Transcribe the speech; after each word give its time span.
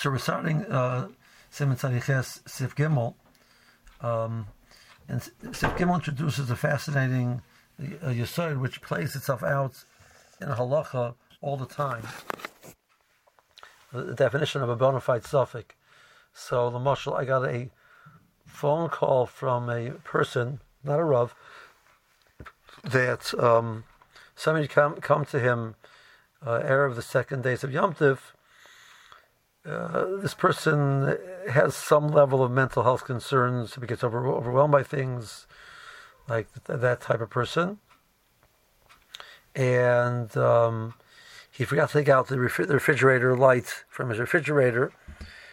So 0.00 0.10
we're 0.10 0.18
starting 0.18 0.64
uh, 0.66 1.08
Simon 1.50 1.76
Tzadiches 1.76 2.48
Sif 2.48 2.76
Gimel, 2.76 3.14
um, 4.00 4.46
and 5.08 5.20
Sif 5.20 5.74
Gimel 5.74 5.96
introduces 5.96 6.48
a 6.50 6.54
fascinating 6.54 7.42
uh, 7.80 8.12
which 8.58 8.80
plays 8.80 9.16
itself 9.16 9.42
out 9.42 9.82
in 10.40 10.46
halacha 10.46 11.16
all 11.40 11.56
the 11.56 11.66
time. 11.66 12.04
The 13.92 14.14
definition 14.14 14.62
of 14.62 14.68
a 14.68 14.76
bona 14.76 15.00
fide 15.00 15.24
suffix. 15.24 15.74
So 16.32 16.70
the 16.70 16.78
marshal, 16.78 17.14
I 17.14 17.24
got 17.24 17.44
a 17.44 17.68
phone 18.46 18.90
call 18.90 19.26
from 19.26 19.68
a 19.68 19.90
person, 20.04 20.60
not 20.84 21.00
a 21.00 21.04
rav, 21.04 21.34
that 22.84 23.34
um, 23.36 23.82
somebody 24.36 24.68
come 24.68 25.00
come 25.00 25.24
to 25.24 25.40
him 25.40 25.74
uh, 26.46 26.60
of 26.60 26.94
the 26.94 27.02
second 27.02 27.42
days 27.42 27.64
of 27.64 27.72
Yom 27.72 27.94
Tiv. 27.94 28.32
Uh, 29.68 30.16
this 30.16 30.34
person 30.34 31.18
has 31.50 31.74
some 31.74 32.08
level 32.08 32.42
of 32.42 32.50
mental 32.50 32.84
health 32.84 33.04
concerns. 33.04 33.74
He 33.74 33.86
gets 33.86 34.02
over, 34.02 34.26
overwhelmed 34.26 34.72
by 34.72 34.82
things, 34.82 35.46
like 36.28 36.48
th- 36.66 36.80
that 36.80 37.00
type 37.02 37.20
of 37.20 37.28
person. 37.28 37.78
And 39.54 40.34
um, 40.36 40.94
he 41.50 41.64
forgot 41.64 41.90
to 41.90 41.98
take 41.98 42.08
out 42.08 42.28
the, 42.28 42.36
the 42.36 42.74
refrigerator 42.74 43.36
light 43.36 43.84
from 43.88 44.08
his 44.08 44.18
refrigerator. 44.18 44.92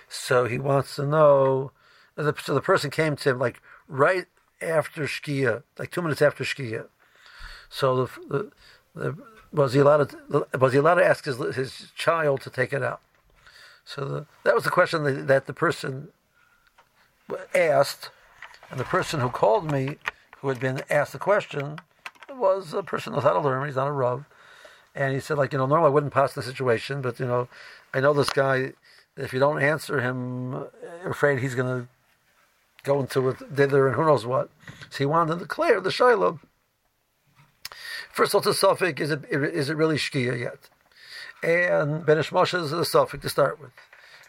So 0.07 0.45
he 0.45 0.59
wants 0.59 0.95
to 0.95 1.05
know. 1.05 1.71
So 2.15 2.53
the 2.53 2.61
person 2.61 2.91
came 2.91 3.17
to 3.17 3.31
him 3.31 3.39
like 3.39 3.61
right 3.87 4.27
after 4.61 5.03
Shkia, 5.03 5.63
like 5.77 5.91
two 5.91 6.01
minutes 6.01 6.21
after 6.21 6.43
Shkia. 6.43 6.87
So 7.69 8.05
the, 8.05 8.11
the, 8.29 8.51
the, 8.95 9.17
was 9.51 9.73
he 9.73 9.79
allowed 9.79 10.09
to 10.09 10.47
was 10.57 10.73
he 10.73 10.79
allowed 10.79 10.95
to 10.95 11.05
ask 11.05 11.25
his 11.25 11.37
his 11.55 11.91
child 11.95 12.41
to 12.41 12.49
take 12.49 12.71
it 12.71 12.83
out? 12.83 13.01
So 13.85 14.05
the, 14.05 14.25
that 14.43 14.55
was 14.55 14.63
the 14.63 14.69
question 14.69 15.03
that, 15.03 15.27
that 15.27 15.45
the 15.45 15.53
person 15.53 16.09
asked, 17.53 18.09
and 18.69 18.79
the 18.79 18.83
person 18.83 19.19
who 19.19 19.29
called 19.29 19.71
me, 19.71 19.97
who 20.39 20.49
had 20.49 20.59
been 20.59 20.81
asked 20.89 21.13
the 21.13 21.19
question, 21.19 21.79
was 22.29 22.73
a 22.73 22.83
person 22.83 23.13
who 23.13 23.17
knows 23.17 23.23
how 23.23 23.33
to 23.33 23.39
learn. 23.39 23.65
He's 23.65 23.75
not 23.75 23.87
a 23.87 23.91
rav, 23.91 24.25
and 24.93 25.13
he 25.13 25.19
said 25.19 25.37
like 25.37 25.53
you 25.53 25.57
know 25.57 25.65
normally 25.65 25.87
I 25.87 25.93
wouldn't 25.93 26.13
pass 26.13 26.33
the 26.33 26.41
situation, 26.41 27.01
but 27.01 27.19
you 27.19 27.25
know 27.25 27.47
I 27.93 27.99
know 27.99 28.13
this 28.13 28.29
guy. 28.29 28.73
If 29.17 29.31
you 29.31 29.39
don't 29.39 29.61
answer 29.61 30.01
him, 30.01 30.55
I'm 30.55 31.11
afraid 31.11 31.39
he's 31.39 31.55
going 31.55 31.83
to 31.83 31.87
go 32.83 32.99
into 32.99 33.29
it 33.29 33.37
thither 33.37 33.87
and 33.87 33.95
who 33.95 34.03
knows 34.03 34.25
what. 34.25 34.49
So 34.89 34.97
he 34.97 35.05
wanted 35.05 35.35
to 35.35 35.39
declare 35.39 35.79
the 35.79 35.89
shiloh 35.89 36.41
First 38.15 38.33
of 38.33 38.35
all, 38.35 38.41
the 38.41 38.53
suffix 38.53 39.01
is 39.01 39.11
it 39.11 39.25
is 39.29 39.69
it 39.69 39.75
really 39.75 39.97
shkia 39.97 40.39
yet? 40.39 40.69
And 41.45 42.03
Ben 42.03 42.17
Moshe 42.17 42.59
is 42.59 42.71
a 42.71 42.83
suffix 42.83 43.21
to 43.21 43.29
start 43.29 43.61
with, 43.61 43.69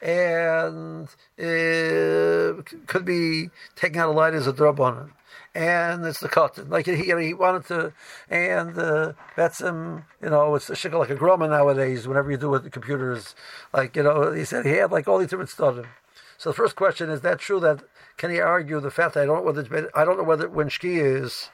and 0.03 1.09
it 1.39 2.87
could 2.87 3.07
be 3.07 3.49
taking 3.75 3.99
out 3.99 4.11
a 4.11 4.13
light 4.13 4.35
as 4.35 4.47
a 4.47 4.53
drabanan, 4.53 5.13
and 5.55 6.05
it's 6.05 6.21
the 6.21 6.29
cotton. 6.29 6.69
Like 6.69 6.85
he, 6.85 6.95
he 6.95 7.33
wanted 7.33 7.65
to, 7.69 7.95
and 8.29 8.79
uh, 8.79 9.13
that's 9.35 9.63
him. 9.63 10.05
You 10.21 10.29
know, 10.29 10.55
it's 10.57 10.69
a 10.69 10.75
shikha 10.75 10.99
like 10.99 11.09
a 11.09 11.17
groma 11.17 11.49
nowadays. 11.49 12.07
Whenever 12.07 12.31
you 12.31 12.37
do 12.37 12.51
with 12.51 12.65
the 12.65 12.71
computers, 12.71 13.35
like 13.73 13.97
you 13.97 14.03
know, 14.03 14.33
he 14.33 14.45
said 14.45 14.67
he 14.67 14.73
had 14.73 14.93
like 14.93 15.09
all 15.09 15.17
these 15.17 15.31
different 15.31 15.49
stuff. 15.49 15.87
So 16.37 16.51
the 16.51 16.55
first 16.55 16.77
question 16.77 17.09
is 17.09 17.23
that 17.23 17.39
true 17.39 17.61
that 17.61 17.83
can 18.19 18.31
he 18.31 18.41
argue 18.41 18.79
the 18.79 18.91
fact 18.91 19.15
that 19.15 19.23
I 19.23 19.27
don't 19.27 19.39
know 19.39 19.53
whether 19.53 19.91
I 19.95 20.05
don't 20.05 20.19
know 20.19 20.23
whether 20.23 20.51
when 20.51 20.69
shkia 20.69 21.23
is 21.23 21.49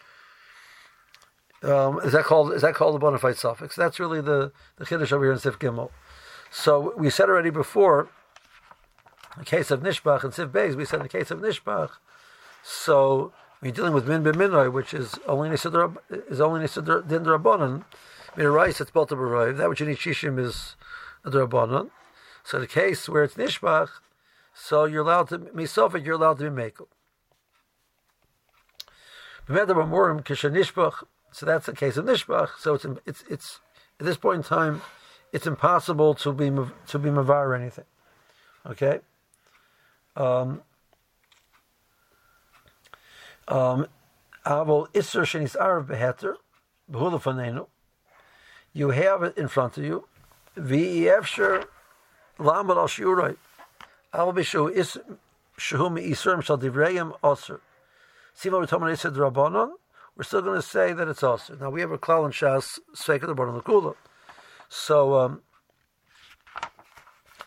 um, 1.62 2.00
is 2.00 2.12
that 2.12 2.24
called 2.24 2.52
is 2.52 2.62
that 2.62 2.74
called 2.74 2.96
a 2.96 2.98
bona 2.98 3.18
fide 3.18 3.36
suffix? 3.36 3.76
That's 3.76 4.00
really 4.00 4.20
the 4.20 4.52
the 4.76 4.84
chiddush 4.84 5.12
over 5.12 5.24
here 5.24 5.32
in 5.32 5.38
Sif 5.38 5.58
Gimel. 5.58 5.90
So 6.50 6.92
we 6.96 7.08
said 7.08 7.28
already 7.28 7.50
before, 7.50 8.08
the 9.38 9.44
case 9.44 9.70
of 9.70 9.80
Nishbach 9.80 10.24
and 10.24 10.34
Sif 10.34 10.50
Beis, 10.50 10.74
we 10.74 10.84
said 10.84 10.96
in 10.96 11.04
the 11.04 11.08
case 11.08 11.30
of 11.30 11.40
Nishbach, 11.40 11.92
so 12.62 13.32
we're 13.62 13.72
dealing 13.72 13.92
with 13.92 14.08
min 14.08 14.24
b'minoi, 14.24 14.72
which 14.72 14.92
is 14.92 15.18
only 15.26 15.48
nisidr 15.48 15.96
is 16.10 16.40
only 16.40 16.66
nisidr 16.66 17.06
din 17.06 17.24
drabanan. 17.24 17.84
Mirais 18.36 18.80
it's 18.80 18.90
built 18.90 19.10
to 19.10 19.52
That 19.56 19.68
which 19.68 19.80
in 19.80 19.88
shishim 19.88 20.38
is 20.38 20.74
a 21.24 21.30
drabanan. 21.30 21.90
So 22.42 22.58
the 22.58 22.66
case 22.66 23.08
where 23.08 23.22
it's 23.22 23.34
Nishbach, 23.34 23.88
so 24.52 24.84
you're 24.84 25.02
allowed 25.02 25.28
to 25.28 25.38
misofik, 25.38 26.04
you're 26.04 26.14
allowed 26.16 26.38
to 26.38 26.50
be 26.50 26.62
mekel. 26.62 26.88
B'medar 29.46 29.76
kishanishbach 30.24 31.04
so 31.32 31.46
that's 31.46 31.66
the 31.66 31.72
case 31.72 31.96
of 31.96 32.04
nishbach. 32.04 32.50
So 32.58 32.74
it's 32.74 32.86
it's 33.06 33.24
it's 33.28 33.60
at 33.98 34.06
this 34.06 34.16
point 34.16 34.38
in 34.38 34.42
time, 34.42 34.82
it's 35.32 35.46
impossible 35.46 36.14
to 36.14 36.32
be 36.32 36.50
to 36.88 36.98
be 36.98 37.08
mavar 37.08 37.46
or 37.46 37.54
anything. 37.54 37.84
Okay. 38.66 39.00
Um, 40.14 40.62
um, 43.48 43.86
Avol 44.44 44.88
Isser 44.92 45.22
Shenis 45.22 45.56
Arav 45.56 45.86
Beheter, 45.86 46.34
Behulafanenu. 46.90 47.66
You 48.72 48.90
have 48.90 49.22
it 49.22 49.36
in 49.38 49.48
front 49.48 49.78
of 49.78 49.84
you. 49.84 50.06
V'efsher 50.56 51.64
Lamad 52.38 52.76
Al 52.76 52.88
Shiurai. 52.88 53.36
Avol 54.12 54.34
Bishu 54.34 54.70
Is 54.70 54.98
Shahum 55.58 56.00
Isrim 56.04 56.42
Shal 56.42 56.58
Divrayim 56.58 57.18
Osir. 57.20 57.60
Sima 58.36 58.64
Ritoman 58.64 58.92
Ised 58.92 59.16
Rabbanon 59.16 59.72
we're 60.16 60.24
still 60.24 60.42
going 60.42 60.60
to 60.60 60.66
say 60.66 60.92
that 60.92 61.08
it's 61.08 61.22
also. 61.22 61.56
Now 61.56 61.70
we 61.70 61.80
have 61.80 61.90
a 61.90 61.98
klal 61.98 62.24
and 62.24 62.34
shas 62.34 62.78
sveika 62.94 63.26
the 63.26 63.34
bottom 63.34 63.54
of 63.54 63.64
the 63.64 63.70
kula. 63.70 63.94
So, 64.68 65.14
um, 65.14 65.42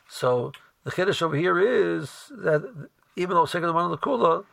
so 0.08 0.52
the 0.84 0.92
chiddush 0.92 1.22
over 1.22 1.36
here 1.36 1.60
is 1.60 2.32
that 2.32 2.88
even 3.16 3.36
though 3.36 3.44
sveika 3.44 3.68
the 3.68 3.74
bottom 3.74 3.92
of 3.92 4.00
the 4.00 4.06
kula, 4.06 4.46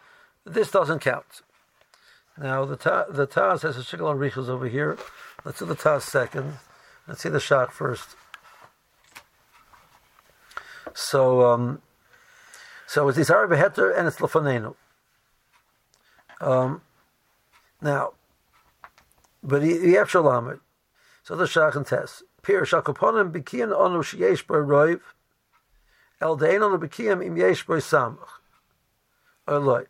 this 0.45 0.71
doesn't 0.71 1.01
count. 1.01 1.43
Now 2.39 2.65
the 2.65 2.77
ta, 2.77 3.05
the 3.11 3.27
taz 3.27 3.63
has 3.63 3.77
a 3.77 3.81
shikal 3.81 4.11
on 4.11 4.19
riches 4.19 4.49
over 4.49 4.69
here. 4.69 4.99
Let's 5.45 5.59
do 5.59 5.67
the 5.67 5.77
taz 5.77 6.03
second. 6.03 6.59
Let's 7.07 7.23
see 7.23 7.29
the 7.29 7.39
shach 7.39 7.71
first. 7.71 8.17
So, 10.95 11.51
um, 11.51 11.81
so 12.87 13.09
it's 13.09 13.19
Isar 13.19 13.49
Beheter 13.49 13.97
and 13.97 14.07
it's 14.07 14.19
Lafanenu. 14.19 14.75
Um, 16.41 16.83
now, 17.83 18.13
but 19.43 19.63
Yef 19.63 20.11
Shalamed. 20.11 20.61
So 21.23 21.37
the 21.37 21.45
Shachan 21.45 21.87
test. 21.87 22.23
Pir 22.43 22.63
Shakoponim 22.63 23.33
Bikian 23.33 23.73
Onu 23.73 24.03
Sheyesh 24.03 24.47
Bar 24.47 24.63
Roiv. 24.63 25.01
El 26.21 26.37
Dein 26.37 26.61
Onu 26.61 26.79
Bikiyam 26.79 27.25
Im 27.25 27.37
Yesh 27.37 27.67
Bar 27.67 27.79
Samach. 27.79 28.41
Eloi. 29.49 29.85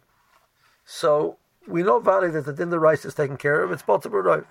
So 0.85 1.39
we 1.67 1.83
know 1.83 2.01
Valley 2.01 2.31
that 2.31 2.45
the 2.45 2.53
din 2.53 2.71
the 2.71 2.79
rice 2.79 3.05
is 3.05 3.15
taken 3.15 3.37
care 3.37 3.63
of. 3.63 3.73
It's 3.73 3.83
Baltimore 3.83 4.23
Roiv. 4.23 4.47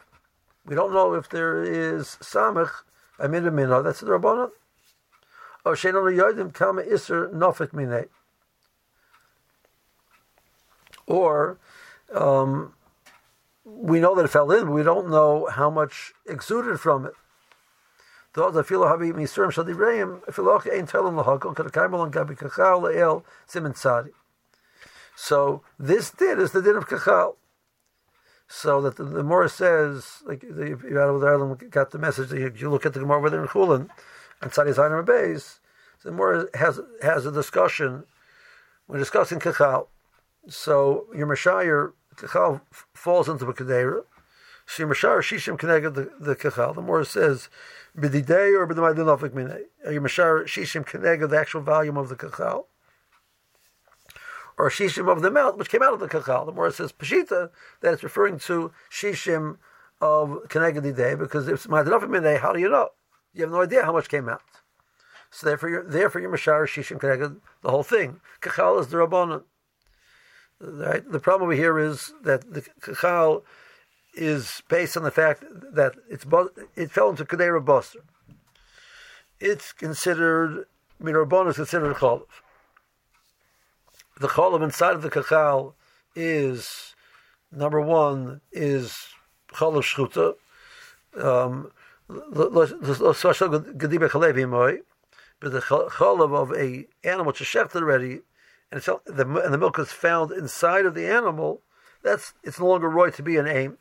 We 0.65 0.75
don't 0.75 0.93
know 0.93 1.13
if 1.13 1.29
there 1.29 1.63
is 1.63 2.17
Samach. 2.21 2.83
I 3.19 3.27
mean. 3.27 3.43
That's 3.43 3.99
the 3.99 4.07
Rabbanah. 4.07 4.51
Or 5.63 5.73
Shein 5.73 5.93
Onu 5.93 6.15
Yodim 6.17 6.53
Kama 6.53 6.81
Isser 6.81 7.31
Nofik 7.31 7.69
Minei. 7.69 8.07
Or, 11.05 11.57
um, 12.13 12.73
we 13.77 13.99
know 13.99 14.15
that 14.15 14.25
it 14.25 14.29
fell 14.29 14.51
in, 14.51 14.65
but 14.65 14.71
we 14.71 14.83
don't 14.83 15.09
know 15.09 15.47
how 15.51 15.69
much 15.69 16.13
exuded 16.27 16.79
from 16.79 17.05
it. 17.05 17.13
So 18.33 18.51
this 25.79 26.11
din 26.11 26.39
is 26.39 26.51
the 26.51 26.61
din 26.61 26.75
of 26.77 26.87
kachal. 26.87 27.35
So 28.47 28.81
that 28.81 28.97
the, 28.97 29.03
the 29.03 29.21
Gemara 29.21 29.49
says, 29.49 30.23
like 30.25 30.41
the 30.41 30.77
Ireland 30.93 31.71
got 31.71 31.91
the 31.91 31.99
message 31.99 32.29
that 32.29 32.59
you 32.59 32.69
look 32.69 32.85
at 32.85 32.93
the 32.93 32.99
Gemara 32.99 33.17
over 33.17 33.29
there 33.29 33.41
in 33.41 33.47
Chulin 33.47 33.89
and 34.41 34.51
Tzadi 34.51 34.73
Zayin 34.75 35.05
Beis, 35.05 35.59
the 36.03 36.11
Gemara 36.11 36.47
has 36.55 36.79
has 37.01 37.25
a 37.25 37.31
discussion. 37.31 38.03
We're 38.87 38.99
discussing 38.99 39.39
kachal. 39.39 39.87
So 40.49 41.07
your 41.15 41.27
Mashayir 41.27 41.93
kachal 42.21 42.61
falls 42.93 43.27
into 43.27 43.45
the 43.45 43.53
kedera. 43.53 44.03
Shimashar 44.67 45.19
shishim 45.19 45.57
keneged 45.57 45.95
the 45.95 46.11
the 46.19 46.35
kachal. 46.35 46.75
The 46.75 46.81
more 46.81 47.01
it 47.01 47.07
says 47.07 47.49
b'didei 47.97 48.57
or 48.57 48.67
b'demaydinofik 48.67 49.31
minei. 49.31 49.63
Mashar 49.85 50.45
shishim 50.45 50.85
keneged 50.85 51.29
the 51.29 51.37
actual 51.37 51.61
volume 51.61 51.97
of 51.97 52.09
the 52.09 52.15
kachal. 52.15 52.65
Or 54.57 54.69
shishim 54.69 55.11
of 55.11 55.21
the 55.21 55.31
mouth, 55.31 55.57
which 55.57 55.69
came 55.69 55.81
out 55.81 55.93
of 55.93 55.99
the 55.99 56.07
kachal. 56.07 56.45
The 56.45 56.51
more 56.51 56.67
it 56.67 56.75
says 56.75 56.91
peshita, 56.91 57.49
that 57.81 57.93
it's 57.93 58.03
referring 58.03 58.39
to 58.39 58.71
shishim 58.89 59.57
of 59.99 60.29
keneged 60.47 60.95
day 60.95 61.15
because 61.15 61.47
if 61.47 61.55
it's 61.55 61.67
maydinofik 61.67 62.09
minei, 62.09 62.39
how 62.39 62.53
do 62.53 62.59
you 62.59 62.69
know? 62.69 62.89
You 63.33 63.43
have 63.43 63.51
no 63.51 63.61
idea 63.61 63.83
how 63.83 63.93
much 63.93 64.09
came 64.09 64.29
out. 64.29 64.41
So 65.31 65.47
therefore, 65.47 65.69
you're, 65.69 65.83
therefore, 65.83 66.21
you're 66.21 66.31
mashar 66.31 66.63
shishim 66.63 66.99
keneged 66.99 67.37
the 67.61 67.71
whole 67.71 67.83
thing. 67.83 68.19
Kachal 68.41 68.79
is 68.79 68.87
the 68.87 68.97
rabbanon. 68.97 69.43
Right? 70.63 71.09
The 71.09 71.19
problem 71.19 71.51
here 71.51 71.79
is 71.79 72.13
that 72.23 72.53
the 72.53 72.61
kachal 72.81 73.43
is 74.13 74.61
based 74.69 74.95
on 74.95 75.03
the 75.03 75.11
fact 75.11 75.43
that 75.73 75.95
it's 76.09 76.25
it 76.75 76.91
fell 76.91 77.09
into 77.09 77.25
kedera 77.25 77.63
basar. 77.63 78.01
It's 79.39 79.73
considered 79.73 80.65
Mirabon 81.01 81.49
is 81.49 81.55
considered 81.55 81.95
cholav. 81.95 82.27
The 84.19 84.27
cholav 84.27 84.61
inside 84.61 84.93
of 84.93 85.01
the 85.01 85.09
kachal 85.09 85.73
is 86.15 86.93
number 87.51 87.81
one 87.81 88.41
is 88.51 88.95
cholav 89.53 89.81
shchuta. 89.81 90.35
Um, 91.19 91.71
but 92.07 92.53
the 95.51 95.61
cholav 95.61 96.35
of 96.35 96.51
a 96.51 96.85
animal 97.03 97.25
which 97.25 97.41
is 97.41 97.47
shechted 97.47 97.81
already, 97.81 98.21
and, 98.71 98.81
the, 98.81 99.41
and 99.43 99.53
the 99.53 99.57
milk 99.57 99.77
is 99.79 99.91
found 99.91 100.31
inside 100.31 100.85
of 100.85 100.95
the 100.95 101.05
animal, 101.05 101.61
that's 102.03 102.33
it's 102.43 102.59
no 102.59 102.67
longer 102.67 102.89
right 102.89 103.13
to 103.13 103.23
be 103.23 103.37
an 103.37 103.47
aim. 103.47 103.77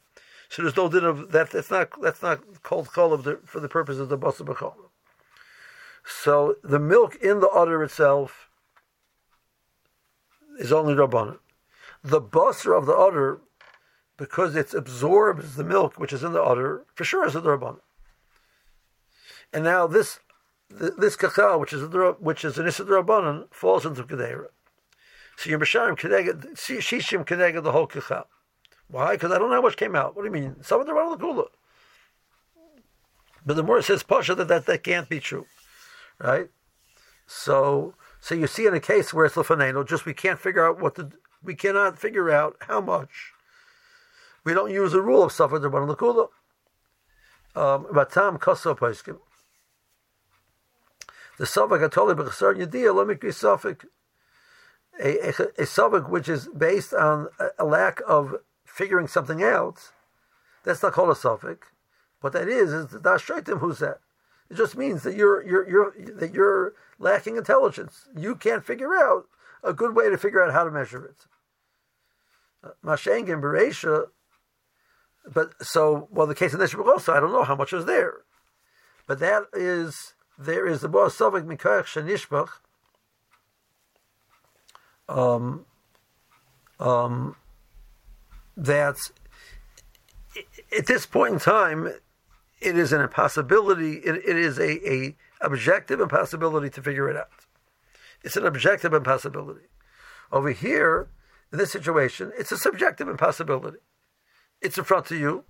So 0.49 0.63
there's 0.63 0.77
no 0.77 0.89
din 0.89 1.05
of 1.05 1.31
that. 1.31 1.51
That's 1.51 1.71
not 1.71 1.89
that's 2.03 2.23
not 2.23 2.63
called 2.63 2.89
cholav 2.89 3.47
for 3.47 3.61
the 3.61 3.69
purpose 3.69 3.99
of 3.99 4.09
the 4.09 4.19
basa 4.19 4.45
b'cholav. 4.45 4.91
So 6.05 6.57
the 6.65 6.81
milk 6.81 7.17
in 7.17 7.41
the 7.41 7.49
udder 7.49 7.83
itself 7.85 8.51
is 10.59 10.73
only 10.73 10.95
rabbanon. 10.95 11.39
The 12.03 12.21
buster 12.21 12.75
of 12.75 12.87
the 12.87 12.95
udder, 12.95 13.41
because 14.17 14.57
it 14.57 14.75
absorbs 14.75 15.55
the 15.55 15.65
milk 15.65 15.99
which 15.99 16.13
is 16.13 16.25
in 16.25 16.33
the 16.33 16.43
udder, 16.43 16.85
for 16.95 17.05
sure 17.05 17.27
is 17.27 17.37
a 17.37 17.41
rabbanon. 17.41 17.81
And 19.53 19.63
now 19.63 19.87
this 19.87 20.19
this 20.69 21.17
kachal, 21.17 21.61
which 21.61 21.73
is 21.73 21.89
which 22.19 22.45
is 22.45 22.59
an 22.59 22.67
issa 22.67 22.85
rabbanon, 22.85 23.47
falls 23.53 23.87
into 23.87 24.03
kedera. 24.03 24.49
So 25.41 25.49
you're 25.49 25.59
Misharim 25.59 25.97
Keneged, 25.97 26.53
Shishim 26.53 27.63
the 27.63 27.73
whole 27.73 27.89
Kichal. 27.89 28.25
Why? 28.89 29.13
Because 29.13 29.33
I 29.33 29.39
don't 29.39 29.49
know 29.49 29.57
how 29.57 29.63
much 29.63 29.79
came 29.79 29.97
out. 29.97 30.15
What 30.15 30.21
do 30.21 30.27
you 30.27 30.33
mean? 30.33 30.57
Some 30.63 30.83
of 30.83 30.87
them 30.87 30.99
are 30.99 31.17
the 31.17 31.25
Kula. 31.25 31.47
But 33.47 33.57
the 33.57 33.63
more 33.63 33.79
it 33.79 33.85
says 33.85 34.03
Pasha 34.03 34.35
that, 34.35 34.49
that 34.49 34.67
that 34.67 34.85
can't 34.85 35.09
be 35.09 35.19
true. 35.19 35.47
Right? 36.19 36.51
So 37.27 37.95
so 38.21 38.35
you 38.35 38.47
see 38.47 38.67
in 38.67 38.75
a 38.75 38.81
case 38.81 39.15
where 39.15 39.25
it's 39.25 39.37
Lefaneno, 39.37 39.89
just 39.89 40.05
we 40.05 40.13
can't 40.13 40.39
figure 40.39 40.69
out 40.69 40.79
what 40.79 40.97
the 40.97 41.11
we 41.43 41.55
cannot 41.55 41.99
figure 41.99 42.31
out 42.31 42.57
how 42.69 42.83
much. 42.83 43.33
We 44.45 44.53
don't 44.53 44.71
use 44.71 44.93
the 44.93 45.01
rule 45.01 45.23
of 45.23 45.33
Safar 45.33 45.59
Derban 45.59 45.89
Lakula. 45.89 46.29
Um, 47.57 47.87
Batam 47.87 48.39
Koso 48.39 48.75
Paiskim. 48.75 49.17
The 51.39 51.47
Safak 51.47 51.89
Atoli 51.89 52.95
let 52.95 53.07
me 53.07 53.15
be 53.15 53.29
Safak 53.29 53.87
a, 55.01 55.29
a, 55.29 55.65
a 55.65 56.01
which 56.03 56.29
is 56.29 56.49
based 56.49 56.93
on 56.93 57.29
a, 57.59 57.65
lack 57.65 58.01
of 58.07 58.37
figuring 58.65 59.09
something 59.09 59.43
out, 59.43 59.93
that's 60.65 60.83
not 60.83 60.93
called 60.93 61.11
a 61.11 61.15
suffix. 61.15 61.69
What 62.21 62.35
that 62.35 62.49
is 62.49 62.73
is 62.73 62.89
the 62.89 62.99
dashaitim 62.99 63.61
who's 63.61 63.79
that. 63.79 64.01
It 64.51 64.57
just 64.57 64.77
means 64.77 65.05
that 65.05 65.17
you're 65.17 65.47
you're 65.47 65.69
you're 65.69 65.95
that 66.17 66.35
you're 66.35 66.75
lacking 66.99 67.37
intelligence. 67.37 68.09
You 68.17 68.35
can't 68.35 68.65
figure 68.65 68.95
out 68.95 69.27
a 69.63 69.73
good 69.73 69.95
way 69.95 70.11
to 70.11 70.19
figure 70.19 70.43
out 70.43 70.53
how 70.53 70.65
to 70.65 70.71
measure 70.71 71.05
it. 71.05 71.27
Uh, 72.63 72.71
Masheng 72.85 73.33
and 73.33 73.43
Beresha, 73.43 74.09
but 75.33 75.55
so 75.65 76.09
well 76.11 76.27
the 76.27 76.35
case 76.35 76.53
of 76.53 76.61
Neshbach 76.61 76.87
also 76.87 77.15
I 77.15 77.21
don't 77.21 77.33
know 77.33 77.45
how 77.45 77.57
much 77.57 77.73
is 77.73 77.87
there, 77.87 78.19
but 79.07 79.19
that 79.21 79.45
is 79.55 80.15
there 80.39 80.67
is 80.67 80.81
the 80.81 80.89
boss 80.89 81.15
suffix 81.15 81.47
mikayach 81.47 81.85
shenishbach 81.85 82.49
um, 85.11 85.67
um, 86.79 87.37
that 88.57 88.97
at 90.77 90.87
this 90.87 91.07
point 91.07 91.35
in 91.35 91.41
time, 91.41 91.93
it 92.61 92.79
is 92.79 92.93
an 92.93 93.01
impossibility. 93.01 93.95
It, 93.95 94.17
it 94.17 94.37
is 94.37 94.59
a, 94.59 94.91
a 94.91 95.17
objective 95.41 96.01
impossibility 96.01 96.71
to 96.71 96.83
figure 96.83 97.09
it 97.09 97.17
out. 97.17 97.47
It's 98.23 98.37
an 98.37 98.47
objective 98.47 98.93
impossibility. 98.93 99.67
Over 100.31 100.53
here, 100.53 101.09
in 101.53 101.59
this 101.59 101.73
situation, 101.73 102.33
it's 102.39 102.53
a 102.53 102.59
subjective 102.59 103.09
impossibility. 103.09 103.79
It's 104.61 104.79
in 104.79 104.85
front 104.85 105.11
of 105.11 105.19
you. 105.19 105.45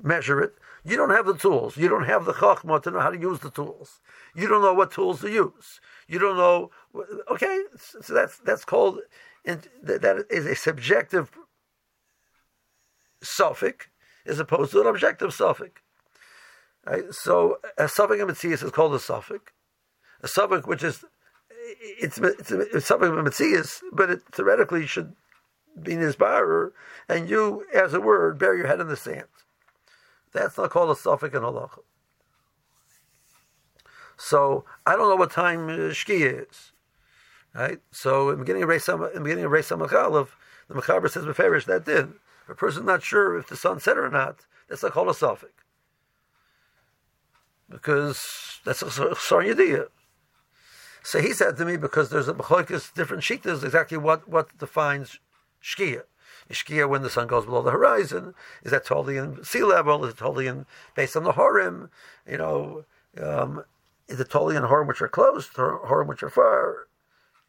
Measure 0.00 0.40
it. 0.40 0.54
You 0.84 0.96
don't 0.96 1.10
have 1.10 1.26
the 1.26 1.36
tools. 1.36 1.76
You 1.76 1.88
don't 1.88 2.06
have 2.06 2.24
the 2.24 2.32
chachma 2.32 2.82
to 2.82 2.90
know 2.90 3.00
how 3.00 3.10
to 3.10 3.18
use 3.18 3.40
the 3.40 3.50
tools. 3.50 4.00
You 4.34 4.48
don't 4.48 4.62
know 4.62 4.74
what 4.74 4.90
tools 4.90 5.20
to 5.20 5.30
use. 5.30 5.80
You 6.08 6.18
don't 6.18 6.36
know. 6.36 6.70
Okay, 7.30 7.62
so 7.76 8.12
that's 8.12 8.38
that's 8.38 8.64
called 8.64 8.98
that 9.44 10.26
is 10.30 10.46
a 10.46 10.56
subjective 10.56 11.30
suffix 13.22 13.86
as 14.26 14.40
opposed 14.40 14.72
to 14.72 14.80
an 14.80 14.86
objective 14.86 15.32
suffix. 15.32 15.80
Right? 16.84 17.12
So 17.12 17.58
a 17.78 17.88
suffix 17.88 18.24
Matthias 18.24 18.62
is 18.62 18.72
called 18.72 18.94
a 18.94 18.98
suffix. 18.98 19.52
A 20.22 20.28
suffix 20.28 20.66
which 20.66 20.82
is 20.82 21.04
it's 22.00 22.18
it's 22.18 22.50
a, 22.50 22.60
it's 22.60 22.86
suffix 22.86 23.08
in 23.08 23.22
Matthias, 23.22 23.82
but 23.92 24.10
it 24.10 24.22
theoretically 24.32 24.86
should 24.86 25.14
be 25.80 25.94
Nizbarer, 25.94 26.72
and 27.08 27.30
you, 27.30 27.64
as 27.72 27.94
a 27.94 28.00
word, 28.00 28.38
bury 28.38 28.58
your 28.58 28.66
head 28.66 28.80
in 28.80 28.88
the 28.88 28.96
sand. 28.96 29.24
That's 30.32 30.56
not 30.56 30.70
called 30.70 30.90
a 30.90 30.96
suffix 30.96 31.34
in 31.34 31.42
halacha. 31.42 31.80
So 34.16 34.64
I 34.86 34.96
don't 34.96 35.08
know 35.08 35.16
what 35.16 35.30
time 35.30 35.68
uh, 35.68 35.92
is. 36.08 36.72
Right? 37.54 37.80
So 37.90 38.30
in 38.30 38.38
the 38.38 38.44
beginning 38.44 38.62
of 38.62 38.68
Reis 38.68 38.88
in 38.88 39.00
the 39.00 39.20
beginning 39.20 39.44
of 39.44 39.50
Reis 39.50 39.68
the 39.68 39.76
Mechaber 39.76 41.10
says 41.10 41.24
Beferish 41.24 41.66
that 41.66 41.84
did. 41.84 42.14
If 42.44 42.48
a 42.48 42.54
person's 42.54 42.86
not 42.86 43.02
sure 43.02 43.36
if 43.36 43.48
the 43.48 43.56
sun 43.56 43.80
set 43.80 43.98
or 43.98 44.08
not, 44.08 44.46
that's 44.68 44.82
not 44.82 44.92
called 44.92 45.08
a 45.08 45.14
suffix. 45.14 45.52
Because 47.68 48.60
that's 48.64 48.82
a 48.82 48.86
Yediyah. 48.86 49.88
So 51.02 51.20
he 51.20 51.32
said 51.32 51.56
to 51.56 51.64
me, 51.64 51.76
because 51.76 52.10
there's 52.10 52.28
a 52.28 52.34
Bechokis, 52.34 52.94
different 52.94 53.22
sheetas, 53.22 53.64
exactly 53.64 53.98
what, 53.98 54.28
what 54.28 54.56
defines 54.58 55.18
Shkia. 55.62 56.02
Ishkia 56.52 56.88
when 56.88 57.02
the 57.02 57.10
sun 57.10 57.26
goes 57.26 57.46
below 57.46 57.62
the 57.62 57.70
horizon? 57.70 58.34
Is 58.62 58.70
that 58.70 58.84
totally 58.84 59.16
in 59.16 59.42
sea 59.44 59.64
level? 59.64 60.04
Is 60.04 60.12
it 60.12 60.18
totally 60.18 60.46
in 60.46 60.66
based 60.94 61.16
on 61.16 61.24
the 61.24 61.32
Horim? 61.32 61.88
You 62.28 62.38
know, 62.38 62.84
um, 63.20 63.64
is 64.08 64.20
it 64.20 64.30
totally 64.30 64.56
in 64.56 64.62
Horim 64.62 64.86
which 64.86 65.02
are 65.02 65.08
close, 65.08 65.48
Horim 65.48 66.06
which 66.06 66.22
are 66.22 66.30
far, 66.30 66.86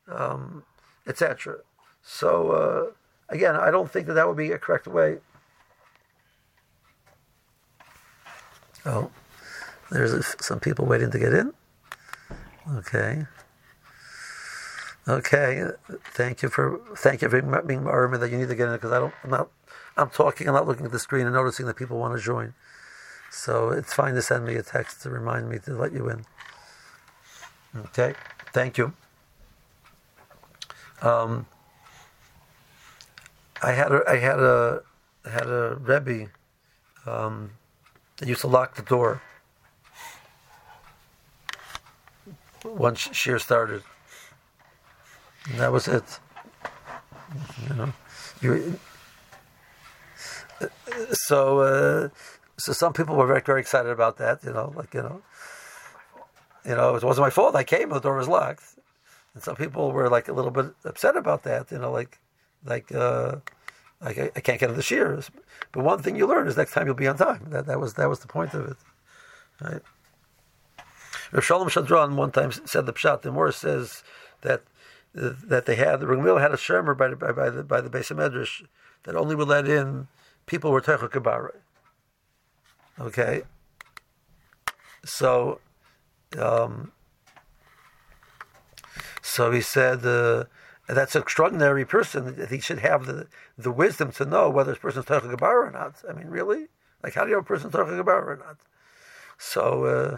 um, 0.08 0.64
etc. 1.06 1.58
So 2.02 2.52
uh, 2.52 2.92
again, 3.30 3.56
I 3.56 3.72
don't 3.72 3.92
think 3.92 4.08
that 4.08 4.14
that 4.14 4.28
would 4.28 4.38
be 4.38 4.52
a 4.52 4.58
correct 4.58 4.88
way. 4.88 5.18
Oh, 8.86 9.12
there's 9.92 10.36
some 10.42 10.60
people 10.60 10.86
waiting 10.86 11.12
to 11.12 11.20
get 11.20 11.34
in. 11.34 11.54
Okay. 12.76 13.26
Okay, 15.06 15.66
thank 16.14 16.42
you 16.42 16.48
for 16.48 16.80
thank 16.96 17.22
you 17.22 17.30
for 17.30 17.42
being 17.64 17.86
army 17.86 18.18
that 18.18 18.32
you 18.32 18.38
need 18.38 18.48
to 18.48 18.56
get 18.56 18.68
in 18.68 18.74
because 18.74 18.94
I 18.94 19.00
don't 19.00 19.14
I'm 19.24 19.30
not 19.30 19.50
I'm 19.98 20.10
talking 20.10 20.48
I'm 20.48 20.54
not 20.54 20.66
looking 20.66 20.86
at 20.86 20.94
the 20.94 21.00
screen 21.00 21.26
and 21.26 21.36
noticing 21.36 21.66
that 21.66 21.76
people 21.76 21.98
want 21.98 22.18
to 22.18 22.24
join, 22.24 22.54
so 23.30 23.70
it's 23.70 23.94
fine 23.94 24.14
to 24.16 24.22
send 24.22 24.46
me 24.46 24.56
a 24.56 24.64
text 24.64 25.02
to 25.02 25.10
remind 25.10 25.50
me 25.50 25.60
to 25.60 25.74
let 25.74 25.92
you 25.92 26.08
in. 26.08 26.26
Okay, 27.76 28.14
thank 28.54 28.78
you. 28.78 28.94
Um, 31.02 31.48
I 33.62 33.74
had 33.74 33.92
a 33.92 34.04
I 34.08 34.16
had 34.16 34.40
a 34.40 34.84
I 35.26 35.30
had 35.32 35.48
a 35.48 35.78
rebbe 35.82 36.30
um, 37.06 37.52
that 38.18 38.30
used 38.30 38.42
to 38.42 38.48
lock 38.48 38.76
the 38.76 38.82
door 38.82 39.22
once 42.64 43.14
shear 43.14 43.38
started 43.38 43.84
and 45.50 45.60
that 45.60 45.72
was 45.72 45.88
it. 45.88 46.04
You 47.70 47.76
know, 47.76 47.94
you, 48.42 48.80
so 51.12 51.60
uh, 51.60 52.10
so 52.58 52.74
some 52.74 52.94
people 52.94 53.16
were 53.16 53.28
very 53.28 53.42
very 53.42 53.62
excited 53.62 53.90
about 53.90 54.18
that. 54.18 54.44
You 54.44 54.54
know, 54.54 54.74
like 54.76 54.94
you 54.94 55.02
know, 55.02 55.22
you 56.66 56.76
know, 56.76 56.96
it 56.96 57.04
wasn't 57.04 57.26
my 57.26 57.30
fault. 57.30 57.56
I 57.56 57.64
came, 57.64 57.90
the 57.90 58.00
door 58.00 58.18
was 58.18 58.28
locked, 58.28 58.64
and 59.34 59.44
some 59.44 59.56
people 59.56 59.92
were 59.92 60.10
like 60.10 60.28
a 60.28 60.34
little 60.34 60.52
bit 60.52 60.74
upset 60.86 61.18
about 61.18 61.44
that. 61.44 61.72
You 61.72 61.80
know, 61.80 61.92
like 61.92 62.20
like 62.66 62.94
uh, 62.94 63.38
like 64.02 64.18
I, 64.18 64.32
I 64.36 64.40
can't 64.40 64.60
get 64.60 64.70
into 64.70 64.76
the 64.78 64.84
shears. 64.84 65.30
But 65.72 65.84
one 65.84 66.02
thing 66.02 66.16
you 66.16 66.28
learn 66.28 66.48
is 66.48 66.58
next 66.58 66.74
time 66.74 66.86
you'll 66.86 66.96
be 66.96 67.08
on 67.08 67.18
time. 67.18 67.48
That 67.50 67.66
that 67.66 67.80
was 67.80 67.96
that 67.96 68.10
was 68.10 68.20
the 68.20 68.28
point 68.28 68.54
of 68.54 68.70
it, 68.70 68.78
right? 69.62 69.82
Rav 71.32 71.44
Shalom 71.44 71.70
Schwadron 71.70 72.16
one 72.16 72.32
time 72.32 72.52
said 72.52 72.86
the 72.86 72.94
pshat. 72.94 73.24
The 73.24 73.32
Morris 73.32 73.58
says 73.58 74.04
that 74.42 74.62
that 75.14 75.66
they 75.66 75.76
had. 75.76 76.00
The 76.00 76.08
Ragmil 76.08 76.42
had 76.42 76.52
a 76.52 76.58
shemer 76.58 76.98
by 76.98 77.10
the 77.10 77.16
by, 77.16 77.32
by 77.32 77.50
the 77.50 77.64
by 77.64 77.82
the 77.82 77.88
of 77.88 78.06
Medrash 78.18 78.66
that 79.04 79.16
only 79.16 79.36
would 79.36 79.48
let 79.48 79.68
in 79.68 80.08
people 80.46 80.70
who 80.70 80.74
were 80.74 80.82
Teichel 80.82 81.10
Kabara. 81.10 81.52
Okay. 83.00 83.44
So, 85.06 85.60
um, 86.40 86.92
so 89.22 89.52
he 89.52 89.62
said 89.62 90.06
uh, 90.06 90.46
that's 90.88 91.16
an 91.16 91.22
extraordinary 91.22 91.86
person 91.86 92.36
that 92.38 92.50
he 92.50 92.60
should 92.60 92.80
have 92.80 93.06
the, 93.06 93.28
the 93.58 93.72
wisdom 93.72 94.12
to 94.14 94.26
know 94.26 94.50
whether 94.50 94.72
this 94.72 94.80
person's 94.80 95.06
Teichel 95.06 95.36
Kabara 95.36 95.68
or 95.68 95.72
not. 95.72 96.02
I 96.10 96.14
mean, 96.14 96.28
really? 96.28 96.68
Like, 97.04 97.16
how 97.16 97.24
do 97.24 97.30
you 97.30 97.36
know 97.36 97.42
a 97.42 97.44
person's 97.44 97.74
Teichel 97.74 98.02
Kabara 98.02 98.26
or 98.26 98.38
not? 98.38 98.58
So 99.38 99.86
uh, 99.86 100.18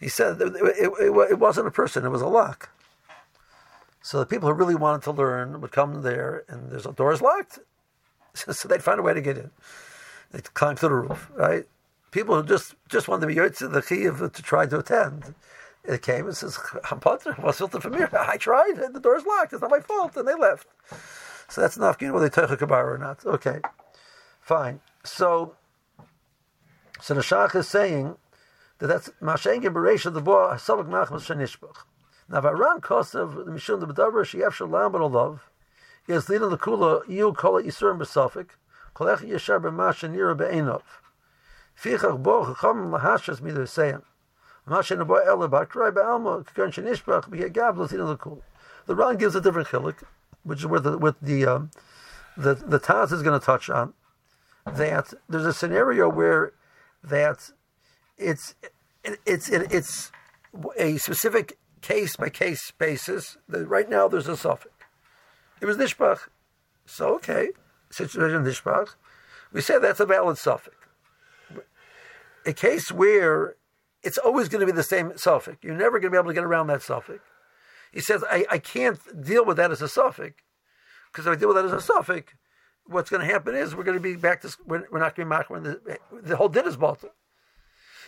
he 0.00 0.08
said 0.08 0.40
it, 0.40 0.54
it, 0.54 0.92
it 1.00 1.38
wasn't 1.38 1.66
a 1.66 1.72
person; 1.72 2.04
it 2.04 2.10
was 2.10 2.22
a 2.22 2.28
lock. 2.28 2.70
So 4.02 4.18
the 4.18 4.26
people 4.26 4.48
who 4.48 4.54
really 4.54 4.74
wanted 4.74 5.02
to 5.02 5.12
learn 5.12 5.60
would 5.60 5.70
come 5.70 6.02
there, 6.02 6.44
and 6.48 6.70
there's 6.70 6.86
a 6.86 6.92
door 6.92 7.12
is 7.12 7.22
locked, 7.22 7.60
so 8.34 8.68
they'd 8.68 8.82
find 8.82 8.98
a 8.98 9.02
way 9.02 9.14
to 9.14 9.20
get 9.20 9.38
in. 9.38 9.50
They'd 10.32 10.52
climb 10.54 10.76
through 10.76 10.88
the 10.88 10.94
roof, 10.94 11.30
right? 11.34 11.64
People 12.10 12.36
who 12.36 12.46
just 12.46 12.74
just 12.88 13.08
wanted 13.08 13.22
to 13.22 13.26
be 13.28 13.34
yotze 13.36 13.58
the 13.58 13.80
chiyuv 13.80 14.32
to 14.32 14.42
try 14.42 14.66
to 14.66 14.78
attend. 14.78 15.34
It 15.84 16.02
came 16.02 16.26
and 16.26 16.36
says, 16.36 16.58
"I'm 16.90 17.00
potter. 17.00 17.34
I 18.18 18.36
tried, 18.36 18.78
and 18.78 18.94
the 18.94 19.00
door's 19.00 19.24
locked. 19.24 19.52
It's 19.52 19.62
not 19.62 19.70
my 19.70 19.80
fault." 19.80 20.16
And 20.16 20.28
they 20.28 20.34
left. 20.34 20.68
So 21.48 21.60
that's 21.60 21.76
enough. 21.76 22.00
You 22.00 22.08
know 22.08 22.14
whether 22.14 22.28
they 22.28 22.42
take 22.42 22.50
a 22.50 22.56
kabara 22.56 22.94
or 22.94 22.98
not. 22.98 23.24
Okay, 23.24 23.60
fine. 24.40 24.80
So, 25.04 25.54
so 27.00 27.14
the 27.14 27.50
is 27.54 27.68
saying 27.68 28.16
that 28.78 28.86
that's 28.86 29.10
mashengi 29.20 29.66
bereisha 29.66 30.12
the 30.12 30.20
bo 30.20 30.50
hasavak 30.52 30.88
machmas 30.88 31.26
shenishbach. 31.26 31.84
Now, 32.32 32.40
Varan 32.40 32.80
Kosev, 32.80 33.44
the 33.44 33.50
Mishun, 33.50 33.80
the 33.80 33.86
Bedaber, 33.86 34.24
Sheyev 34.24 34.54
Shalom, 34.54 34.92
but 34.92 35.06
love, 35.06 35.50
is 36.08 36.30
leading 36.30 36.48
the 36.48 36.56
Kula, 36.56 37.06
you 37.06 37.30
call 37.34 37.58
it 37.58 37.66
Yisurim 37.66 37.98
Besafik, 37.98 38.48
Kolech 38.96 39.18
Yeshar 39.18 39.60
B'Masha 39.60 40.10
Nira 40.10 40.34
Be'enov. 40.34 40.80
Fichach 41.78 42.22
Bo, 42.22 42.46
Chacham 42.46 42.90
Lahashas 42.90 43.42
Midir 43.42 43.68
Seyam. 43.68 44.02
Masha 44.64 44.96
Nebo 44.96 45.16
Ele 45.16 45.46
Bakrai 45.46 45.92
Be'alma, 45.92 46.42
Kikon 46.42 46.72
Shenishbach, 46.72 47.28
B'Yagav, 47.28 47.76
leading 47.76 48.06
the 48.06 48.16
Kula. 48.16 48.40
The 48.86 48.94
Ran 48.94 49.18
gives 49.18 49.34
a 49.34 49.40
different 49.42 49.68
chilik, 49.68 50.02
which 50.42 50.60
is 50.60 50.66
where 50.66 50.80
the, 50.80 50.96
with 50.96 51.20
the, 51.20 51.44
um, 51.44 51.70
the, 52.38 52.54
the 52.54 52.80
Taz 52.80 53.12
is 53.12 53.22
going 53.22 53.38
to 53.38 53.44
touch 53.44 53.68
on, 53.68 53.92
that 54.64 55.12
there's 55.28 55.44
a 55.44 55.52
scenario 55.52 56.08
where 56.08 56.54
that 57.04 57.50
it's, 58.16 58.54
it's, 59.04 59.20
it's, 59.26 59.50
it's 59.50 60.12
a 60.78 60.96
specific 60.96 61.58
case 61.82 62.16
by 62.16 62.30
case 62.30 62.72
basis. 62.78 63.36
Right 63.48 63.90
now, 63.90 64.08
there's 64.08 64.28
a 64.28 64.36
suffix. 64.36 64.72
It 65.60 65.66
was 65.66 65.76
nishbach, 65.76 66.28
so 66.86 67.14
okay, 67.16 67.50
situation 67.90 68.44
nishbach. 68.44 68.94
We 69.52 69.60
say 69.60 69.78
that's 69.78 70.00
a 70.00 70.06
valid 70.06 70.38
suffix. 70.38 70.76
A 72.46 72.52
case 72.52 72.90
where 72.90 73.56
it's 74.02 74.18
always 74.18 74.48
going 74.48 74.60
to 74.60 74.66
be 74.66 74.72
the 74.72 74.82
same 74.82 75.16
suffix. 75.16 75.58
You're 75.62 75.76
never 75.76 76.00
going 76.00 76.10
to 76.10 76.16
be 76.16 76.16
able 76.16 76.30
to 76.30 76.34
get 76.34 76.42
around 76.42 76.66
that 76.68 76.82
suffix. 76.82 77.20
He 77.92 78.00
says, 78.00 78.24
I, 78.28 78.46
I 78.50 78.58
can't 78.58 78.98
deal 79.24 79.44
with 79.44 79.58
that 79.58 79.70
as 79.70 79.82
a 79.82 79.88
suffix, 79.88 80.42
because 81.12 81.26
if 81.26 81.32
I 81.32 81.36
deal 81.36 81.48
with 81.48 81.58
that 81.58 81.66
as 81.66 81.72
a 81.72 81.80
suffix, 81.80 82.32
what's 82.86 83.10
going 83.10 83.24
to 83.24 83.32
happen 83.32 83.54
is 83.54 83.76
we're 83.76 83.84
going 83.84 83.98
to 83.98 84.02
be 84.02 84.16
back 84.16 84.40
to, 84.40 84.56
we're, 84.66 84.84
we're 84.90 84.98
not 84.98 85.14
going 85.14 85.28
to 85.28 85.38
be 85.38 85.44
when 85.46 85.62
the, 85.62 85.98
the 86.22 86.36
whole 86.36 86.48
din 86.48 86.66
is 86.66 86.76
balta. 86.76 87.10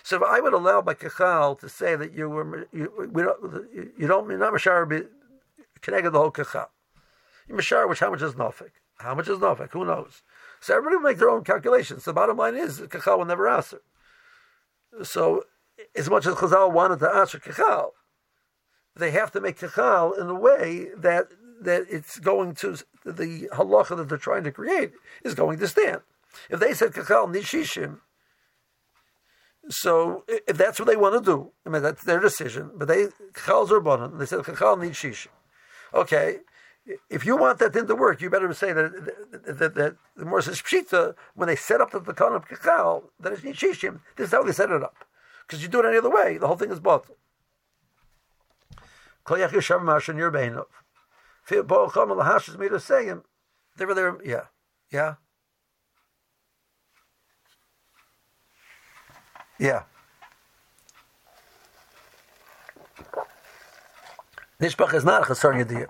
So 0.05 0.17
if 0.17 0.23
I 0.23 0.39
would 0.39 0.53
allow 0.53 0.83
my 0.83 0.93
kachal 0.93 1.59
to 1.61 1.69
say 1.69 1.97
that 1.97 2.13
you 2.13 2.29
were 2.29 2.69
you, 2.73 3.09
we 3.11 3.23
don't 3.23 3.71
you 3.99 4.07
don't 4.07 4.29
you're 4.29 4.39
not 4.39 4.53
mashar 4.53 5.09
connected 5.81 6.11
the 6.11 6.19
whole 6.19 6.31
kachal. 6.31 6.69
You 7.49 7.55
mashar 7.55 7.89
which 7.89 8.01
how 8.01 8.11
much 8.11 8.21
is 8.21 8.35
nafik? 8.35 8.73
How 8.99 9.15
much 9.15 9.29
is 9.29 9.39
nafik? 9.39 9.71
Who 9.71 9.87
knows? 9.87 10.23
So 10.61 10.77
everybody 10.77 10.97
will 10.97 11.11
make 11.11 11.17
their 11.17 11.31
own 11.31 11.43
calculations. 11.43 12.05
The 12.05 12.13
bottom 12.13 12.37
line 12.37 12.55
is 12.55 12.81
kachal 12.81 13.17
will 13.17 13.25
never 13.25 13.49
answer. 13.49 13.81
So 15.03 15.45
as 15.97 16.11
much 16.11 16.27
as 16.27 16.35
Chazal 16.35 16.71
wanted 16.71 16.99
to 16.99 17.09
answer 17.09 17.39
kachal, 17.39 17.93
they 18.95 19.11
have 19.11 19.33
to 19.33 19.41
make 19.41 19.59
kachal 19.59 20.21
in 20.21 20.27
a 20.27 20.35
way 20.35 20.89
that 20.99 21.29
that 21.63 21.87
it's 21.89 22.19
going 22.19 22.55
to 22.57 22.77
the 23.07 23.49
halacha 23.55 23.97
that 23.97 24.11
they're 24.11 24.19
trying 24.19 24.45
to 24.45 24.53
create 24.53 24.93
is 25.25 25.35
going 25.35 25.59
to 25.61 25.67
stand. 25.67 26.03
If 26.51 26.61
they 26.61 26.75
said 26.75 26.93
kachal 26.93 27.35
nishishim 27.35 28.01
so 29.69 30.25
if 30.29 30.57
that's 30.57 30.79
what 30.79 30.87
they 30.87 30.97
want 30.97 31.15
to 31.15 31.31
do, 31.31 31.51
I 31.67 31.71
mean 31.71 31.83
that's 31.83 32.05
their 32.05 32.21
decision. 32.21 32.71
But 32.75 32.89
they 32.89 33.09
chal 33.35 33.67
zerbanan. 33.67 34.19
They 34.19 34.27
said 34.27 34.45
chal 34.57 34.77
needs 34.77 34.97
shish. 34.97 35.29
Okay, 35.93 36.39
if 37.09 37.25
you 37.25 37.37
want 37.37 37.59
that 37.59 37.73
thing 37.73 37.87
to 37.87 37.95
work, 37.95 38.21
you 38.21 38.29
better 38.29 38.53
say 38.53 38.73
that 38.73 38.93
that, 39.33 39.59
that, 39.59 39.75
that 39.75 39.97
the 40.17 40.25
more 40.25 40.43
says 40.43 40.61
pshita 40.61 41.15
when 41.35 41.49
they 41.49 41.57
set 41.57 41.81
up 41.81 41.93
the 41.93 42.01
takana 42.01 42.37
of 42.37 42.49
kachal 42.49 43.05
that 43.21 43.43
needs 43.43 43.59
shishim. 43.59 44.01
This 44.17 44.27
is 44.27 44.33
how 44.33 44.43
they 44.43 44.53
set 44.53 44.71
it 44.71 44.83
up. 44.83 45.07
Because 45.47 45.63
you 45.63 45.69
do 45.69 45.81
it 45.81 45.87
any 45.87 45.99
other 45.99 46.11
way, 46.11 46.39
the 46.39 46.47
whole 46.47 46.57
thing 46.57 46.71
is 46.71 46.81
bottle. 46.81 47.17
Kol 49.25 49.39
yach 49.39 49.51
yishav 49.51 49.81
mashan 49.81 50.19
your 50.19 50.31
beinov. 50.31 50.67
Bo 51.49 51.89
chom 51.89 52.09
lahashis 52.09 52.57
midah 52.57 52.73
sayim. 52.73 53.23
They 53.77 53.87
were 53.87 53.95
there. 53.95 54.19
Yeah, 54.25 54.45
yeah. 54.91 55.15
Yeah. 59.59 59.83
Nishbach 64.61 64.95
is 64.95 65.05
not 65.05 65.23
a 65.23 65.35
chasar. 65.35 65.89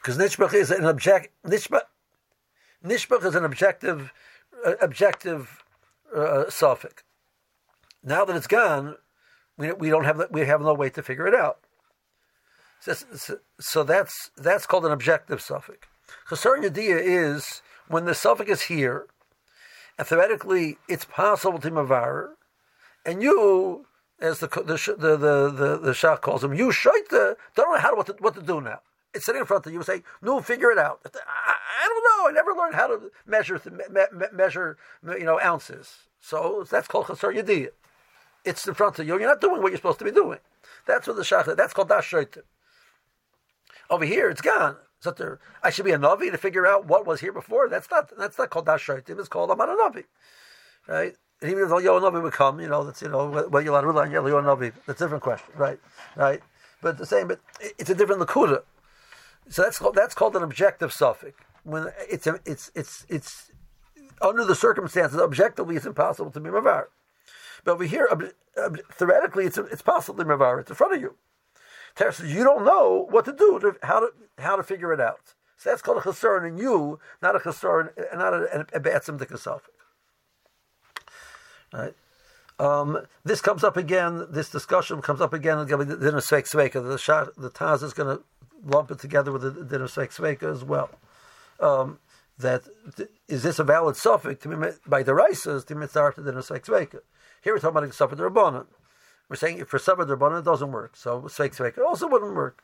Because 0.00 0.18
Nishbach 0.18 0.54
is 0.54 0.70
an 0.70 0.84
object. 0.84 1.28
Nishbach, 1.46 1.82
Nishbach 2.84 3.24
is 3.24 3.34
an 3.34 3.44
objective, 3.44 4.12
uh, 4.66 4.74
objective 4.80 5.64
uh, 6.14 6.50
suffix. 6.50 7.02
Now 8.02 8.24
that 8.24 8.36
it's 8.36 8.48
gone, 8.48 8.96
we, 9.56 9.72
we 9.72 9.88
don't 9.90 10.04
have 10.04 10.20
we 10.30 10.42
have 10.42 10.60
no 10.60 10.74
way 10.74 10.90
to 10.90 11.02
figure 11.02 11.26
it 11.26 11.34
out. 11.34 11.58
So, 12.80 12.94
so 13.60 13.84
that's 13.84 14.30
that's 14.36 14.66
called 14.66 14.84
an 14.84 14.92
objective 14.92 15.40
suffix. 15.40 15.86
Chasar 16.28 16.62
yediyah 16.62 17.00
is 17.00 17.62
when 17.88 18.04
the 18.04 18.14
suffix 18.14 18.50
is 18.50 18.62
here 18.62 19.06
and 20.02 20.08
theoretically 20.08 20.78
it's 20.88 21.04
possible 21.04 21.60
to 21.60 21.70
mavar, 21.70 22.30
and 23.06 23.22
you, 23.22 23.86
as 24.20 24.40
the 24.40 24.48
the 24.48 24.96
the 24.98 25.16
the, 25.16 25.50
the, 25.50 25.78
the 25.78 25.92
Shach 25.92 26.20
calls 26.22 26.42
him, 26.42 26.52
you 26.52 26.70
shaita 26.70 27.36
don't 27.54 27.72
know 27.72 27.78
how 27.78 27.90
to, 27.90 27.96
what 27.96 28.06
to 28.06 28.16
what 28.18 28.34
to 28.34 28.42
do 28.42 28.60
now. 28.60 28.80
It's 29.14 29.26
sitting 29.26 29.42
in 29.42 29.46
front 29.46 29.64
of 29.64 29.72
you. 29.72 29.80
Say, 29.84 30.02
no, 30.20 30.40
figure 30.40 30.72
it 30.72 30.78
out. 30.78 30.98
I, 31.04 31.54
I 31.84 31.88
don't 31.88 32.04
know. 32.04 32.30
I 32.30 32.32
never 32.32 32.52
learned 32.52 32.74
how 32.74 32.88
to 32.88 33.12
measure 33.26 33.60
me, 33.70 33.84
measure 34.32 34.76
you 35.06 35.24
know 35.24 35.38
ounces. 35.40 35.98
So 36.18 36.66
that's 36.68 36.88
called 36.88 37.06
chasar 37.06 37.32
yediyah. 37.32 37.70
It's 38.44 38.66
in 38.66 38.74
front 38.74 38.98
of 38.98 39.06
you. 39.06 39.16
You're 39.20 39.28
not 39.28 39.40
doing 39.40 39.62
what 39.62 39.70
you're 39.70 39.76
supposed 39.76 40.00
to 40.00 40.04
be 40.04 40.10
doing. 40.10 40.40
That's 40.84 41.06
what 41.06 41.14
the 41.14 41.22
shach. 41.22 41.56
That's 41.56 41.72
called 41.72 41.90
dash 41.90 42.12
Over 43.88 44.04
here, 44.04 44.30
it's 44.30 44.40
gone. 44.40 44.78
So 45.02 45.10
there, 45.10 45.40
I 45.64 45.70
should 45.70 45.84
be 45.84 45.90
a 45.90 45.98
navi 45.98 46.30
to 46.30 46.38
figure 46.38 46.64
out 46.64 46.86
what 46.86 47.04
was 47.04 47.20
here 47.20 47.32
before. 47.32 47.68
That's 47.68 47.90
not 47.90 48.16
that's 48.16 48.38
not 48.38 48.50
called 48.50 48.66
dashartim. 48.66 49.18
It's 49.18 49.28
called 49.28 49.50
amana 49.50 49.74
navi, 49.74 50.04
right? 50.86 51.16
And 51.40 51.50
even 51.50 51.64
if 51.64 51.70
navi 51.70 52.22
would 52.22 52.32
come, 52.32 52.60
you 52.60 52.68
know, 52.68 52.84
that's 52.84 53.02
you 53.02 53.08
know, 53.08 53.48
well, 53.50 53.60
you're 53.60 53.74
on 53.74 53.84
navi. 53.84 54.72
That's 54.86 55.00
a 55.00 55.04
different 55.04 55.24
question, 55.24 55.54
right? 55.56 55.80
Right? 56.14 56.40
But 56.80 56.98
the 56.98 57.06
same, 57.06 57.26
but 57.26 57.40
it's 57.80 57.90
a 57.90 57.96
different 57.96 58.22
lakuda. 58.22 58.62
So 59.48 59.62
that's 59.62 59.80
called 59.80 59.96
that's 59.96 60.14
called 60.14 60.36
an 60.36 60.44
objective 60.44 60.92
suffix. 60.92 61.36
When 61.64 61.88
it's 62.08 62.28
a, 62.28 62.38
it's 62.46 62.70
it's 62.76 63.04
it's 63.08 63.50
under 64.20 64.44
the 64.44 64.54
circumstances, 64.54 65.18
objectively, 65.18 65.74
it's 65.74 65.84
impossible 65.86 66.30
to 66.30 66.38
be 66.38 66.48
mavar. 66.48 66.84
But 67.64 67.72
over 67.72 67.84
here, 67.84 68.08
theoretically, 68.92 69.46
it's 69.46 69.58
it's 69.58 69.82
possible 69.82 70.16
to 70.18 70.24
be 70.24 70.30
mavar. 70.30 70.60
It's 70.60 70.70
in 70.70 70.76
front 70.76 70.94
of 70.94 71.00
you. 71.00 71.16
Says 71.96 72.20
you 72.20 72.44
don't 72.44 72.64
know 72.64 73.06
what 73.10 73.24
to 73.26 73.32
do, 73.32 73.58
to, 73.60 73.76
how 73.82 74.00
to 74.00 74.10
how 74.38 74.56
to 74.56 74.62
figure 74.62 74.92
it 74.92 75.00
out. 75.00 75.34
So 75.56 75.70
that's 75.70 75.82
called 75.82 75.98
a 75.98 76.00
chesaron 76.00 76.48
in 76.48 76.58
you, 76.58 76.98
not 77.20 77.36
a 77.36 77.38
chesaron, 77.38 77.90
not 78.16 78.34
a, 78.34 78.66
a, 78.72 78.76
a 78.76 78.80
be'etzim 78.80 79.18
to 79.18 79.60
Right. 81.72 81.94
Um, 82.58 83.06
this 83.24 83.40
comes 83.40 83.64
up 83.64 83.76
again. 83.76 84.26
This 84.30 84.48
discussion 84.48 85.02
comes 85.02 85.20
up 85.20 85.32
again 85.32 85.58
in 85.58 85.66
the 85.66 85.96
dinner 85.96 86.18
sveik 86.18 86.48
sveika. 86.48 86.86
The 86.86 86.98
shot, 86.98 87.34
the 87.36 87.50
Taz 87.50 87.82
is 87.82 87.92
going 87.92 88.16
to 88.16 88.22
lump 88.64 88.90
it 88.90 88.98
together 88.98 89.32
with 89.32 89.42
the 89.42 89.64
dinner 89.64 89.86
sveik 89.86 90.14
sveika 90.14 90.52
as 90.52 90.64
well. 90.64 90.90
Um, 91.60 91.98
that 92.38 92.62
is 93.28 93.42
this 93.42 93.58
a 93.58 93.64
valid 93.64 93.96
suffix 93.96 94.42
to 94.42 94.48
be 94.48 94.70
by 94.86 95.02
the 95.02 95.12
raisas 95.12 95.66
to 95.66 95.74
mitzvah 95.74 96.12
to 96.14 96.22
dinner 96.22 96.40
sveik 96.40 96.64
sveika? 96.64 97.00
Here 97.42 97.54
we're 97.54 97.58
talking 97.58 97.76
about 97.76 97.84
a 97.84 97.92
suffix 97.92 98.18
the 98.18 98.28
rabbanon. 98.28 98.66
We're 99.32 99.36
saying 99.36 99.60
if 99.60 99.68
for 99.68 99.78
Sabbath 99.78 100.08
Rabbanan 100.08 100.40
it 100.40 100.44
doesn't 100.44 100.72
work. 100.72 100.94
So 100.94 101.22
Sveik 101.22 101.56
Sveik 101.56 101.78
it 101.78 101.82
also 101.82 102.06
wouldn't 102.06 102.34
work. 102.34 102.62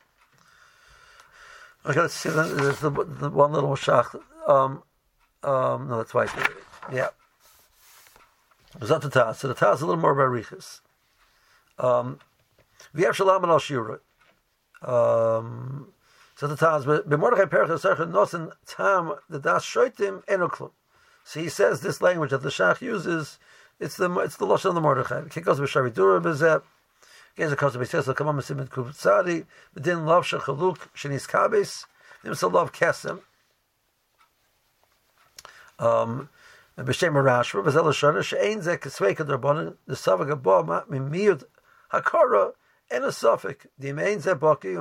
Okay, 1.87 1.99
let's 1.99 2.13
see. 2.13 2.29
There's 2.29 2.81
the, 2.81 2.91
the 2.91 3.31
one 3.31 3.53
little 3.53 3.71
shach. 3.71 4.15
Um, 4.47 4.83
um, 5.43 5.89
no, 5.89 5.97
that's 5.97 6.13
why. 6.13 6.27
Yeah. 6.93 7.09
It's 8.83 8.91
not 8.91 9.01
the 9.01 9.09
Taz. 9.09 9.37
So 9.37 9.49
the 9.49 9.55
Taz 9.55 9.77
is 9.77 9.81
a 9.81 9.87
little 9.87 9.99
more 9.99 10.15
barichas. 10.15 10.81
Um, 11.79 12.19
we 12.93 13.05
have 13.05 13.17
Shalom 13.17 13.45
and 13.45 13.51
Al 13.51 13.61
Shira. 13.61 14.01
Um, 14.83 15.95
so 16.37 16.47
the 16.47 16.55
Taz, 16.55 16.85
B'mordechai 16.85 17.47
Perach 17.47 17.69
Yisrael 17.69 18.13
Nosen 18.13 18.53
Tam 18.67 19.15
the 19.31 19.39
Das 19.39 19.65
Shoitim 19.65 20.23
Enoklum. 20.27 20.73
So 21.25 21.41
he 21.41 21.49
says 21.49 21.81
this 21.81 22.03
language 22.03 22.29
that 22.29 22.43
the 22.43 22.51
Shach 22.51 22.83
uses 22.83 23.39
it's 23.81 23.97
the 23.97 24.11
it's 24.21 24.37
the 24.37 24.47
lashon 24.47 24.67
of 24.67 24.75
the 24.75 24.81
Mordechai. 24.81 25.23
It 25.35 25.45
goes 25.45 25.61
with 25.61 25.71
Shavidura 25.71 26.23
bezeh. 26.23 26.63
Again, 27.37 27.53
it 27.53 27.59
comes 27.59 27.75
to 27.75 27.79
Beises 27.79 28.13
Kamam 28.15 28.39
Simit 28.39 28.69
Kutzadi. 28.69 29.47
B'din 29.77 30.05
love 30.05 30.25
shechaluk 30.25 30.79
shenis 30.97 31.29
kabes. 31.29 31.85
Nimsa 32.25 32.53
love 32.53 32.73
kesem. 32.73 33.21
Um, 35.79 36.29
b'shem 36.77 37.13
Rashba 37.13 37.65
b'zel 37.65 37.85
Shana 37.93 38.25
she'ein 38.25 38.61
zeh 38.61 38.79
kesveika 38.79 39.19
derbonin 39.19 39.77
the 39.87 39.95
savag 39.95 40.33
abo 40.33 40.87
mimiyud 40.89 41.45
hakara 41.93 42.55
and 42.91 43.05
a 43.05 43.13
suffix. 43.13 43.67
The 43.79 43.93
main 43.93 44.21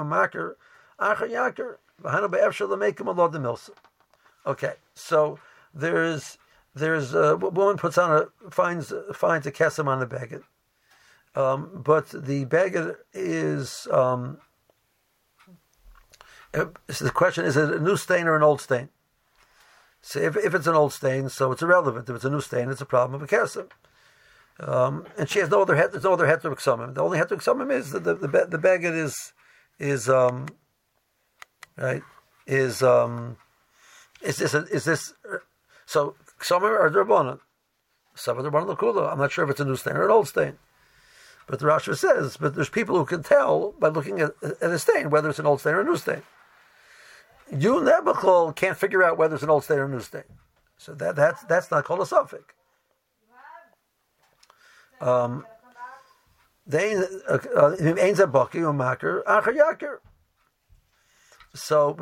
marker, 0.07 0.57
acher 0.99 1.29
yaker, 1.29 1.75
v'hanu 2.01 2.31
be'efshel 2.31 2.69
lemekim 2.69 3.13
alod 3.13 3.33
the. 3.33 3.73
Okay, 4.47 4.73
so 4.95 5.37
there's 5.73 6.39
there's 6.77 7.13
a 7.13 7.35
woman 7.37 7.77
puts 7.77 7.97
on 7.97 8.11
a 8.11 8.49
finds 8.51 8.93
finds 9.13 9.45
a 9.47 9.51
kesem 9.51 9.87
on 9.87 9.99
the 9.99 10.05
baggage, 10.05 10.43
um, 11.35 11.81
but 11.85 12.09
the 12.09 12.45
baggage 12.45 12.95
is 13.13 13.87
um, 13.91 14.39
so 16.53 17.05
the 17.05 17.11
question 17.11 17.45
is 17.45 17.57
it 17.57 17.69
a 17.69 17.79
new 17.79 17.97
stain 17.97 18.27
or 18.27 18.35
an 18.35 18.43
old 18.43 18.61
stain? 18.61 18.89
So 20.01 20.19
if, 20.19 20.37
if 20.37 20.53
it's 20.53 20.67
an 20.67 20.75
old 20.75 20.93
stain, 20.93 21.29
so 21.29 21.51
it's 21.51 21.61
irrelevant. 21.61 22.09
If 22.09 22.15
it's 22.15 22.25
a 22.25 22.29
new 22.29 22.41
stain, 22.41 22.69
it's 22.69 22.81
a 22.81 22.85
problem 22.85 23.21
of 23.21 23.23
a 23.23 23.35
kesem. 23.35 23.69
Um, 24.59 25.05
and 25.17 25.29
she 25.29 25.39
has 25.39 25.49
no 25.49 25.61
other 25.61 25.75
head. 25.75 25.91
There's 25.91 26.03
no 26.03 26.13
other 26.13 26.27
examine. 26.27 26.93
The 26.93 27.01
only 27.01 27.19
examine 27.19 27.69
is 27.71 27.91
that 27.91 28.03
the 28.03 28.15
the, 28.15 28.47
the, 28.49 28.57
baggage 28.57 28.93
is 28.93 29.33
is 29.77 30.09
um, 30.09 30.47
right 31.77 32.01
is 32.47 32.81
um, 32.81 33.37
is 34.21 34.37
this 34.37 34.55
a, 34.55 34.63
is 34.65 34.85
this 34.85 35.13
so 35.85 36.15
some 36.39 36.63
are 36.63 36.89
derbanan, 36.89 37.39
some 38.15 38.37
are 38.39 38.43
derbanan 38.43 38.75
lakula. 38.75 39.11
I'm 39.11 39.17
not 39.17 39.31
sure 39.31 39.43
if 39.43 39.51
it's 39.51 39.59
a 39.59 39.65
new 39.65 39.75
stain 39.75 39.95
or 39.95 40.05
an 40.05 40.11
old 40.11 40.27
stain, 40.27 40.57
but 41.47 41.59
the 41.59 41.65
Rashi 41.65 41.95
says, 41.95 42.37
but 42.37 42.55
there's 42.55 42.69
people 42.69 42.97
who 42.97 43.05
can 43.05 43.23
tell 43.23 43.73
by 43.79 43.89
looking 43.89 44.19
at, 44.19 44.31
at 44.43 44.71
a 44.71 44.79
stain 44.79 45.09
whether 45.09 45.29
it's 45.29 45.39
an 45.39 45.45
old 45.45 45.61
stain 45.61 45.73
or 45.73 45.81
a 45.81 45.85
new 45.85 45.97
stain. 45.97 46.23
You 47.51 47.75
Nebuchol 47.75 48.55
can't 48.55 48.77
figure 48.77 49.03
out 49.03 49.17
whether 49.17 49.35
it's 49.35 49.43
an 49.43 49.49
old 49.49 49.63
stain 49.63 49.79
or 49.79 49.85
a 49.85 49.89
new 49.89 50.01
stain, 50.01 50.23
so 50.77 50.93
that 50.95 51.15
that's 51.15 51.43
that's 51.43 51.71
not 51.71 51.85
called 51.85 52.01
a 52.01 52.05
suffix. 52.05 52.53
Um, 54.99 55.45
they 56.65 56.95
uh, 56.95 57.37
uh, 57.55 57.75
ain't 57.79 58.19
a 58.19 58.27
baki 58.27 58.61
or 58.61 58.73
yaker. 58.73 59.99
So 61.53 61.95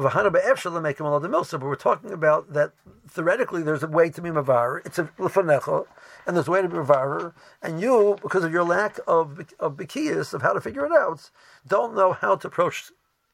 make 0.81 0.99
him. 0.99 1.05
But 1.05 1.67
we're 1.67 1.75
talking 1.75 2.11
about 2.11 2.53
that 2.53 2.71
theoretically 3.09 3.63
there's 3.63 3.83
a 3.83 3.87
way 3.87 4.09
to 4.09 4.21
be 4.21 4.29
mavar. 4.29 4.85
It's 4.85 4.99
a 4.99 5.05
lefanecha, 5.17 5.85
and 6.25 6.35
there's 6.35 6.47
a 6.47 6.51
way 6.51 6.61
to 6.61 6.67
be 6.67 6.77
mavar. 6.77 7.33
And 7.61 7.79
you, 7.79 8.17
because 8.21 8.43
of 8.43 8.51
your 8.51 8.63
lack 8.63 8.99
of 9.07 9.39
of 9.59 9.77
bikiyas 9.77 10.33
of 10.33 10.41
how 10.41 10.53
to 10.53 10.61
figure 10.61 10.85
it 10.85 10.91
out, 10.91 11.29
don't 11.65 11.95
know 11.95 12.13
how 12.13 12.35
to 12.35 12.47
approach 12.47 12.91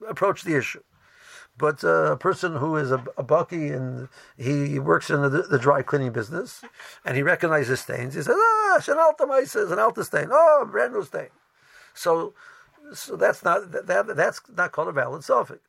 approach 0.07 0.43
the 0.43 0.55
issue. 0.55 0.83
But 1.57 1.83
uh, 1.83 2.13
a 2.13 2.17
person 2.17 2.55
who 2.55 2.75
is 2.77 2.91
a, 2.91 3.03
a 3.17 3.23
bucky 3.23 3.69
and 3.69 4.07
he 4.37 4.79
works 4.79 5.09
in 5.09 5.21
the, 5.21 5.29
the, 5.29 5.59
dry 5.59 5.81
cleaning 5.81 6.11
business 6.11 6.63
and 7.05 7.15
he 7.15 7.23
recognizes 7.23 7.81
stains, 7.81 8.15
he 8.15 8.21
says, 8.21 8.35
"Ah, 8.37 8.79
says 8.81 9.71
an 9.71 9.79
alta 9.79 10.03
stain. 10.03 10.29
Oh, 10.31 10.67
brand 10.71 10.93
new 10.93 11.03
stain." 11.03 11.27
So, 11.93 12.33
so 12.93 13.15
that's 13.15 13.43
not 13.43 13.71
that 13.71 14.15
that's 14.15 14.41
not 14.55 14.71
called 14.71 14.87
a 14.87 14.91
valid 14.91 15.23
suffix. 15.23 15.59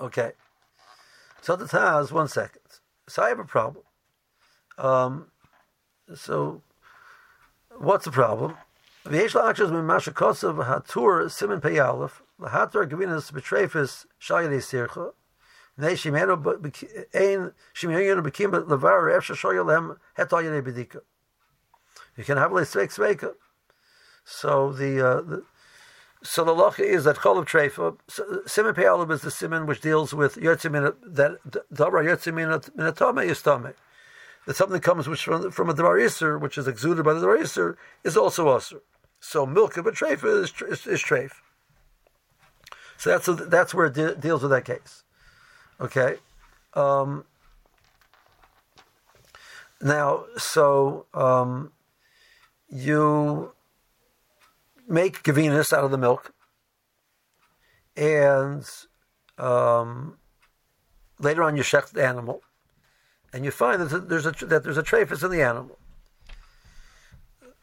Okay. 0.00 0.32
So 1.42 1.56
the 1.56 1.66
Taz, 1.66 2.10
one 2.10 2.28
second. 2.28 2.62
So 3.08 3.22
I 3.22 3.28
have 3.28 3.38
a 3.38 3.44
problem. 3.44 3.84
Um, 4.78 5.26
so 6.14 6.62
what's 7.78 8.06
the 8.06 8.10
problem? 8.10 8.56
V'yesh 9.04 9.34
la'akshas 9.34 9.70
min 9.70 9.86
masha 9.86 10.10
kosav 10.10 10.64
hatur 10.66 11.24
simen 11.26 11.60
pei 11.60 11.78
aleph 11.78 12.22
lahatur 12.40 12.88
gavinas 12.88 13.32
betrefis 13.32 14.06
shayadei 14.20 14.60
sircha 14.60 15.12
nei 15.76 15.92
shimenu 15.94 16.36
ein 17.14 17.52
shimenu 17.74 18.22
bekim 18.22 18.52
levar 18.52 19.10
efsha 19.10 19.34
shoyel 19.34 19.66
lehem 19.66 19.96
hetal 20.16 20.42
yadei 20.42 20.62
bedika. 20.62 21.00
You 22.16 22.24
can 22.24 22.36
have 22.36 22.52
a 22.52 22.56
sveik 22.56 22.88
sveika. 22.88 23.34
So 24.24 24.72
the, 24.72 25.00
uh, 25.00 25.20
the 25.22 25.42
so 26.22 26.44
the 26.44 26.52
lacha 26.52 26.80
is 26.80 27.04
that 27.04 27.16
chol 27.16 27.38
of 27.38 27.46
treifa, 27.46 27.96
simen 28.08 28.74
pe'alav 28.74 29.10
is 29.10 29.22
the 29.22 29.30
simen 29.30 29.66
which 29.66 29.80
deals 29.80 30.12
with 30.12 30.36
yotzimin 30.36 30.94
that 31.02 31.38
dabra 31.72 32.04
yotzimin 32.04 32.60
minatame 32.76 33.26
yistame. 33.26 33.74
That 34.46 34.56
something 34.56 34.80
comes 34.80 35.08
which 35.08 35.24
from 35.24 35.50
from 35.50 35.70
a 35.70 35.74
iser, 35.74 36.38
which 36.38 36.58
is 36.58 36.68
exuded 36.68 37.04
by 37.04 37.14
the 37.14 37.28
iser, 37.28 37.78
is 38.04 38.16
also 38.16 38.54
aser. 38.54 38.82
So 39.20 39.46
milk 39.46 39.76
of 39.76 39.86
a 39.86 39.92
treifa 39.92 40.42
is, 40.42 40.52
is, 40.68 40.86
is 40.86 41.02
treif. 41.02 41.32
So 42.96 43.10
that's 43.10 43.48
that's 43.48 43.74
where 43.74 43.86
it 43.86 43.94
de- 43.94 44.14
deals 44.14 44.42
with 44.42 44.50
that 44.50 44.64
case. 44.64 45.04
Okay. 45.80 46.16
Um, 46.74 47.24
now, 49.80 50.26
so 50.36 51.06
um, 51.14 51.72
you 52.68 53.52
make 54.90 55.22
gavinus 55.22 55.72
out 55.72 55.84
of 55.84 55.90
the 55.90 55.98
milk, 55.98 56.34
and 57.96 58.68
um, 59.38 60.18
later 61.18 61.42
on 61.42 61.56
you 61.56 61.62
shecht 61.62 61.92
the 61.92 62.04
animal, 62.04 62.42
and 63.32 63.44
you 63.44 63.50
find 63.50 63.80
that 63.80 64.08
there's 64.08 64.26
a 64.26 64.32
that 64.46 64.64
there's 64.64 64.78
a 64.78 64.82
trephis 64.82 65.24
in 65.24 65.30
the 65.30 65.42
animal. 65.42 65.78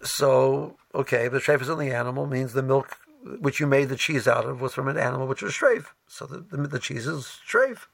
So 0.01 0.77
okay, 0.95 1.27
the 1.27 1.39
trephis 1.39 1.71
in 1.71 1.77
the 1.77 1.93
animal 1.93 2.25
means 2.25 2.53
the 2.53 2.63
milk 2.63 2.97
which 3.39 3.59
you 3.59 3.67
made 3.67 3.89
the 3.89 3.97
cheese 3.97 4.27
out 4.27 4.45
of 4.45 4.61
was 4.61 4.73
from 4.73 4.87
an 4.87 4.97
animal 4.97 5.27
which 5.27 5.41
was 5.41 5.53
treif. 5.53 5.87
So 6.07 6.25
the, 6.25 6.39
the, 6.39 6.67
the 6.67 6.79
cheese 6.79 7.07
is 7.07 7.39
treif. 7.47 7.87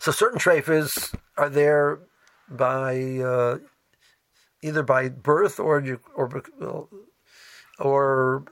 So 0.00 0.10
certain 0.10 0.38
treifas 0.38 1.14
are 1.36 1.48
there 1.48 2.00
by 2.50 3.18
uh, 3.18 3.58
either 4.64 4.82
by 4.82 5.08
birth 5.10 5.60
or 5.60 5.80
you 5.80 6.00
or 6.16 6.42
or 7.78 8.44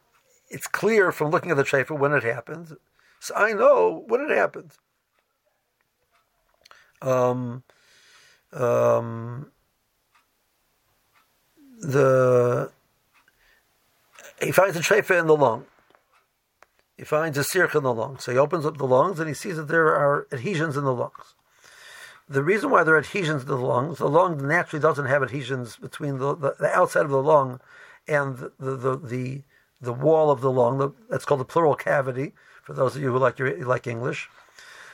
it's 0.51 0.67
clear 0.67 1.11
from 1.11 1.31
looking 1.31 1.51
at 1.51 1.57
the 1.57 1.65
trefa 1.65 1.99
when 1.99 2.13
it 2.13 2.23
happened. 2.23 2.77
So 3.21 3.35
I 3.35 3.55
know 3.55 4.05
when 4.07 4.21
it 4.21 4.31
happened. 4.31 4.73
Um, 7.01 7.65
um, 8.53 9.51
the 11.81 12.71
he 14.41 14.53
finds 14.53 14.77
a 14.77 14.81
trefa 14.81 15.19
in 15.19 15.27
the 15.27 15.37
lung. 15.37 15.65
He 16.99 17.05
finds 17.05 17.39
a 17.39 17.45
sirch 17.45 17.75
in 17.75 17.85
the 17.85 17.95
lung. 17.95 18.19
So 18.19 18.33
he 18.33 18.39
opens 18.39 18.67
up 18.67 18.77
the 18.77 18.87
lungs 18.87 19.19
and 19.19 19.29
he 19.29 19.35
sees 19.35 19.57
that 19.57 19.69
there 19.69 19.89
are 19.89 20.29
adhesions 20.31 20.77
in 20.77 20.85
the 20.85 20.93
lungs 20.93 21.35
the 22.29 22.43
reason 22.43 22.71
why 22.71 22.85
there 22.85 22.95
are 22.95 22.99
adhesions 22.99 23.43
to 23.43 23.49
the 23.49 23.57
lungs, 23.57 23.99
the 23.99 24.09
lung 24.09 24.47
naturally 24.47 24.81
doesn't 24.81 25.07
have 25.07 25.23
adhesions 25.23 25.77
between 25.77 26.19
the, 26.19 26.35
the, 26.35 26.55
the 26.59 26.71
outside 26.71 27.05
of 27.05 27.11
the 27.11 27.23
lung 27.23 27.61
and 28.09 28.39
the 28.39 28.53
the, 28.59 28.97
the, 28.99 29.43
the 29.81 29.93
wall 29.93 30.31
of 30.31 30.41
the 30.41 30.51
lung. 30.51 30.79
The, 30.79 30.91
that's 31.11 31.25
called 31.25 31.41
the 31.41 31.45
pleural 31.45 31.75
cavity. 31.75 32.33
For 32.63 32.73
those 32.73 32.95
of 32.95 33.03
you 33.03 33.13
who 33.13 33.19
like 33.19 33.39
your, 33.39 33.65
like 33.65 33.87
English, 33.87 34.29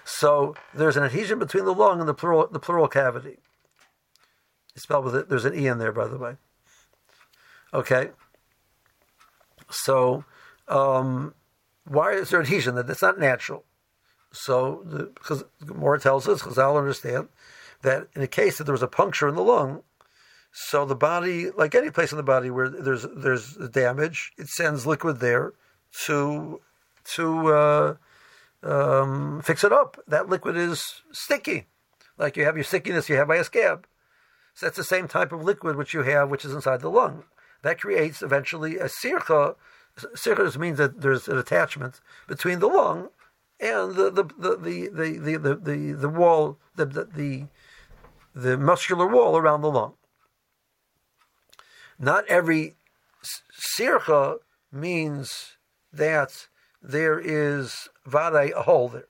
so 0.05 0.55
there's 0.75 0.97
an 0.97 1.05
adhesion 1.05 1.39
between 1.39 1.67
the 1.67 1.75
lung 1.75 2.01
and 2.01 2.09
the 2.09 2.15
pleural 2.15 2.47
the 2.47 2.59
pleural 2.59 2.89
cavity. 2.89 3.39
It's 4.75 4.85
spelled 4.85 5.05
with 5.05 5.15
it. 5.15 5.29
There's 5.29 5.45
an 5.45 5.55
e 5.55 5.67
in 5.67 5.79
there, 5.79 5.93
by 5.93 6.09
the 6.09 6.17
way. 6.17 6.37
Okay. 7.75 8.11
So, 9.71 10.25
um, 10.67 11.35
why 11.85 12.13
is 12.13 12.31
there 12.31 12.41
adhesion? 12.41 12.75
That 12.75 12.87
that's 12.87 13.03
not 13.03 13.19
natural. 13.19 13.65
So, 14.31 15.11
because 15.15 15.45
more 15.67 15.97
tells 15.99 16.29
us, 16.29 16.59
I'll 16.59 16.77
understand 16.77 17.29
that 17.83 18.09
in 18.15 18.21
the 18.21 18.29
case 18.29 18.59
that 18.59 18.65
there 18.65 18.73
was 18.73 18.83
a 18.83 18.89
puncture 18.89 19.29
in 19.29 19.35
the 19.35 19.43
lung, 19.43 19.83
so 20.53 20.85
the 20.85 20.97
body, 20.97 21.51
like 21.51 21.75
any 21.75 21.91
place 21.91 22.11
in 22.11 22.17
the 22.17 22.23
body 22.23 22.51
where 22.51 22.69
there's 22.69 23.07
there's 23.15 23.55
damage, 23.55 24.33
it 24.37 24.49
sends 24.49 24.87
liquid 24.87 25.21
there 25.21 25.53
to 26.07 26.61
to 27.15 27.49
uh, 27.55 27.95
um, 28.63 29.41
fix 29.43 29.65
it 29.65 29.73
up. 29.73 29.99
That 30.07 30.29
liquid 30.29 30.57
is 30.57 31.03
sticky, 31.13 31.67
like 32.17 32.37
you 32.37 32.45
have 32.45 32.57
your 32.57 32.65
stickiness 32.65 33.09
you 33.09 33.17
have 33.17 33.29
by 33.29 33.37
a 33.37 33.45
scab. 33.45 33.87
So 34.55 34.67
that's 34.67 34.77
the 34.77 34.85
same 34.85 35.07
type 35.07 35.33
of 35.33 35.45
liquid 35.45 35.77
which 35.77 35.95
you 35.95 36.03
have, 36.03 36.29
which 36.29 36.45
is 36.45 36.53
inside 36.53 36.81
the 36.81 36.91
lung. 36.91 37.25
That 37.63 37.81
creates 37.81 38.23
eventually 38.23 38.77
a 38.79 38.87
sircha. 38.87 39.55
Sircha 39.97 40.57
means 40.57 40.79
that 40.79 41.01
there's 41.01 41.29
an 41.29 41.39
attachment 41.39 42.01
between 42.27 42.59
the 42.59 42.67
lung 42.67 43.11
and 43.61 43.95
the 43.95 44.11
the 44.11 44.23
the 44.23 44.57
the 44.57 45.19
the 45.19 45.37
the, 45.37 45.55
the, 45.57 45.93
the 45.93 46.09
wall 46.09 46.59
the, 46.77 46.87
the 46.87 47.47
the 48.35 48.57
muscular 48.57 49.07
wall 49.07 49.37
around 49.37 49.63
the 49.63 49.71
lung. 49.71 49.95
Not 51.99 52.25
every 52.29 52.77
sircha 53.59 54.39
means 54.71 55.57
that 55.93 56.47
there 56.81 57.19
is 57.19 57.89
vade 58.07 58.53
a 58.53 58.63
hole 58.63 58.89
there. 58.89 59.09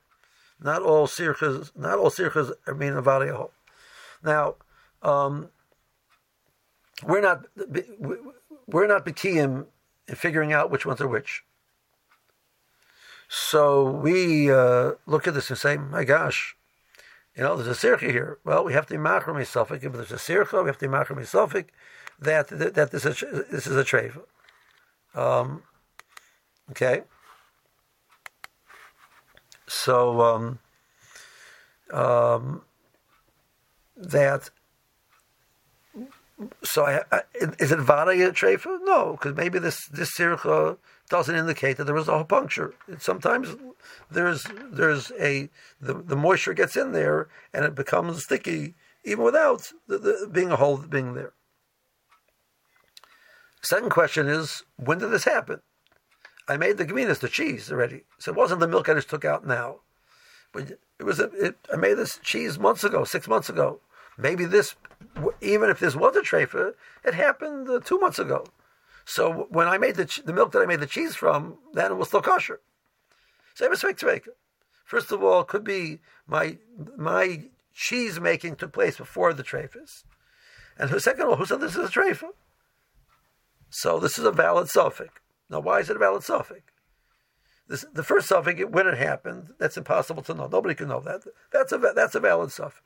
Not 0.59 0.81
all 0.81 1.07
sirchas, 1.07 1.71
not 1.75 1.99
all 1.99 2.09
sirchas 2.09 2.51
mean 2.75 2.93
a 2.93 3.01
vade 3.01 3.29
a 3.29 3.35
hole. 3.35 3.51
Now, 4.23 4.55
um, 5.01 5.49
we're 7.05 7.21
not 7.21 7.45
we're 8.67 8.87
not 8.87 9.05
in 9.37 9.67
figuring 10.07 10.51
out 10.51 10.71
which 10.71 10.85
ones 10.85 11.01
are 11.01 11.07
which. 11.07 11.43
So 13.31 13.83
we 13.83 14.51
uh, 14.51 14.93
look 15.05 15.27
at 15.27 15.35
this 15.35 15.51
and 15.51 15.57
say, 15.57 15.77
my 15.77 16.03
gosh, 16.03 16.57
you 17.35 17.43
know, 17.43 17.55
there's 17.55 17.83
a 17.83 17.87
sircha 17.87 18.09
here. 18.11 18.39
Well, 18.43 18.65
we 18.65 18.73
have 18.73 18.87
to 18.87 18.95
machram 18.95 19.37
a 19.37 19.75
If 19.75 19.81
there's 19.93 20.11
a 20.11 20.15
sircha, 20.15 20.63
we 20.63 20.69
have 20.69 20.79
to 20.79 20.87
machram 20.87 21.21
a 21.21 21.65
that, 22.19 22.47
that, 22.47 22.73
that 22.73 22.91
this, 22.91 23.05
is, 23.05 23.23
this 23.51 23.67
is 23.67 23.77
a 23.77 23.83
treifa. 23.83 24.23
Um, 25.13 25.61
okay. 26.71 27.03
So 29.67 30.21
um, 30.21 30.59
um, 31.91 32.63
that 33.95 34.49
so 36.63 36.85
I, 36.85 37.01
I, 37.11 37.21
is 37.59 37.71
it 37.71 37.79
vada 37.79 38.11
treifa? 38.11 38.79
No, 38.83 39.11
because 39.11 39.35
maybe 39.35 39.59
this 39.59 39.87
this 39.87 40.11
sircha 40.17 40.77
doesn't 41.09 41.35
indicate 41.35 41.77
that 41.77 41.85
there 41.85 41.95
was 41.95 42.07
a 42.07 42.23
puncture. 42.23 42.73
sometimes 42.99 43.55
there's 44.09 44.45
there's 44.71 45.11
a 45.19 45.49
the, 45.81 45.93
the 45.93 46.15
moisture 46.15 46.53
gets 46.53 46.77
in 46.77 46.91
there 46.91 47.27
and 47.53 47.65
it 47.65 47.75
becomes 47.75 48.23
sticky 48.23 48.75
even 49.03 49.23
without 49.23 49.71
the, 49.87 49.97
the, 49.97 50.29
being 50.31 50.51
a 50.51 50.55
hole 50.55 50.77
being 50.77 51.13
there. 51.13 51.33
Second 53.61 53.89
question 53.89 54.27
is 54.27 54.63
when 54.77 54.99
did 54.99 55.11
this 55.11 55.25
happen? 55.25 55.61
I 56.47 56.57
made 56.57 56.77
the 56.77 56.85
gaminas, 56.85 57.19
the 57.19 57.29
cheese 57.29 57.71
already, 57.71 58.03
so 58.17 58.31
it 58.31 58.37
wasn't 58.37 58.59
the 58.59 58.67
milk 58.67 58.89
I 58.89 58.95
just 58.95 59.09
took 59.09 59.25
out 59.25 59.45
now, 59.45 59.81
but 60.51 60.71
it 60.99 61.03
was 61.03 61.19
a, 61.19 61.25
it, 61.33 61.55
I 61.71 61.75
made 61.75 61.95
this 61.95 62.19
cheese 62.23 62.57
months 62.57 62.83
ago, 62.83 63.03
six 63.03 63.27
months 63.27 63.49
ago. 63.49 63.81
Maybe 64.19 64.45
this, 64.45 64.75
even 65.41 65.69
if 65.69 65.79
this 65.79 65.95
was 65.95 66.15
a 66.15 66.21
treifa, 66.21 66.73
it 67.05 67.13
happened 67.13 67.69
uh, 67.69 67.79
two 67.79 67.99
months 67.99 68.19
ago. 68.19 68.45
So 69.05 69.47
when 69.49 69.67
I 69.67 69.77
made 69.77 69.95
the, 69.95 70.21
the 70.25 70.33
milk 70.33 70.51
that 70.51 70.61
I 70.61 70.65
made 70.65 70.81
the 70.81 70.85
cheese 70.85 71.15
from, 71.15 71.57
then 71.73 71.91
it 71.91 71.95
was 71.95 72.09
still 72.09 72.21
kosher. 72.21 72.59
Same 73.55 73.71
as 73.71 73.83
First 74.85 75.11
of 75.11 75.23
all, 75.23 75.41
it 75.41 75.47
could 75.47 75.63
be 75.63 75.99
my 76.27 76.57
my 76.97 77.43
cheese 77.73 78.19
making 78.19 78.55
took 78.55 78.73
place 78.73 78.97
before 78.97 79.33
the 79.33 79.43
treifas. 79.43 80.03
And 80.77 80.89
who, 80.89 80.99
second 80.99 81.23
of 81.23 81.29
all, 81.29 81.35
who 81.35 81.45
said 81.45 81.61
this 81.61 81.75
is 81.75 81.89
a 81.89 81.91
treifa? 81.91 82.29
So 83.69 83.99
this 83.99 84.17
is 84.17 84.25
a 84.25 84.31
valid 84.31 84.69
suffix. 84.69 85.13
Now, 85.49 85.59
why 85.59 85.79
is 85.79 85.89
it 85.89 85.95
a 85.95 85.99
valid 85.99 86.23
suffix? 86.23 86.63
This, 87.67 87.85
the 87.93 88.03
first 88.03 88.27
suffix, 88.27 88.63
when 88.65 88.87
it 88.87 88.97
happened, 88.97 89.53
that's 89.59 89.77
impossible 89.77 90.23
to 90.23 90.33
know. 90.33 90.47
Nobody 90.47 90.73
can 90.73 90.87
know 90.87 91.01
that. 91.01 91.21
That's 91.51 91.71
a 91.71 91.77
that's 91.77 92.15
a 92.15 92.19
valid 92.19 92.51
suffix. 92.51 92.81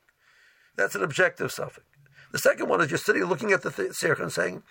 That's 0.75 0.95
an 0.95 1.03
objective 1.03 1.51
suffix. 1.51 1.85
The 2.31 2.39
second 2.39 2.67
one 2.67 2.81
is 2.81 2.89
you're 2.89 2.97
sitting 2.97 3.23
looking 3.25 3.51
at 3.51 3.61
the 3.61 3.71
th- 3.71 4.19
and 4.19 4.31
saying, 4.31 4.63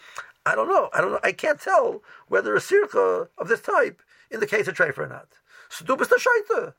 I 0.45 0.57
don't 0.57 0.69
know, 0.69 0.91
I 0.93 1.01
don't 1.01 1.13
know, 1.13 1.21
I 1.23 1.33
can't 1.33 1.61
tell 1.61 2.03
whether 2.27 2.55
a 2.57 2.59
sircha 2.59 3.29
of 3.39 3.49
this 3.49 3.61
type 3.61 4.03
indicates 4.31 4.67
a 4.67 4.73
treif 4.73 4.99
or 4.99 5.07
not. 5.07 5.29
Stupid 5.69 6.09
the 6.09 6.75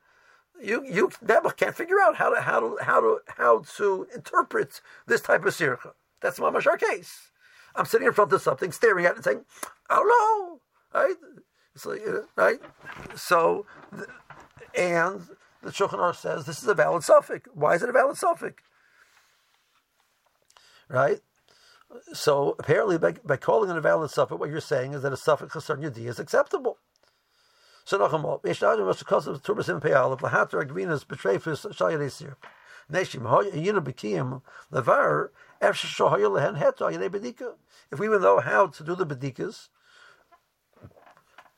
You 0.62 0.83
you 0.86 1.12
never 1.21 1.49
can't 1.51 1.75
figure 1.75 2.01
out 2.01 2.17
how 2.17 2.33
to 2.33 2.41
how 2.41 2.59
to 2.59 2.77
how 2.81 2.99
to 3.01 3.19
how 3.27 3.63
to 3.77 4.07
interpret 4.13 4.81
this 5.07 5.21
type 5.21 5.45
of 5.45 5.53
sircha. 5.53 5.93
That's 6.21 6.39
mamash 6.39 6.67
our 6.67 6.77
case. 6.77 7.31
I'm 7.75 7.86
sitting 7.86 8.07
in 8.07 8.13
front 8.13 8.33
of 8.33 8.41
something, 8.41 8.71
staring 8.71 9.05
at 9.05 9.12
it, 9.13 9.15
and 9.17 9.23
saying, 9.23 9.45
"I 9.89 9.95
don't 9.95 10.07
know." 10.07 10.62
Right? 10.93 11.15
So, 11.75 12.21
right? 12.36 12.59
So, 13.15 13.65
and 14.75 15.27
the 15.63 15.71
Shulchan 15.71 16.15
says 16.15 16.45
this 16.45 16.62
is 16.62 16.67
a 16.67 16.75
valid 16.75 17.03
suffix. 17.03 17.49
Why 17.53 17.75
is 17.75 17.83
it 17.83 17.89
a 17.89 17.93
valid 17.93 18.17
suffix? 18.17 18.62
Right? 20.89 21.22
So 22.13 22.56
apparently, 22.60 22.98
by, 22.98 23.13
by 23.24 23.38
calling 23.38 23.69
it 23.69 23.78
a 23.78 23.82
valid 23.82 24.10
suffix, 24.10 24.39
what 24.39 24.50
you're 24.50 24.60
saying 24.60 24.93
is 24.93 25.04
that 25.04 25.13
a 25.13 25.17
suffix 25.17 25.54
chasar 25.54 25.78
yadi 25.78 26.08
is 26.08 26.19
acceptable. 26.19 26.78
So 27.86 28.00
nachamol, 28.00 28.41
yeshnadim 28.43 28.86
was 28.86 29.00
because 29.00 29.28
of 29.28 29.43
turbasim 29.43 29.82
peyal 29.82 30.13
of 30.13 30.22
lahater 30.22 30.63
agrinas 30.63 31.06
betrayfus 31.06 31.65
shayadesir. 31.74 32.36
Neshim 32.91 33.24
hoyina 33.24 33.84
bekiyim 33.84 34.41
levar 34.72 35.30
efshe 35.62 35.86
shohoy 35.86 36.32
lehen 36.32 36.56
heto 36.56 36.91
yadei 36.91 37.10
bedika. 37.10 37.54
If 37.91 38.00
we 38.00 38.10
would 38.10 38.22
know 38.22 38.39
how 38.39 38.67
to 38.67 38.84
do 38.84 38.96
the 38.96 39.06
bedikas, 39.06 39.69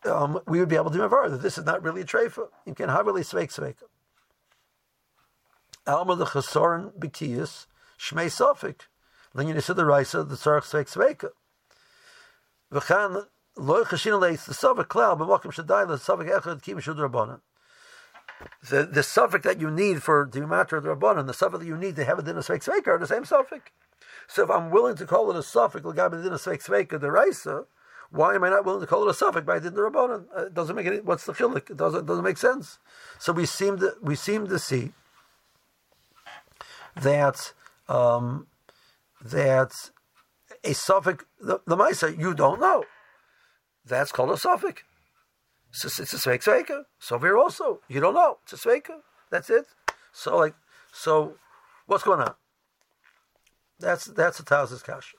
um, 0.06 0.40
we 0.48 0.60
would 0.60 0.70
be 0.70 0.76
able 0.76 0.92
to 0.92 0.98
mavar 0.98 1.30
that 1.30 1.42
this 1.42 1.58
is 1.58 1.66
not 1.66 1.84
really 1.84 2.02
a 2.02 2.06
treifa. 2.06 2.48
You 2.66 2.74
can 2.74 2.90
have 2.90 3.06
really 3.06 3.22
sveik 3.22 3.54
sveika. 3.54 3.84
Alma 5.88 6.16
the 6.16 6.26
shmei. 6.26 7.36
Raisa, 9.36 10.24
the 10.24 10.36
Tzarech 10.36 10.64
Sveik 10.64 10.92
Sveika. 10.92 11.30
V'chan 12.72 13.26
lo 13.58 13.84
chashin 13.84 14.20
leis 14.20 14.46
the 14.46 14.54
Savik 14.54 14.86
Klal 14.86 15.18
b'mokim 15.18 15.54
shadai 15.54 15.88
the 15.88 15.96
Savik 15.96 16.30
Echad 16.30 16.62
Kim 16.62 16.80
Shud 16.80 16.98
Rabbanan. 16.98 17.42
The 18.70 18.84
the 18.84 19.04
suffix 19.04 19.44
that 19.46 19.62
you 19.62 19.70
need 19.70 20.04
for 20.04 20.30
the 20.32 20.46
matter 20.46 20.78
of 20.78 20.84
the 20.84 20.96
Rabbanan, 20.96 21.28
the 21.28 21.34
suffix 21.34 21.60
that 21.60 21.66
you 21.66 21.78
need 21.78 21.96
to 21.96 22.06
have 22.06 22.20
a 22.20 22.22
din 22.22 22.38
of 22.38 22.46
Sveik 22.46 22.88
are 22.88 22.98
the 22.98 23.08
same 23.08 23.26
suffix. 23.26 23.72
So 24.28 24.44
if 24.44 24.50
I'm 24.50 24.72
willing 24.72 24.96
to 24.98 25.06
call 25.06 25.30
it 25.32 25.38
a 25.38 25.44
suffix, 25.44 25.86
like 25.86 25.96
the 25.96 26.22
din 26.22 26.34
of 26.34 26.42
Sveik 26.42 26.66
Sveika, 26.66 27.00
the 27.00 27.12
Raisa, 27.12 27.66
why 28.12 28.36
am 28.36 28.44
I 28.44 28.50
not 28.50 28.66
willing 28.66 28.82
to 28.82 28.88
call 28.88 29.08
it 29.08 29.12
a 29.12 29.14
suffix 29.14 29.46
by 29.46 29.60
din 29.60 29.74
the 29.74 29.82
Rabbanan? 29.82 30.26
Uh, 30.36 30.46
it 30.46 30.54
doesn't 30.54 30.76
make 30.76 30.86
any. 30.86 31.00
What's 31.00 31.26
the 31.26 31.34
chilik? 31.34 31.70
It 31.70 31.78
doesn't 31.78 32.06
doesn't 32.06 32.24
make 32.24 32.38
sense. 32.38 32.80
So 33.20 33.32
we 33.32 33.46
seem 33.46 33.78
to 33.80 33.96
we 34.02 34.16
seem 34.16 34.48
to 34.48 34.60
see 34.60 34.92
that. 36.96 37.54
Um, 37.88 38.48
that 39.32 39.72
a 40.64 40.74
suffix, 40.74 41.26
the, 41.40 41.60
the 41.66 41.76
Maisa, 41.76 42.18
you 42.18 42.34
don't 42.34 42.60
know. 42.60 42.86
That's 43.86 44.12
called 44.12 44.32
a 44.32 44.38
suffix. 44.38 44.84
It's, 45.72 46.00
it's 46.00 46.14
a 46.14 46.18
Sveik 46.18 46.44
Sveika. 46.44 46.84
So 47.00 47.20
here 47.20 47.38
also, 47.38 47.82
you 47.88 48.00
don't 48.00 48.14
know. 48.14 48.38
It's 48.44 48.54
a 48.54 48.68
Sveika. 48.68 49.00
That's 49.30 49.50
it. 49.50 49.66
So, 50.14 50.38
like, 50.38 50.56
so 50.94 51.36
what's 51.86 52.04
going 52.04 52.22
on? 52.22 52.36
That's 53.80 54.06
that's 54.06 54.38
the 54.38 54.44
Taz's 54.44 54.82
Kasha. 54.82 55.18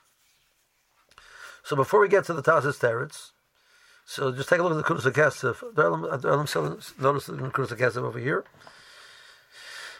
So 1.62 1.76
before 1.76 2.00
we 2.00 2.08
get 2.08 2.24
to 2.24 2.32
the 2.32 2.42
Taz's 2.42 2.78
Teretz, 2.78 3.32
so 4.06 4.32
just 4.32 4.48
take 4.48 4.60
a 4.60 4.62
look 4.62 4.72
at 4.72 4.76
the 4.76 4.94
Kudas 4.94 5.12
Kesef. 5.12 5.62
Notice 6.98 7.26
the 7.26 7.32
Kudas 7.34 7.76
Kesef 7.76 8.02
over 8.02 8.18
here. 8.18 8.44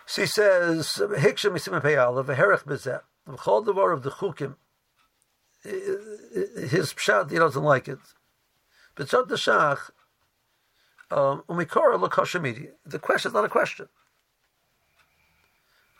So 0.07 0.23
he 0.23 0.29
says, 0.29 0.88
Hiksha 0.97 1.51
Misim 1.51 1.79
Peyalav, 1.81 2.35
Herech 2.35 2.64
Bezet. 2.64 3.03
The 3.27 3.37
whole 3.37 3.62
devar 3.62 3.93
of 3.93 4.03
the 4.03 4.11
chukim, 4.11 4.55
his 5.62 6.95
pshat, 6.95 7.31
he 7.31 7.39
doesn't 7.39 7.62
like 7.62 7.89
it. 7.89 7.99
But 8.95 9.11
the 9.11 9.35
shach, 9.35 9.91
um, 11.11 11.43
umikora 11.49 11.99
lokashamidi. 11.99 12.71
The 12.85 12.99
question 12.99 13.31
is 13.31 13.35
not 13.35 13.45
a 13.45 13.49
question. 13.49 13.89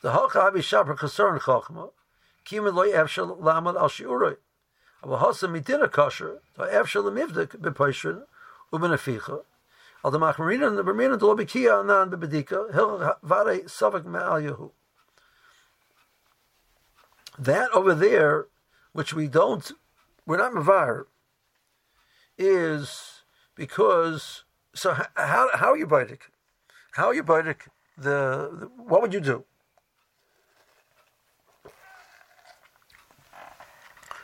The 0.03 0.12
halcha 0.12 0.37
avi 0.37 0.61
shabra 0.61 0.97
chasar 0.97 1.39
chachma, 1.41 1.91
kimin 2.45 2.75
loy 2.75 2.93
efshel 2.93 3.41
lamad 3.41 3.77
al 3.77 3.89
shiuroi. 3.89 4.37
Aber 5.03 5.19
hasa 5.19 5.49
midina 5.49 5.91
kasher, 5.91 6.39
to 6.55 6.62
efshel 6.62 7.05
lemivdik 7.05 7.57
bepoishrin, 7.59 8.23
ubenaficha. 8.73 9.43
Al 10.05 10.11
the 10.11 10.19
machmarina 10.19 10.69
and 10.69 10.79
the 10.79 10.85
bermina 10.85 11.19
de 11.19 11.25
lobikia 11.25 11.81
anan 11.81 12.11
bebedika, 12.11 12.73
hil 12.73 12.99
vare 13.23 13.61
savak 13.62 14.05
me'al 14.05 14.41
yehu. 14.41 14.71
That 17.38 17.70
over 17.72 17.94
there, 17.94 18.46
which 18.92 19.12
we 19.12 19.27
don't, 19.27 19.70
we're 20.27 20.38
not 20.38 20.53
mavar, 20.53 21.05
is 22.38 23.22
because. 23.55 24.44
So 24.75 24.92
how 24.92 25.49
how 25.55 25.70
are 25.72 25.77
you 25.77 25.87
baitik? 25.87 26.20
How 26.92 27.07
are 27.07 27.14
you 27.14 27.25
baitik? 27.25 27.68
The, 27.96 28.51
the 28.53 28.66
what 28.77 29.01
would 29.01 29.14
you 29.14 29.20
do? 29.20 29.44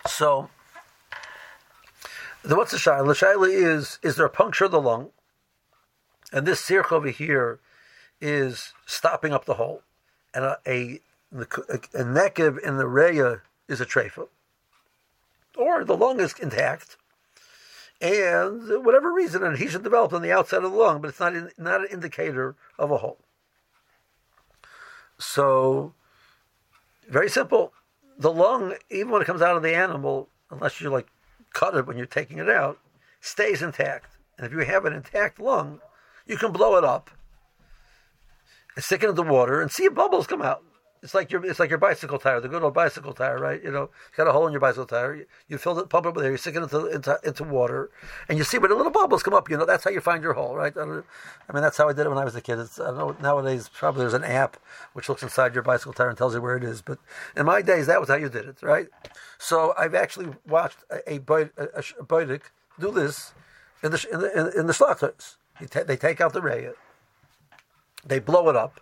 So, 0.06 0.50
the, 2.42 2.56
what's 2.56 2.72
the 2.72 2.76
shaila? 2.76 3.06
The 3.06 3.26
shaila 3.26 3.48
is: 3.48 3.98
is 4.02 4.16
there 4.16 4.26
a 4.26 4.30
puncture 4.30 4.66
of 4.66 4.72
the 4.72 4.80
lung? 4.80 5.10
And 6.32 6.46
this 6.46 6.60
sirch 6.60 6.90
over 6.90 7.08
here 7.08 7.60
is 8.20 8.72
stopping 8.86 9.32
up 9.32 9.44
the 9.44 9.54
hole, 9.54 9.82
and 10.34 10.44
a, 10.44 10.58
a 10.66 11.00
the, 11.32 11.46
a, 11.94 12.04
nekev 12.04 12.58
in 12.58 12.76
the 12.76 12.84
reya 12.84 13.40
is 13.68 13.80
a 13.80 13.86
treifa, 13.86 14.28
or 15.56 15.84
the 15.84 15.96
lung 15.96 16.20
is 16.20 16.34
intact, 16.38 16.96
and 18.00 18.84
whatever 18.84 19.12
reason, 19.12 19.42
an 19.42 19.52
adhesion 19.52 19.82
developed 19.82 20.12
on 20.12 20.22
the 20.22 20.32
outside 20.32 20.64
of 20.64 20.72
the 20.72 20.76
lung, 20.76 21.00
but 21.00 21.08
it's 21.08 21.20
not 21.20 21.34
in, 21.34 21.50
not 21.56 21.80
an 21.80 21.88
indicator 21.90 22.56
of 22.78 22.90
a 22.90 22.98
hole. 22.98 23.18
So, 25.18 25.94
very 27.08 27.28
simple. 27.28 27.72
The 28.18 28.32
lung, 28.32 28.74
even 28.90 29.10
when 29.10 29.22
it 29.22 29.26
comes 29.26 29.40
out 29.40 29.56
of 29.56 29.62
the 29.62 29.74
animal, 29.74 30.28
unless 30.50 30.80
you 30.80 30.90
like 30.90 31.06
cut 31.52 31.76
it 31.76 31.86
when 31.86 31.96
you're 31.96 32.06
taking 32.06 32.38
it 32.38 32.50
out, 32.50 32.78
stays 33.20 33.62
intact. 33.62 34.16
And 34.36 34.46
if 34.46 34.52
you 34.52 34.58
have 34.60 34.84
an 34.84 34.92
intact 34.92 35.38
lung, 35.38 35.80
you 36.26 36.36
can 36.36 36.52
blow 36.52 36.76
it 36.76 36.84
up, 36.84 37.10
and 38.74 38.84
stick 38.84 39.02
it 39.02 39.08
in 39.08 39.14
the 39.14 39.22
water, 39.22 39.62
and 39.62 39.70
see 39.70 39.84
if 39.84 39.94
bubbles 39.94 40.26
come 40.26 40.42
out. 40.42 40.64
It's 41.02 41.14
like 41.14 41.32
your 41.32 41.44
it's 41.44 41.58
like 41.58 41.68
your 41.68 41.80
bicycle 41.80 42.18
tire, 42.18 42.40
the 42.40 42.48
good 42.48 42.62
old 42.62 42.74
bicycle 42.74 43.12
tire, 43.12 43.36
right? 43.36 43.60
You 43.62 43.72
know, 43.72 43.90
it's 44.06 44.16
got 44.16 44.28
a 44.28 44.32
hole 44.32 44.46
in 44.46 44.52
your 44.52 44.60
bicycle 44.60 44.86
tire. 44.86 45.16
You, 45.16 45.26
you 45.48 45.58
fill 45.58 45.76
it, 45.80 45.88
pump 45.88 46.06
it 46.06 46.14
with 46.14 46.24
air, 46.24 46.30
you 46.30 46.36
stick 46.36 46.54
it 46.54 46.62
into, 46.62 46.86
into 46.86 47.18
into 47.24 47.42
water, 47.42 47.90
and 48.28 48.38
you 48.38 48.44
see 48.44 48.56
where 48.56 48.68
the 48.68 48.76
little 48.76 48.92
bubbles 48.92 49.24
come 49.24 49.34
up. 49.34 49.50
You 49.50 49.56
know, 49.56 49.66
that's 49.66 49.82
how 49.82 49.90
you 49.90 50.00
find 50.00 50.22
your 50.22 50.34
hole, 50.34 50.54
right? 50.54 50.72
I, 50.76 50.82
I 50.82 50.84
mean, 50.84 51.02
that's 51.62 51.76
how 51.76 51.88
I 51.88 51.92
did 51.92 52.06
it 52.06 52.08
when 52.08 52.18
I 52.18 52.24
was 52.24 52.36
a 52.36 52.40
kid. 52.40 52.60
It's, 52.60 52.78
I 52.78 52.92
don't 52.92 52.98
know 52.98 53.16
nowadays. 53.20 53.68
Probably 53.68 54.02
there's 54.02 54.14
an 54.14 54.22
app 54.22 54.58
which 54.92 55.08
looks 55.08 55.24
inside 55.24 55.54
your 55.54 55.64
bicycle 55.64 55.92
tire 55.92 56.08
and 56.08 56.16
tells 56.16 56.36
you 56.36 56.40
where 56.40 56.56
it 56.56 56.62
is. 56.62 56.82
But 56.82 56.98
in 57.36 57.46
my 57.46 57.62
days, 57.62 57.88
that 57.88 57.98
was 57.98 58.08
how 58.08 58.14
you 58.14 58.28
did 58.28 58.46
it, 58.46 58.62
right? 58.62 58.86
So 59.38 59.74
I've 59.76 59.96
actually 59.96 60.28
watched 60.46 60.78
a 60.88 61.14
a, 61.14 61.50
a, 61.56 61.82
a 62.00 62.40
do 62.78 62.92
this 62.92 63.34
in 63.82 63.90
the 63.90 64.06
in 64.12 64.20
the, 64.20 64.38
in, 64.38 64.60
in 64.60 64.66
the 64.68 64.74
slaughters. 64.74 65.36
They 65.58 65.96
take 65.96 66.20
out 66.20 66.32
the 66.32 66.40
reya, 66.40 66.74
they 68.06 68.20
blow 68.20 68.48
it 68.48 68.56
up. 68.56 68.80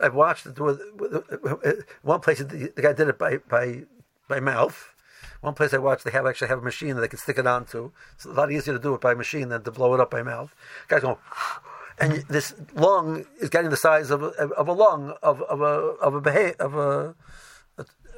I've 0.00 0.14
watched 0.14 0.46
it 0.46 0.58
with, 0.58 0.80
with 0.94 1.84
one 2.02 2.20
place. 2.20 2.38
The, 2.38 2.72
the 2.74 2.82
guy 2.82 2.92
did 2.92 3.08
it 3.08 3.18
by 3.18 3.38
by 3.38 3.82
by 4.28 4.40
mouth. 4.40 4.92
One 5.40 5.54
place 5.54 5.74
I 5.74 5.78
watched, 5.78 6.04
they 6.04 6.12
have 6.12 6.24
actually 6.24 6.48
have 6.48 6.60
a 6.60 6.62
machine 6.62 6.94
that 6.94 7.00
they 7.00 7.08
can 7.08 7.18
stick 7.18 7.36
it 7.36 7.46
onto. 7.46 7.90
It's 8.14 8.24
a 8.24 8.30
lot 8.30 8.52
easier 8.52 8.74
to 8.74 8.80
do 8.80 8.94
it 8.94 9.00
by 9.00 9.14
machine 9.14 9.48
than 9.48 9.64
to 9.64 9.72
blow 9.72 9.92
it 9.94 10.00
up 10.00 10.10
by 10.10 10.22
mouth. 10.22 10.54
Guys 10.86 11.02
going, 11.02 11.16
and 11.98 12.24
this 12.28 12.54
lung 12.74 13.26
is 13.40 13.50
getting 13.50 13.70
the 13.70 13.76
size 13.76 14.10
of 14.10 14.22
a, 14.22 14.28
of 14.28 14.68
a 14.68 14.72
lung 14.72 15.14
of, 15.22 15.42
of 15.42 15.60
a 15.60 15.64
of 15.64 16.14
a 16.14 16.54
of 16.60 16.74
a 16.76 17.14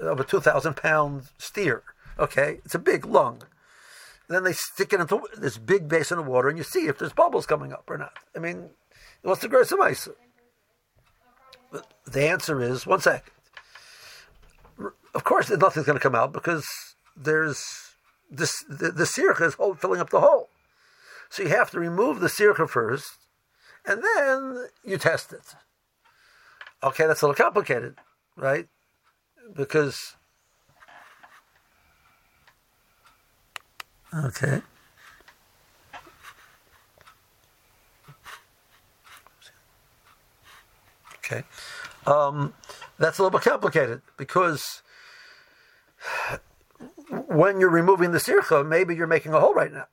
of 0.02 0.20
a 0.20 0.24
two 0.24 0.40
thousand 0.40 0.76
pound 0.76 1.28
steer. 1.38 1.82
Okay, 2.18 2.60
it's 2.64 2.74
a 2.74 2.78
big 2.78 3.06
lung. 3.06 3.42
Then 4.28 4.44
they 4.44 4.52
stick 4.52 4.92
it 4.92 5.00
into 5.00 5.20
this 5.36 5.58
big 5.58 5.88
basin 5.88 6.18
of 6.18 6.26
water, 6.26 6.48
and 6.48 6.56
you 6.56 6.64
see 6.64 6.86
if 6.86 6.98
there's 6.98 7.12
bubbles 7.12 7.46
coming 7.46 7.72
up 7.72 7.84
or 7.88 7.98
not. 7.98 8.18
I 8.34 8.38
mean, 8.38 8.70
what's 9.22 9.42
the 9.42 9.48
gross 9.48 9.72
of 9.72 9.80
ice? 9.80 10.08
The 12.06 12.28
answer 12.28 12.62
is 12.62 12.86
one 12.86 13.00
second. 13.00 13.32
Of 15.14 15.24
course, 15.24 15.50
nothing's 15.50 15.86
going 15.86 15.98
to 15.98 16.02
come 16.02 16.14
out 16.14 16.32
because 16.32 16.66
there's 17.16 17.94
this 18.30 18.64
the, 18.68 18.90
the 18.90 19.04
is 19.40 19.54
filling 19.78 20.00
up 20.00 20.10
the 20.10 20.20
hole. 20.20 20.48
So 21.30 21.42
you 21.42 21.48
have 21.50 21.70
to 21.70 21.80
remove 21.80 22.20
the 22.20 22.28
sircha 22.28 22.68
first, 22.68 23.18
and 23.86 24.02
then 24.02 24.68
you 24.84 24.98
test 24.98 25.32
it. 25.32 25.54
Okay, 26.82 27.06
that's 27.06 27.22
a 27.22 27.26
little 27.26 27.42
complicated, 27.42 27.96
right? 28.36 28.68
Because 29.56 30.16
okay. 34.12 34.62
Okay. 41.24 41.44
Um, 42.06 42.54
that's 42.98 43.18
a 43.18 43.22
little 43.22 43.38
bit 43.38 43.48
complicated 43.48 44.02
because 44.16 44.82
when 47.28 47.60
you're 47.60 47.70
removing 47.70 48.12
the 48.12 48.18
sircha, 48.18 48.66
maybe 48.66 48.94
you're 48.94 49.06
making 49.06 49.32
a 49.32 49.40
hole 49.40 49.54
right 49.54 49.72
now. 49.72 49.86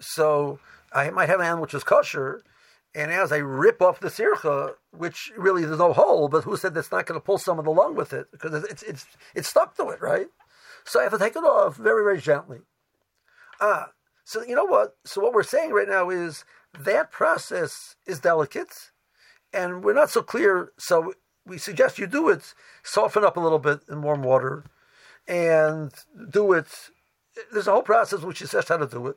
So 0.00 0.60
I 0.92 1.10
might 1.10 1.28
have 1.28 1.40
an 1.40 1.46
animal 1.46 1.62
which 1.62 1.74
is 1.74 1.84
kosher, 1.84 2.42
and 2.94 3.10
as 3.10 3.32
I 3.32 3.38
rip 3.38 3.82
off 3.82 4.00
the 4.00 4.08
sircha, 4.08 4.74
which 4.92 5.32
really 5.36 5.64
there's 5.64 5.78
no 5.78 5.92
hole, 5.92 6.28
but 6.28 6.44
who 6.44 6.56
said 6.56 6.74
that's 6.74 6.92
not 6.92 7.06
going 7.06 7.20
to 7.20 7.24
pull 7.24 7.38
some 7.38 7.58
of 7.58 7.64
the 7.64 7.70
lung 7.70 7.94
with 7.94 8.12
it 8.12 8.30
because 8.30 8.64
it's 8.64 8.82
it's 8.82 9.06
it's 9.34 9.48
stuck 9.48 9.76
to 9.76 9.88
it, 9.88 10.00
right? 10.00 10.28
So 10.84 11.00
I 11.00 11.04
have 11.04 11.12
to 11.12 11.18
take 11.18 11.36
it 11.36 11.44
off 11.44 11.76
very 11.76 12.04
very 12.04 12.20
gently. 12.20 12.60
Ah, 13.60 13.90
so 14.24 14.42
you 14.42 14.54
know 14.54 14.64
what? 14.64 14.96
So 15.04 15.20
what 15.20 15.32
we're 15.32 15.42
saying 15.42 15.72
right 15.72 15.88
now 15.88 16.10
is 16.10 16.44
that 16.78 17.10
process 17.10 17.96
is 18.06 18.20
delicate, 18.20 18.90
and 19.54 19.84
we're 19.84 19.94
not 19.94 20.10
so 20.10 20.22
clear. 20.22 20.72
So 20.78 21.14
we 21.46 21.58
suggest 21.58 21.98
you 21.98 22.06
do 22.06 22.28
it, 22.28 22.54
soften 22.82 23.24
up 23.24 23.36
a 23.36 23.40
little 23.40 23.58
bit 23.58 23.80
in 23.88 24.02
warm 24.02 24.22
water, 24.22 24.64
and 25.26 25.92
do 26.30 26.52
it. 26.52 26.68
There's 27.52 27.66
a 27.66 27.72
whole 27.72 27.82
process 27.82 28.20
which 28.20 28.40
he 28.40 28.46
says 28.46 28.68
how 28.68 28.76
to 28.76 28.86
do 28.86 29.06
it. 29.06 29.16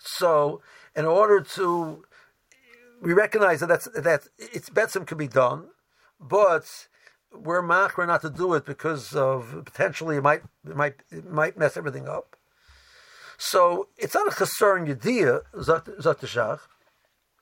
So, 0.00 0.62
in 0.96 1.04
order 1.04 1.40
to, 1.56 2.04
we 3.02 3.12
recognize 3.12 3.60
that 3.60 3.68
that's 3.68 3.88
that 3.94 4.28
it's 4.38 4.70
betzim 4.70 5.06
can 5.06 5.18
be 5.18 5.28
done, 5.28 5.66
but 6.20 6.88
we're 7.32 7.62
machra 7.62 8.06
not 8.06 8.22
to 8.22 8.30
do 8.30 8.54
it 8.54 8.64
because 8.64 9.14
of 9.14 9.62
potentially 9.64 10.16
it 10.16 10.22
might 10.22 10.42
it 10.66 10.76
might 10.76 10.94
it 11.10 11.30
might 11.30 11.58
mess 11.58 11.76
everything 11.76 12.08
up. 12.08 12.36
So 13.36 13.88
it's 13.96 14.14
not 14.14 14.26
a 14.26 14.30
chasar 14.30 14.78
in 14.78 14.96
yediyah 14.96 15.42
zot 15.56 15.84
shach 16.20 16.60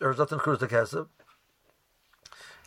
or 0.00 0.14
the 0.14 0.26
kesef. 0.26 1.08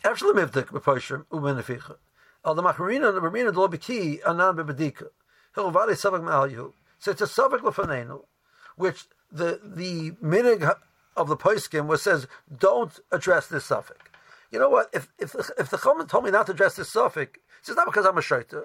Actually, 0.04 0.42
mivdik 0.42 0.66
b'poishrim 0.66 1.26
u'meneficha. 1.26 1.96
Al 2.44 2.54
the 2.54 2.62
macharina 2.62 3.12
the 3.12 3.20
bermina 3.20 3.54
lo 3.54 3.68
b'ki 3.68 4.20
anan 4.26 4.56
b'bedika. 4.56 5.08
He'll 5.54 5.70
vali 5.70 5.94
savak 5.94 6.22
ma'al 6.22 6.72
So 6.98 7.10
it's 7.10 7.20
a 7.20 7.26
savak 7.26 7.60
lefanenu, 7.60 8.24
which 8.76 9.06
the 9.30 9.60
the 9.62 10.12
minig 10.22 10.74
of 11.16 11.28
the 11.28 11.36
poiskim 11.36 11.86
was 11.86 12.02
says 12.02 12.26
don't 12.56 12.98
address 13.12 13.46
this 13.46 13.66
suffix. 13.66 13.98
You 14.50 14.58
know 14.58 14.70
what? 14.70 14.88
If 14.92 15.08
if 15.18 15.34
if 15.58 15.68
the 15.68 15.76
Chachamim 15.76 16.08
told 16.08 16.24
me 16.24 16.30
not 16.30 16.46
to 16.46 16.52
address 16.52 16.76
this 16.76 16.90
suffix, 16.90 17.38
it's 17.58 17.76
not 17.76 17.86
because 17.86 18.06
I'm 18.06 18.16
a 18.16 18.22
shaita. 18.22 18.64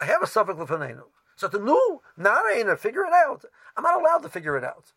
I 0.00 0.04
have 0.04 0.22
a 0.22 0.26
suffix 0.26 0.56
lefanenu. 0.58 1.02
So 1.36 1.48
to 1.48 1.58
new 1.58 2.00
narayna 2.18 2.78
figure 2.78 3.04
it 3.04 3.12
out. 3.12 3.44
I'm 3.76 3.82
not 3.82 4.00
allowed 4.00 4.22
to 4.22 4.28
figure 4.28 4.56
it 4.56 4.64
out. 4.64 4.92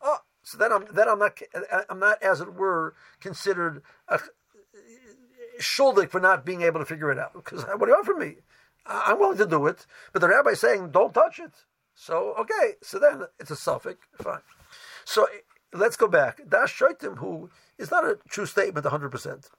Oh, 0.00 0.18
so 0.42 0.56
then 0.56 0.72
I'm 0.72 0.86
then 0.90 1.08
I'm 1.08 1.18
not 1.18 1.38
I'm 1.90 1.98
not 1.98 2.22
as 2.22 2.40
it 2.40 2.54
were 2.54 2.94
considered 3.20 3.82
a, 4.08 4.20
shuldik 5.60 6.10
for 6.10 6.20
not 6.20 6.44
being 6.44 6.62
able 6.62 6.80
to 6.80 6.86
figure 6.86 7.10
it 7.10 7.18
out. 7.18 7.32
Because 7.34 7.64
what 7.64 7.80
do 7.80 7.86
you 7.86 7.92
want 7.92 8.06
from 8.06 8.20
me? 8.20 8.36
I'm 8.86 9.18
willing 9.18 9.38
to 9.38 9.46
do 9.46 9.66
it, 9.66 9.86
but 10.12 10.20
the 10.20 10.28
rabbi 10.28 10.50
is 10.50 10.60
saying 10.60 10.90
don't 10.90 11.12
touch 11.12 11.38
it. 11.38 11.52
So 11.94 12.34
okay, 12.38 12.74
so 12.82 12.98
then 12.98 13.24
it's 13.38 13.50
a 13.50 13.56
suffix. 13.56 13.98
Fine. 14.20 14.40
So 15.04 15.24
eh, 15.24 15.38
let's 15.72 15.96
go 15.96 16.08
back. 16.08 16.40
Das 16.48 16.70
Shoitim, 16.70 17.18
who 17.18 17.50
is 17.76 17.90
not 17.90 18.04
a 18.04 18.18
true 18.28 18.46
statement 18.46 18.86
100%, 18.86 19.50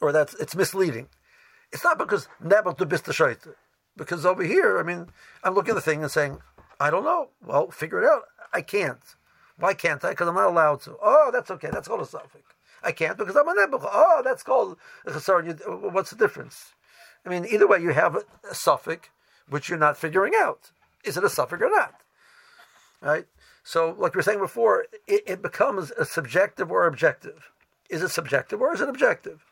or 0.00 0.12
that's 0.12 0.34
it's 0.34 0.56
misleading. 0.56 1.08
It's 1.72 1.84
not 1.84 1.98
because 1.98 2.28
Nabal 2.40 2.74
to 2.74 2.86
Bista. 2.86 3.36
Because 3.96 4.26
over 4.26 4.42
here, 4.42 4.78
I 4.78 4.82
mean, 4.82 5.06
I'm 5.42 5.54
looking 5.54 5.70
at 5.70 5.76
the 5.76 5.80
thing 5.80 6.02
and 6.02 6.10
saying, 6.10 6.38
I 6.80 6.90
don't 6.90 7.04
know. 7.04 7.30
Well, 7.44 7.70
figure 7.70 8.02
it 8.02 8.08
out. 8.08 8.22
I 8.52 8.62
can't. 8.62 9.02
Why 9.58 9.74
can't 9.74 10.04
I? 10.04 10.10
Because 10.10 10.28
I'm 10.28 10.34
not 10.34 10.48
allowed 10.48 10.82
to. 10.82 10.96
Oh, 11.00 11.30
that's 11.32 11.50
okay. 11.52 11.70
That's 11.70 11.86
called 11.86 12.00
a 12.00 12.06
suffix. 12.06 12.42
I 12.84 12.92
can't 12.92 13.16
because 13.16 13.36
I'm 13.36 13.48
a 13.48 13.54
nebuch. 13.54 13.88
Oh, 13.90 14.22
that's 14.24 14.42
called 14.42 14.76
a 15.06 15.10
chasar. 15.10 15.92
What's 15.92 16.10
the 16.10 16.16
difference? 16.16 16.72
I 17.24 17.30
mean, 17.30 17.46
either 17.50 17.66
way, 17.66 17.80
you 17.80 17.90
have 17.90 18.16
a, 18.16 18.54
suffix 18.54 19.08
which 19.48 19.68
you're 19.68 19.78
not 19.78 19.96
figuring 19.96 20.32
out. 20.36 20.70
Is 21.04 21.16
it 21.16 21.24
a 21.24 21.28
suffix 21.28 21.60
or 21.62 21.70
not? 21.70 21.94
Right. 23.00 23.26
So, 23.62 23.94
like 23.98 24.14
we 24.14 24.18
were 24.18 24.22
saying 24.22 24.38
before, 24.38 24.86
it, 25.06 25.22
it 25.26 25.42
becomes 25.42 25.90
a 25.92 26.04
subjective 26.04 26.70
or 26.70 26.86
objective. 26.86 27.50
Is 27.90 28.02
it 28.02 28.10
subjective 28.10 28.60
or 28.60 28.74
is 28.74 28.80
it 28.80 28.88
objective? 28.88 29.44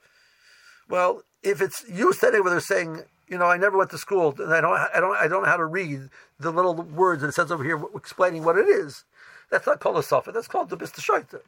Well, 0.88 1.22
if 1.42 1.60
it's 1.60 1.84
you 1.88 2.12
standing 2.12 2.42
where 2.42 2.50
they're 2.50 2.60
saying, 2.60 3.02
you 3.28 3.38
know, 3.38 3.46
I 3.46 3.56
never 3.56 3.78
went 3.78 3.90
to 3.90 3.98
school 3.98 4.34
and 4.38 4.52
I 4.52 4.60
don't, 4.60 4.76
I 4.94 5.00
don't, 5.00 5.16
I 5.16 5.28
don't 5.28 5.42
know 5.42 5.48
how 5.48 5.56
to 5.56 5.64
read 5.64 6.08
the 6.38 6.50
little 6.50 6.74
words 6.74 7.22
that 7.22 7.28
it 7.28 7.34
says 7.34 7.50
over 7.50 7.64
here 7.64 7.82
explaining 7.94 8.44
what 8.44 8.58
it 8.58 8.68
is. 8.68 9.04
That's 9.50 9.66
not 9.66 9.80
called 9.80 9.98
a 9.98 10.02
suffix. 10.02 10.34
That's 10.34 10.48
called 10.48 10.70
the 10.70 10.76
bista 10.76 11.40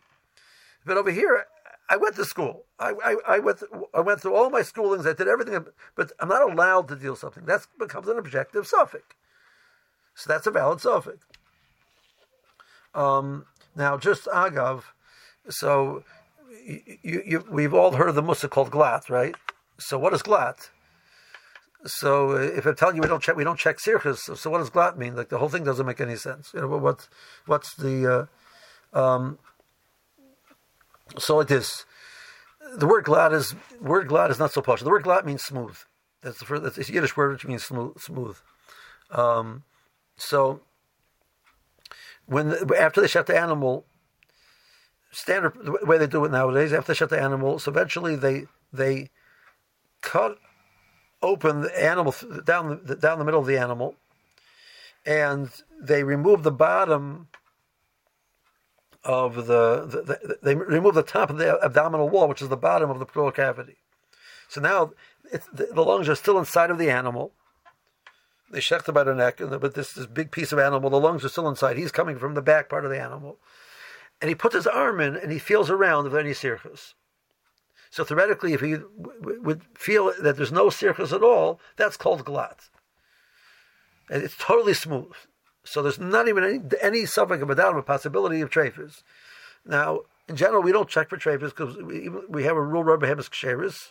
But 0.84 0.96
over 0.96 1.10
here, 1.10 1.46
I 1.88 1.96
went 1.96 2.16
to 2.16 2.24
school. 2.24 2.64
I, 2.78 2.92
I, 3.04 3.16
I, 3.28 3.38
went 3.38 3.62
I 3.94 4.00
went 4.00 4.20
through 4.20 4.34
all 4.34 4.50
my 4.50 4.62
schoolings. 4.62 5.06
I 5.06 5.12
did 5.12 5.28
everything, 5.28 5.64
but 5.94 6.12
I'm 6.18 6.28
not 6.28 6.50
allowed 6.50 6.88
to 6.88 6.96
deal 6.96 7.16
something. 7.16 7.44
That 7.44 7.66
becomes 7.78 8.08
an 8.08 8.18
objective 8.18 8.66
suffix. 8.66 9.04
So 10.14 10.32
that's 10.32 10.46
a 10.46 10.50
valid 10.50 10.80
suffix. 10.80 11.26
Um, 12.94 13.46
now, 13.76 13.98
just 13.98 14.26
agav. 14.26 14.84
So 15.48 16.04
you, 16.66 17.22
you, 17.26 17.44
we've 17.50 17.74
all 17.74 17.92
heard 17.92 18.08
of 18.08 18.14
the 18.14 18.22
musa 18.22 18.48
called 18.48 18.70
glat, 18.70 19.10
right? 19.10 19.34
So 19.78 19.98
what 19.98 20.14
is 20.14 20.22
glat? 20.22 20.70
So 21.84 22.32
if 22.32 22.64
I'm 22.64 22.76
telling 22.76 22.96
you 22.96 23.02
we 23.02 23.08
don't 23.08 23.22
check, 23.22 23.36
we 23.36 23.44
don't 23.44 23.58
check 23.58 23.76
sirchas. 23.78 24.18
So, 24.18 24.34
so, 24.34 24.48
what 24.48 24.58
does 24.58 24.70
glat 24.70 24.96
mean? 24.96 25.16
Like 25.16 25.28
the 25.28 25.36
whole 25.36 25.50
thing 25.50 25.64
doesn't 25.64 25.84
make 25.84 26.00
any 26.00 26.16
sense. 26.16 26.52
You 26.54 26.62
know 26.62 26.68
what? 26.68 27.08
What's 27.44 27.74
the 27.74 28.28
uh, 28.94 28.98
um, 28.98 29.38
so 31.18 31.40
it 31.40 31.50
is. 31.50 31.84
The 32.76 32.86
word 32.86 33.04
glat 33.04 33.32
is 33.32 33.54
word 33.80 34.08
glat 34.08 34.30
is 34.30 34.38
not 34.38 34.52
so 34.52 34.62
posh. 34.62 34.82
The 34.82 34.90
word 34.90 35.04
glat 35.04 35.26
means 35.26 35.42
smooth. 35.42 35.76
That's 36.22 36.38
the 36.38 36.46
first, 36.46 36.62
that's 36.62 36.88
a 36.88 36.92
Yiddish 36.92 37.16
word 37.16 37.32
which 37.32 37.46
means 37.46 37.64
smooth. 37.64 37.98
smooth. 38.00 38.38
Um, 39.10 39.64
so 40.16 40.60
when 42.26 42.48
the, 42.48 42.76
after 42.78 43.00
they 43.00 43.06
shut 43.06 43.26
the 43.26 43.38
animal, 43.38 43.84
standard 45.10 45.54
the 45.62 45.78
way 45.86 45.98
they 45.98 46.06
do 46.06 46.24
it 46.24 46.32
nowadays, 46.32 46.72
after 46.72 46.92
they 46.92 46.96
shut 46.96 47.10
the 47.10 47.20
animal, 47.20 47.58
so 47.58 47.70
eventually 47.70 48.16
they 48.16 48.46
they 48.72 49.10
cut 50.00 50.38
open 51.22 51.62
the 51.62 51.82
animal 51.82 52.14
down 52.44 52.80
the, 52.84 52.96
down 52.96 53.18
the 53.18 53.24
middle 53.24 53.40
of 53.40 53.46
the 53.46 53.58
animal, 53.58 53.94
and 55.06 55.50
they 55.80 56.02
remove 56.02 56.42
the 56.42 56.52
bottom 56.52 57.28
of 59.04 59.46
the, 59.46 59.86
the, 59.86 60.02
the, 60.02 60.38
they 60.42 60.54
remove 60.54 60.94
the 60.94 61.02
top 61.02 61.30
of 61.30 61.36
the 61.36 61.62
abdominal 61.62 62.08
wall, 62.08 62.28
which 62.28 62.42
is 62.42 62.48
the 62.48 62.56
bottom 62.56 62.90
of 62.90 62.98
the 62.98 63.06
pleural 63.06 63.30
cavity. 63.30 63.76
So 64.48 64.60
now 64.60 64.92
the, 65.30 65.68
the, 65.72 65.82
lungs 65.82 66.08
are 66.08 66.14
still 66.14 66.38
inside 66.38 66.70
of 66.70 66.78
the 66.78 66.90
animal. 66.90 67.32
They 68.50 68.60
shecht 68.60 68.88
about 68.88 69.06
the 69.06 69.14
neck, 69.14 69.38
but 69.38 69.74
this 69.74 69.92
this 69.92 70.06
big 70.06 70.30
piece 70.30 70.52
of 70.52 70.58
animal, 70.58 70.90
the 70.90 71.00
lungs 71.00 71.24
are 71.24 71.28
still 71.28 71.48
inside. 71.48 71.76
He's 71.76 71.92
coming 71.92 72.18
from 72.18 72.34
the 72.34 72.42
back 72.42 72.68
part 72.68 72.84
of 72.84 72.90
the 72.90 73.00
animal, 73.00 73.38
and 74.20 74.28
he 74.28 74.34
puts 74.34 74.54
his 74.54 74.66
arm 74.66 75.00
in 75.00 75.16
and 75.16 75.32
he 75.32 75.38
feels 75.38 75.70
around 75.70 76.06
if 76.06 76.12
there 76.12 76.20
any 76.20 76.30
sirchas. 76.30 76.94
So 77.90 78.04
theoretically, 78.04 78.52
if 78.52 78.60
he 78.60 78.72
w- 78.72 79.40
would 79.42 79.62
feel 79.74 80.12
that 80.20 80.36
there's 80.36 80.52
no 80.52 80.66
sirchas 80.66 81.12
at 81.12 81.22
all, 81.22 81.60
that's 81.76 81.96
called 81.96 82.24
glat. 82.24 82.68
And 84.10 84.22
it's 84.22 84.36
totally 84.36 84.74
smooth. 84.74 85.14
So 85.64 85.82
there's 85.82 85.98
not 85.98 86.28
even 86.28 86.44
any, 86.44 86.60
any 86.82 87.02
of 87.02 87.50
a 87.50 87.54
doubt 87.54 87.72
of 87.72 87.76
a 87.76 87.82
possibility 87.82 88.40
of 88.42 88.50
trefus. 88.50 89.02
Now, 89.66 90.00
in 90.28 90.36
general, 90.36 90.62
we 90.62 90.72
don't 90.72 90.88
check 90.88 91.08
for 91.08 91.16
trefus 91.16 91.50
because 91.50 91.76
we, 91.76 92.08
we 92.28 92.44
have 92.44 92.56
a 92.56 92.62
rule 92.62 92.84
Rabbi 92.84 93.06
Hemis 93.06 93.30
Ksheris, 93.30 93.90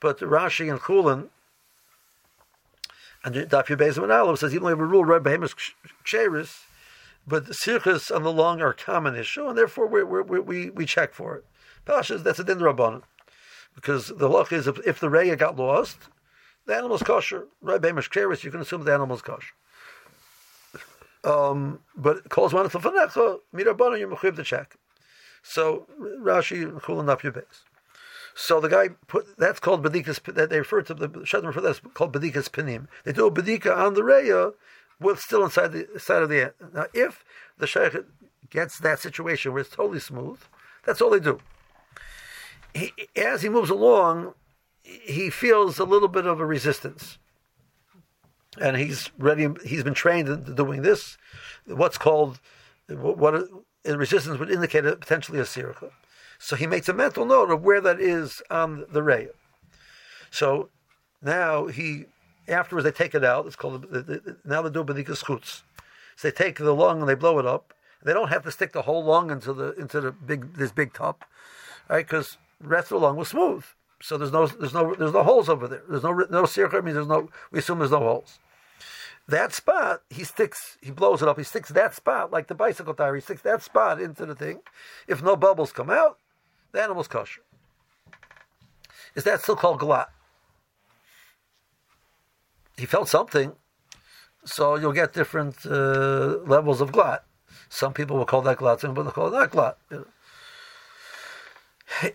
but 0.00 0.18
Rashi 0.20 0.70
and 0.70 0.80
Chulin 0.80 1.28
and 3.24 3.34
Daf 3.34 3.66
Yubezim 3.66 4.02
and 4.02 4.12
Aleph 4.12 4.38
says 4.38 4.54
even 4.54 4.66
we 4.66 4.70
have 4.70 4.80
a 4.80 4.84
rule 4.84 5.04
Rabbi 5.04 5.34
Hemis 5.36 5.54
Ksheris, 6.04 6.60
but 7.26 7.46
the 7.46 8.10
on 8.14 8.22
the 8.22 8.32
long 8.32 8.60
are 8.60 8.72
common 8.72 9.16
issue, 9.16 9.46
and 9.48 9.56
therefore 9.56 9.86
we 9.86 10.02
we 10.02 10.40
we, 10.40 10.70
we 10.70 10.86
check 10.86 11.14
for 11.14 11.36
it. 11.36 11.44
Pashas, 11.86 12.22
that's 12.22 12.38
a 12.38 12.44
din 12.44 12.58
rabbanon, 12.58 13.02
because 13.74 14.08
the 14.08 14.28
loch 14.28 14.52
is 14.52 14.66
if, 14.66 14.78
if 14.86 15.00
the 15.00 15.08
reya 15.08 15.38
got 15.38 15.56
lost, 15.56 16.08
the 16.66 16.74
animal's 16.74 17.02
kosher. 17.02 17.46
Right, 17.60 17.80
Keres, 17.80 18.44
you 18.44 18.50
can 18.50 18.60
assume 18.60 18.84
the 18.84 18.94
animal's 18.94 19.22
kosher. 19.22 19.54
Um, 21.24 21.80
but 21.96 22.28
calls 22.28 22.54
one 22.54 22.68
for 22.68 22.78
fanecha, 22.78 23.38
mirabbanon, 23.54 23.98
you're 23.98 24.32
to 24.32 24.44
check. 24.44 24.76
So 25.42 25.86
Rashi 26.00 26.80
chulin 26.80 27.08
up 27.08 27.22
your 27.22 27.32
base. 27.32 27.64
So 28.34 28.60
the 28.60 28.68
guy 28.68 28.90
put 29.08 29.36
that's 29.36 29.58
called 29.58 29.82
bedikas. 29.82 30.22
That 30.34 30.50
they 30.50 30.58
refer 30.58 30.82
to 30.82 30.94
the 30.94 31.08
shadman 31.08 31.52
for 31.52 31.60
that's 31.60 31.80
called 31.94 32.12
bedikas 32.12 32.48
pinim. 32.48 32.86
They 33.04 33.12
do 33.12 33.26
a 33.26 33.32
bedika 33.32 33.76
on 33.76 33.94
the 33.94 34.02
reya 34.02 34.54
with 35.00 35.18
still 35.20 35.44
inside 35.44 35.72
the 35.72 35.88
side 35.98 36.22
of 36.22 36.28
the 36.28 36.42
end. 36.42 36.52
Now, 36.72 36.86
if 36.94 37.24
the 37.58 37.66
sheikh 37.66 37.96
gets 38.50 38.78
that 38.78 39.00
situation 39.00 39.52
where 39.52 39.62
it's 39.62 39.70
totally 39.70 40.00
smooth, 40.00 40.40
that's 40.84 41.00
all 41.00 41.10
they 41.10 41.20
do. 41.20 41.40
He, 42.74 42.92
as 43.16 43.42
he 43.42 43.48
moves 43.48 43.70
along, 43.70 44.34
he 44.82 45.30
feels 45.30 45.78
a 45.78 45.84
little 45.84 46.08
bit 46.08 46.26
of 46.26 46.40
a 46.40 46.46
resistance, 46.46 47.18
and 48.60 48.76
he's 48.76 49.10
ready. 49.18 49.48
He's 49.64 49.84
been 49.84 49.94
trained 49.94 50.28
in 50.28 50.54
doing 50.54 50.82
this. 50.82 51.16
What's 51.66 51.98
called 51.98 52.40
what 52.88 53.44
resistance 53.84 54.38
would 54.38 54.50
indicate 54.50 54.84
a, 54.86 54.96
potentially 54.96 55.38
a 55.38 55.44
sircha. 55.44 55.90
So 56.38 56.56
he 56.56 56.66
makes 56.66 56.88
a 56.88 56.94
mental 56.94 57.24
note 57.24 57.50
of 57.50 57.62
where 57.62 57.80
that 57.80 58.00
is 58.00 58.42
on 58.50 58.84
the 58.90 59.02
ray. 59.02 59.28
So 60.30 60.68
now 61.22 61.66
he 61.66 62.04
afterwards 62.46 62.84
they 62.84 62.92
take 62.92 63.14
it 63.14 63.24
out. 63.24 63.46
It's 63.46 63.56
called 63.56 63.86
now 64.44 64.62
they 64.62 64.70
do 64.70 64.84
bedikas 64.84 65.24
chutz. 65.24 65.62
So 66.16 66.28
they 66.28 66.32
take 66.32 66.58
the 66.58 66.74
lung 66.74 67.00
and 67.00 67.08
they 67.08 67.14
blow 67.14 67.38
it 67.38 67.46
up. 67.46 67.74
They 68.02 68.12
don't 68.12 68.28
have 68.28 68.44
to 68.44 68.52
stick 68.52 68.72
the 68.72 68.82
whole 68.82 69.04
lung 69.04 69.30
into 69.30 69.52
the 69.52 69.72
into 69.72 70.00
the 70.00 70.12
big 70.12 70.54
this 70.54 70.72
big 70.72 70.92
top, 70.94 71.24
right? 71.88 72.06
Because 72.06 72.38
rest 72.60 72.92
of 72.92 73.00
the 73.00 73.06
lung 73.06 73.16
was 73.16 73.28
smooth. 73.28 73.64
So 74.00 74.16
there's 74.16 74.32
no 74.32 74.46
there's 74.46 74.74
no 74.74 74.94
there's 74.94 75.12
no 75.12 75.24
holes 75.24 75.48
over 75.48 75.66
there. 75.66 75.82
There's 75.88 76.04
no 76.04 76.12
no 76.12 76.44
circle. 76.44 76.78
I 76.78 76.82
mean, 76.82 76.94
there's 76.94 77.08
no. 77.08 77.28
We 77.50 77.58
assume 77.58 77.80
there's 77.80 77.90
no 77.90 77.98
holes. 77.98 78.38
That 79.28 79.52
spot, 79.52 80.02
he 80.08 80.24
sticks, 80.24 80.78
he 80.80 80.90
blows 80.90 81.20
it 81.20 81.28
up. 81.28 81.36
He 81.36 81.44
sticks 81.44 81.68
that 81.70 81.94
spot 81.94 82.32
like 82.32 82.46
the 82.46 82.54
bicycle 82.54 82.94
tire. 82.94 83.14
He 83.14 83.20
sticks 83.20 83.42
that 83.42 83.62
spot 83.62 84.00
into 84.00 84.24
the 84.24 84.34
thing. 84.34 84.60
If 85.06 85.22
no 85.22 85.36
bubbles 85.36 85.72
come 85.72 85.90
out, 85.90 86.18
the 86.72 86.82
animal's 86.82 87.08
kosher. 87.08 87.42
Is 89.14 89.24
that 89.24 89.42
still 89.42 89.56
called 89.56 89.80
glat? 89.80 90.08
He 92.76 92.86
felt 92.86 93.08
something, 93.08 93.52
so 94.44 94.76
you'll 94.76 94.92
get 94.92 95.12
different 95.12 95.66
uh, 95.66 96.38
levels 96.46 96.80
of 96.80 96.92
glat. 96.92 97.24
Some 97.68 97.92
people 97.92 98.16
will 98.16 98.24
call 98.24 98.42
that 98.42 98.56
glat, 98.56 98.80
some 98.80 98.92
people 98.92 99.04
will 99.04 99.12
call 99.12 99.28
it 99.28 99.38
not 99.38 99.50
glat. 99.50 99.76
You 99.90 99.96
know 99.98 100.06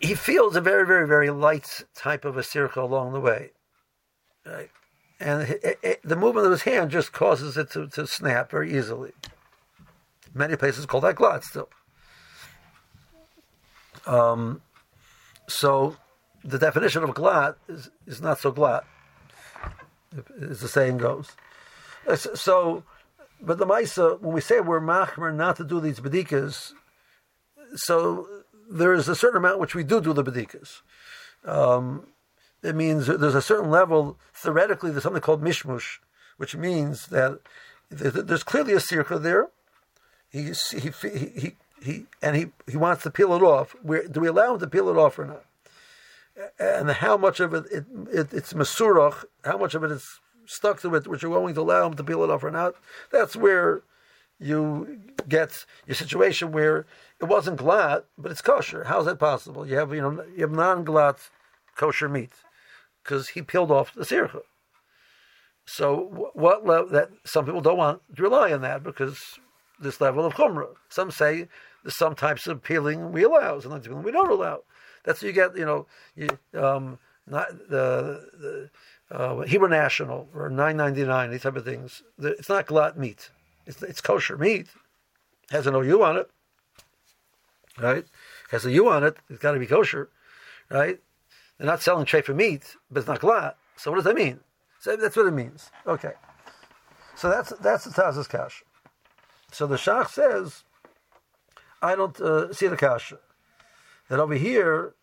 he 0.02 0.15
feels 0.15 0.56
a 0.56 0.62
very, 0.62 0.86
very, 0.86 1.08
very 1.08 1.30
light 1.30 1.84
type 1.95 2.26
of 2.26 2.38
a 2.38 2.41
sircha 2.41 2.78
along 2.78 3.13
the 3.13 3.19
way. 3.19 3.52
Right? 4.45 4.69
And 5.23 5.43
it, 5.43 5.79
it, 5.81 5.99
the 6.03 6.17
movement 6.17 6.45
of 6.45 6.51
his 6.51 6.63
hand 6.63 6.91
just 6.91 7.13
causes 7.13 7.55
it 7.55 7.71
to, 7.71 7.88
to 7.88 8.05
snap 8.05 8.51
very 8.51 8.77
easily. 8.77 9.13
Many 10.33 10.57
places 10.57 10.86
call 10.86 10.99
that 10.99 11.15
glat 11.15 11.45
still. 11.45 11.69
Um, 14.05 14.62
so 15.47 15.95
the 16.43 16.59
definition 16.59 17.03
of 17.03 17.13
glat 17.13 17.55
is, 17.69 17.89
is 18.05 18.19
not 18.19 18.39
so 18.39 18.51
glat, 18.51 18.83
as 20.41 20.59
the 20.59 20.67
saying 20.67 20.97
goes. 20.97 21.31
So, 22.17 22.83
but 23.41 23.59
the 23.59 23.65
Maisa, 23.65 24.19
when 24.19 24.33
we 24.33 24.41
say 24.41 24.59
we're 24.59 24.81
machmer 24.81 25.33
not 25.33 25.55
to 25.55 25.63
do 25.63 25.79
these 25.79 26.01
bedikas, 26.01 26.73
so 27.75 28.27
there 28.69 28.93
is 28.93 29.07
a 29.07 29.15
certain 29.15 29.38
amount 29.38 29.59
which 29.59 29.73
we 29.73 29.86
do 29.86 30.01
do 30.01 30.12
the 30.12 30.23
bedikas. 30.23 30.81
Um, 31.45 32.07
it 32.63 32.76
means 32.76 33.08
there's 33.08 33.36
a 33.36 33.41
certain 33.41 33.69
level, 33.69 34.17
theoretically, 34.34 34.89
there's 34.91 35.04
something 35.04 35.21
called 35.21 35.43
mishmush, 35.43 35.99
which 36.38 36.56
means 36.56 37.08
that 37.08 37.39
there's 37.89 38.43
clearly 38.43 38.73
a 38.73 38.78
sircha 38.78 39.21
there. 39.21 39.49
He, 40.30 40.54
he, 40.71 41.10
he, 41.10 41.56
he, 41.82 42.06
and 42.21 42.36
he, 42.36 42.47
he 42.67 42.78
wants 42.78 43.04
to 43.04 43.12
peel 43.12 43.34
it 43.34 43.43
off. 43.43 43.76
Where, 43.84 44.08
do 44.08 44.21
we 44.21 44.28
allow 44.28 44.54
him 44.54 44.60
to 44.62 44.67
peel 44.67 44.89
it 44.89 44.97
off 44.97 45.19
or 45.19 45.26
not? 45.26 45.45
And 46.58 46.89
how 46.89 47.17
much 47.17 47.39
of 47.39 47.54
it, 47.54 47.65
it, 47.71 47.86
it 48.12 48.34
it's 48.34 48.54
masurach, 48.54 49.26
how 49.43 49.58
much 49.58 49.76
of 49.76 49.84
it 49.84 49.91
is 49.91 50.19
stuck 50.45 50.82
to 50.82 50.95
it, 50.95 51.06
which 51.06 51.21
you're 51.21 51.32
willing 51.32 51.54
to 51.54 51.62
allow 51.62 51.86
him 51.86 51.93
to 51.95 52.04
peel 52.04 52.23
it 52.23 52.32
off 52.32 52.43
or 52.43 52.49
not, 52.49 52.76
that's 53.12 53.36
where 53.36 53.84
you 54.39 54.99
get 55.28 55.65
your 55.86 55.95
situation 55.95 56.52
where 56.52 56.86
it 57.21 57.26
wasn't 57.26 57.58
glat, 57.58 58.06
but 58.17 58.32
it's 58.32 58.41
kosher. 58.41 58.86
How 58.86 58.99
is 58.99 59.06
that 59.06 59.19
possible? 59.19 59.67
You 59.67 59.76
have 59.76 59.93
you 59.93 60.02
know 60.02 60.26
you 60.36 60.41
have 60.41 60.52
non-glat 60.52 61.19
kosher 61.76 62.10
meat 62.10 62.34
because 63.04 63.30
he 63.30 63.42
peeled 63.42 63.72
off 63.72 63.94
the 63.94 64.04
sircha. 64.04 64.42
So 65.66 66.32
what 66.34 66.66
le- 66.66 66.88
that 66.89 67.10
some 67.26 67.46
people 67.46 67.62
don't 67.62 67.78
want 67.78 68.02
to 68.16 68.22
rely 68.22 68.52
on 68.52 68.62
that 68.62 68.84
because 68.84 69.20
this 69.80 70.02
level 70.02 70.26
of 70.26 70.34
chumrah. 70.34 70.76
Some 70.89 71.12
say 71.12 71.48
there's 71.84 71.98
some 71.98 72.16
types 72.16 72.48
of 72.48 72.63
peeling 72.63 73.12
we 73.12 73.24
allow, 73.24 73.60
some 73.60 73.72
types 73.72 73.86
of 73.86 73.92
peeling 73.92 74.04
we 74.04 74.12
don't 74.12 74.32
allow. 74.32 74.62
That's 75.04 75.22
what 75.22 75.28
you 75.28 75.34
get. 75.34 75.58
You 75.58 75.66
know, 75.66 75.86
you, 76.16 76.30
um, 76.54 77.00
not 77.28 77.50
the, 77.70 78.70
the 79.10 79.16
uh, 79.16 79.42
Hebrew 79.42 79.70
National 79.70 80.28
or 80.34 80.50
9.99, 80.50 81.32
these 81.32 81.42
type 81.42 81.56
of 81.56 81.66
things. 81.66 82.04
It's 82.20 82.50
not 82.50 82.68
glat 82.68 82.98
meat. 82.98 83.30
It's, 83.66 83.82
it's 83.84 84.02
kosher 84.02 84.38
meat. 84.38 84.68
It 85.50 85.52
has 85.52 85.68
an 85.68 85.76
OU 85.76 86.04
on 86.04 86.18
it 86.18 86.30
right? 87.78 88.06
Has 88.52 88.66
a 88.66 88.72
U 88.72 88.89
on 88.89 89.04
it. 89.04 89.18
It's 89.30 89.39
got 89.39 89.54
to 89.54 89.60
be 89.60 89.68
kosher, 89.68 90.10
right? 90.70 91.00
They're 91.58 91.68
not 91.68 91.82
selling 91.82 92.06
trefa 92.06 92.36
meat, 92.36 92.76
but 92.92 93.00
it's 93.00 93.08
not 93.08 93.20
glat. 93.20 93.58
So 93.76 93.92
what 93.92 93.98
does 93.98 94.06
that 94.06 94.16
mean? 94.16 94.39
So 94.80 94.96
that's 94.96 95.16
what 95.16 95.28
it 95.28 95.32
means. 95.32 95.72
Okay. 95.88 96.13
So 97.16 97.30
that's 97.30 97.52
that's 97.62 97.86
the 97.86 97.92
Taz's 97.92 98.28
kash. 98.28 98.63
So 99.52 99.68
the 99.68 99.76
Shach 99.76 100.10
says, 100.10 100.63
I 101.82 101.96
don't 101.96 102.20
uh, 102.20 102.52
see 102.54 102.68
the 102.68 102.78
kash. 102.78 103.13
That 104.10 104.20
over 104.20 104.34
here, 104.34 104.94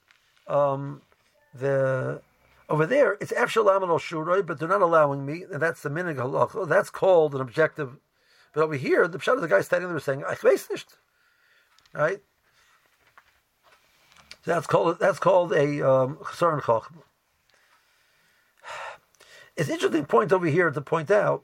um, 0.48 1.02
the 1.54 2.20
over 2.68 2.86
there, 2.86 3.16
it's 3.20 3.32
Efshalam 3.32 3.82
and 3.82 3.90
Shuroi, 3.92 4.46
but 4.46 4.58
they're 4.58 4.68
not 4.68 4.82
allowing 4.82 5.24
me, 5.24 5.44
and 5.50 5.60
that's 5.60 5.82
the 5.82 5.88
minig 5.88 6.16
halacha. 6.16 6.68
That's 6.68 6.90
called 6.90 7.34
an 7.34 7.40
objective. 7.40 7.96
But 8.52 8.62
over 8.64 8.74
here, 8.74 9.06
the 9.08 9.18
pshat 9.18 9.34
of 9.34 9.40
the 9.40 9.48
guy 9.48 9.60
standing 9.60 9.90
there 9.90 10.00
saying, 10.00 10.24
"I 10.24 10.34
weiß 10.34 10.70
nicht," 10.70 10.96
right? 11.92 12.20
That's 14.44 14.66
called 14.66 14.98
that's 14.98 15.18
called 15.18 15.52
a 15.52 15.88
um, 15.88 16.16
chachma. 16.16 17.02
It's 19.56 19.68
an 19.68 19.74
interesting 19.74 20.06
point 20.06 20.32
over 20.32 20.46
here 20.46 20.70
to 20.70 20.80
point 20.80 21.10
out. 21.10 21.42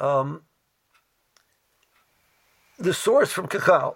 Um, 0.00 0.42
the 2.78 2.92
source 2.92 3.30
from 3.30 3.46
Kachal, 3.46 3.94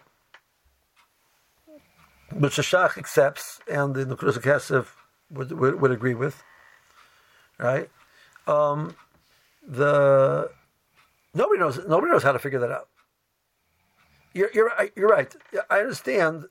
which 2.32 2.56
the 2.56 2.62
Shach 2.62 2.96
accepts 2.96 3.60
and 3.68 3.94
the 3.94 4.04
Nukruz 4.04 4.38
Kesef 4.38 4.86
would, 5.30 5.50
would, 5.50 5.80
would 5.80 5.90
agree 5.90 6.14
with, 6.14 6.44
right? 7.58 7.90
Um, 8.46 8.94
the 9.66 10.50
nobody 11.34 11.58
knows 11.58 11.80
nobody 11.88 12.12
knows 12.12 12.22
how 12.22 12.32
to 12.32 12.38
figure 12.38 12.60
that 12.60 12.70
out. 12.70 12.88
You're, 14.32 14.50
you're, 14.52 14.70
you're 14.94 15.08
right. 15.08 15.34
I 15.70 15.80
understand 15.80 16.44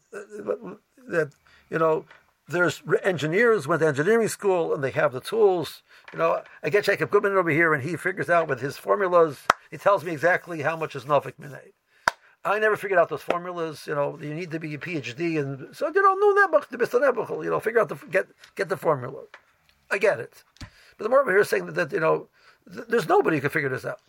that 1.08 1.34
you 1.70 1.80
know 1.80 2.06
there's 2.48 2.84
engineers 3.04 3.68
went 3.68 3.82
to 3.82 3.88
engineering 3.88 4.28
school 4.28 4.74
and 4.74 4.84
they 4.84 4.92
have 4.92 5.12
the 5.12 5.22
tools. 5.22 5.82
You 6.14 6.20
know, 6.20 6.42
I 6.64 6.70
get 6.70 6.86
Jacob 6.86 7.10
Goodman 7.10 7.34
over 7.34 7.50
here 7.50 7.74
and 7.74 7.84
he 7.84 7.96
figures 7.96 8.30
out 8.30 8.48
with 8.48 8.62
his 8.62 8.78
formulas. 8.78 9.40
He 9.72 9.78
tells 9.78 10.04
me 10.04 10.12
exactly 10.12 10.62
how 10.62 10.76
much 10.76 10.96
is 10.96 11.06
Novik 11.06 11.34
Minay. 11.42 11.74
I 12.46 12.60
never 12.60 12.78
figured 12.78 13.00
out 13.00 13.10
those 13.10 13.24
formulas. 13.24 13.88
You 13.88 13.96
know, 13.96 14.20
you 14.22 14.34
need 14.34 14.52
to 14.52 14.60
be 14.60 14.76
a 14.76 14.78
PhD, 14.78 15.40
and 15.40 15.76
so 15.76 15.92
you 15.94 16.02
know, 16.02 16.14
no 16.14 16.48
nebuch 16.48 16.68
to 16.70 16.78
nebuch. 16.78 17.44
You 17.44 17.50
know, 17.50 17.60
figure 17.60 17.82
out 17.82 17.90
the 17.90 17.96
get 18.12 18.28
get 18.56 18.70
the 18.70 18.78
formula. 18.78 19.24
I 19.90 19.98
get 19.98 20.20
it, 20.20 20.44
but 20.60 21.04
the 21.04 21.10
more 21.10 21.22
over 21.22 21.32
here 21.32 21.44
saying 21.44 21.66
that, 21.66 21.76
that 21.76 21.92
you 21.92 22.00
know, 22.00 22.28
th- 22.72 22.86
there's 22.88 23.10
nobody 23.10 23.38
who 23.38 23.42
can 23.42 23.50
figure 23.50 23.70
this 23.70 23.86
out. 23.86 24.00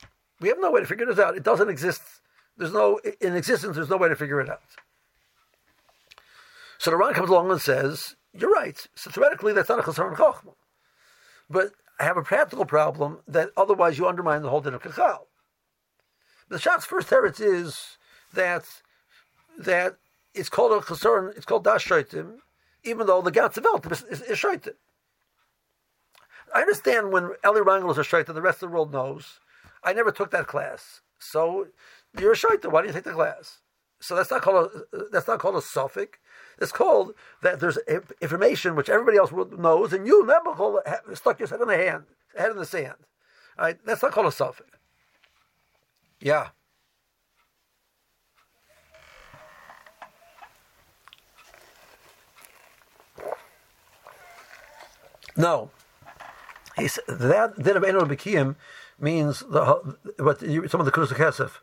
We 0.41 0.49
have 0.49 0.59
no 0.61 0.71
way 0.71 0.81
to 0.81 0.87
figure 0.87 1.07
this 1.07 1.19
out. 1.19 1.37
It 1.37 1.45
doesn't 1.45 1.71
exist. 1.71 2.03
There's 2.59 2.73
no 2.73 3.01
in 3.21 3.35
existence. 3.35 3.77
There's 3.77 3.89
no 3.89 3.97
way 3.97 4.11
to 4.11 4.17
figure 4.17 4.41
it 4.43 4.51
out. 4.51 4.61
So 6.79 6.91
the 6.91 6.97
Ran 6.97 7.15
comes 7.15 7.31
along 7.31 7.51
and 7.51 7.61
says, 7.61 8.17
"You're 8.33 8.51
right. 8.51 8.87
So 8.95 9.11
theoretically, 9.11 9.53
that's 9.53 9.69
not 9.69 9.79
a 9.79 9.83
chasar 9.83 10.15
chachma, 10.17 10.55
but 11.49 11.73
I 11.99 12.05
have 12.05 12.17
a 12.17 12.23
practical 12.23 12.67
problem 12.67 13.21
that 13.27 13.51
otherwise 13.57 13.99
you 13.99 14.07
undermine 14.07 14.43
the 14.43 14.51
whole 14.51 14.61
din 14.61 14.75
of 14.75 14.83
kachal. 14.83 15.27
The 16.49 16.59
Shach's 16.59 16.85
first 16.85 17.09
teretz 17.09 17.41
is 17.41 17.99
that 18.35 18.65
that 19.59 19.97
it's 20.35 20.49
called 20.49 20.73
a 20.73 20.85
chasron, 20.85 21.33
it's 21.37 21.47
called 21.47 21.65
das 21.65 21.83
shaitim, 21.83 22.37
even 22.85 23.07
though 23.07 23.23
the 23.23 23.33
gatz 23.33 23.55
developed 23.55 23.91
is, 23.91 24.03
is, 24.05 24.23
is. 24.23 24.45
I 26.55 26.61
understand 26.61 27.13
when 27.13 27.31
Eli 27.45 27.61
Rangel 27.61 27.91
is 27.91 27.99
a 27.99 28.03
shaitim, 28.03 28.35
the 28.35 28.43
rest 28.43 28.63
of 28.63 28.69
the 28.69 28.75
world 28.75 28.93
knows. 28.93 29.41
I 29.83 29.93
never 29.93 30.13
took 30.13 30.31
that 30.33 30.47
class, 30.47 31.01
so 31.19 31.69
you're 32.19 32.33
a 32.33 32.37
shaitim. 32.37 32.71
Why 32.71 32.83
do 32.83 32.89
you 32.89 32.93
take 32.93 33.05
the 33.05 33.13
class? 33.13 33.61
So 34.01 34.15
that's 34.15 34.31
not 34.31 34.43
called 34.43 34.71
a 34.93 34.99
that's 35.11 35.27
not 35.27 35.39
called 35.39 35.57
a 35.57 35.61
safek. 35.61 36.15
It's 36.59 36.73
called 36.73 37.13
that 37.43 37.61
there's 37.61 37.79
information 38.21 38.77
which 38.77 38.89
everybody 38.89 39.19
else 39.19 39.31
knows, 39.33 39.93
and 39.93 40.07
you 40.07 40.25
never 40.27 40.55
stuck 41.15 41.39
your 41.39 41.49
head 41.49 41.61
in 41.61 41.69
the 41.69 41.77
hand, 41.77 42.05
head 42.37 42.51
in 42.51 42.57
the 42.57 42.65
sand. 42.65 42.95
All 43.59 43.67
right, 43.67 43.79
that's 43.85 44.03
not 44.03 44.13
called 44.13 44.27
a 44.27 44.31
safek. 44.31 44.63
Yeah. 46.21 46.49
No. 55.37 55.71
He 56.77 56.89
said, 56.89 57.05
that 57.07 57.63
din 57.63 57.77
of 57.77 57.83
Enol 57.83 58.09
Bekiyim 58.09 58.57
means 58.99 59.41
the 59.41 59.97
what 60.19 60.41
some 60.41 60.81
of 60.81 60.87
the 60.87 60.93
Kudus 60.93 61.13
Kesef. 61.13 61.61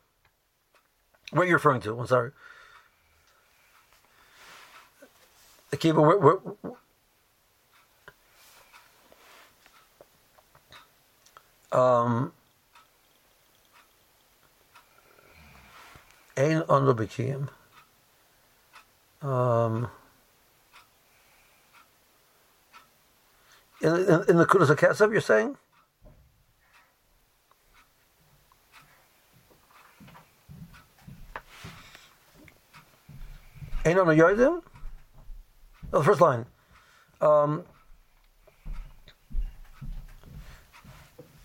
What 1.32 1.48
are 1.48 1.54
referring 1.54 1.82
to? 1.82 2.00
I'm 2.00 2.06
sorry. 2.06 2.32
Akiva, 5.74 6.06
where, 6.06 6.20
where, 6.20 6.38
um, 11.72 12.32
Ein 16.38 16.64
Ono 16.70 16.94
Bekiyim. 16.94 17.50
Um, 19.22 19.88
in, 23.82 23.96
in, 23.96 24.24
in 24.30 24.38
the 24.38 24.46
Kudas 24.46 25.12
you're 25.12 25.22
saying? 25.22 25.58
Ein 33.86 34.00
on 34.00 34.08
Yodim? 34.08 34.62
Oh, 35.94 36.00
the 36.00 36.06
first 36.06 36.22
line. 36.22 36.48
Um, 37.22 37.66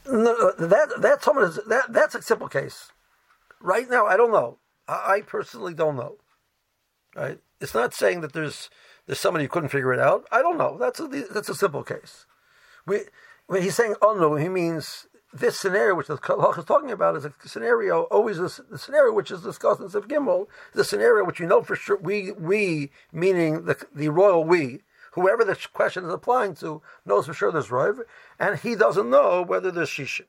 no, 0.07 0.53
that 0.53 0.95
that's 0.99 1.27
that 1.27 1.85
that's 1.91 2.15
a 2.15 2.23
simple 2.23 2.49
case. 2.49 2.91
Right 3.61 3.91
now, 3.91 4.07
I 4.07 4.17
don't 4.17 4.33
know. 4.33 4.59
I, 4.89 5.17
I 5.17 5.21
personally 5.21 5.75
don't 5.75 5.97
know. 5.97 6.17
Right? 7.15 7.39
It's 7.61 7.75
not 7.75 7.93
saying 7.93 8.23
that 8.23 8.33
there's 8.33 8.71
there's 9.07 9.21
somebody 9.21 9.45
who 9.45 9.51
couldn't 9.51 9.69
figure 9.69 9.93
it 9.93 10.01
out. 10.01 10.25
I 10.33 10.41
don't 10.41 10.57
know. 10.57 10.79
That's 10.79 10.99
a 10.99 11.09
that's 11.09 11.51
a 11.51 11.55
simple 11.55 11.83
case. 11.83 12.25
We 12.87 13.01
when 13.49 13.63
he's 13.63 13.75
saying 13.75 13.97
oh 14.01 14.15
no, 14.15 14.35
he 14.37 14.49
means 14.49 15.07
this 15.33 15.59
scenario, 15.59 15.95
which 15.95 16.07
the 16.07 16.17
Kalach 16.17 16.59
is 16.59 16.65
talking 16.65 16.91
about, 16.91 17.17
is 17.17 17.25
a 17.25 17.33
scenario 17.45 18.03
always 18.05 18.39
the 18.39 18.79
scenario 18.79 19.13
which 19.13 19.31
is 19.31 19.43
discussed 19.43 19.81
in 19.81 19.89
Sif 19.89 20.09
Gimel, 20.09 20.47
the 20.75 20.85
scenario 20.85 21.25
which 21.25 21.41
you 21.41 21.47
know 21.47 21.63
for 21.63 21.77
sure. 21.77 21.99
We 21.99 22.33
we 22.33 22.91
meaning 23.13 23.65
the 23.67 23.77
the 23.95 24.09
royal 24.09 24.45
we, 24.45 24.81
whoever 25.13 25.45
the 25.45 25.57
question 25.73 26.05
is 26.05 26.13
applying 26.13 26.55
to 26.57 26.81
knows 27.05 27.27
for 27.27 27.35
sure 27.35 27.53
there's 27.53 27.71
Rav, 27.71 28.01
and 28.39 28.59
he 28.59 28.75
doesn't 28.75 29.11
know 29.11 29.43
whether 29.43 29.71
there's 29.71 29.91
Shisha. 29.91 30.23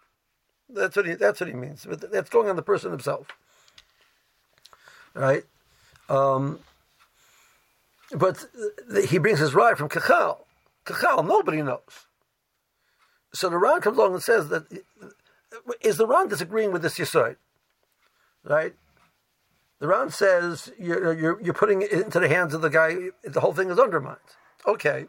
That's 0.69 0.95
what 0.95 1.07
he 1.07 1.13
that's 1.13 1.39
what 1.39 1.47
he 1.49 1.55
means. 1.55 1.85
But 1.85 2.11
that's 2.11 2.29
going 2.29 2.49
on 2.49 2.57
the 2.57 2.61
person 2.61 2.91
himself, 2.91 3.27
right? 5.13 5.43
Um, 6.09 6.59
but 8.11 8.45
he 9.07 9.17
brings 9.17 9.39
his 9.39 9.53
ride 9.53 9.77
from 9.77 9.89
Kachal. 9.89 10.39
Kachal, 10.85 11.25
nobody 11.25 11.61
knows. 11.61 12.07
So 13.33 13.49
the 13.49 13.57
Ran 13.57 13.81
comes 13.81 13.97
along 13.97 14.13
and 14.13 14.23
says 14.23 14.49
that 14.49 14.65
is 15.81 15.97
the 15.97 16.07
Ran 16.07 16.27
disagreeing 16.27 16.71
with 16.71 16.81
this 16.81 16.97
Yisoid? 16.97 17.35
Right? 18.43 18.73
The 19.79 19.87
Ran 19.87 20.09
says 20.09 20.71
you're, 20.77 21.13
you're, 21.13 21.41
you're 21.41 21.53
putting 21.53 21.81
it 21.81 21.91
into 21.91 22.19
the 22.19 22.27
hands 22.27 22.53
of 22.53 22.61
the 22.61 22.69
guy, 22.69 23.09
the 23.23 23.39
whole 23.41 23.53
thing 23.53 23.69
is 23.69 23.79
undermined. 23.79 24.17
Okay. 24.67 25.05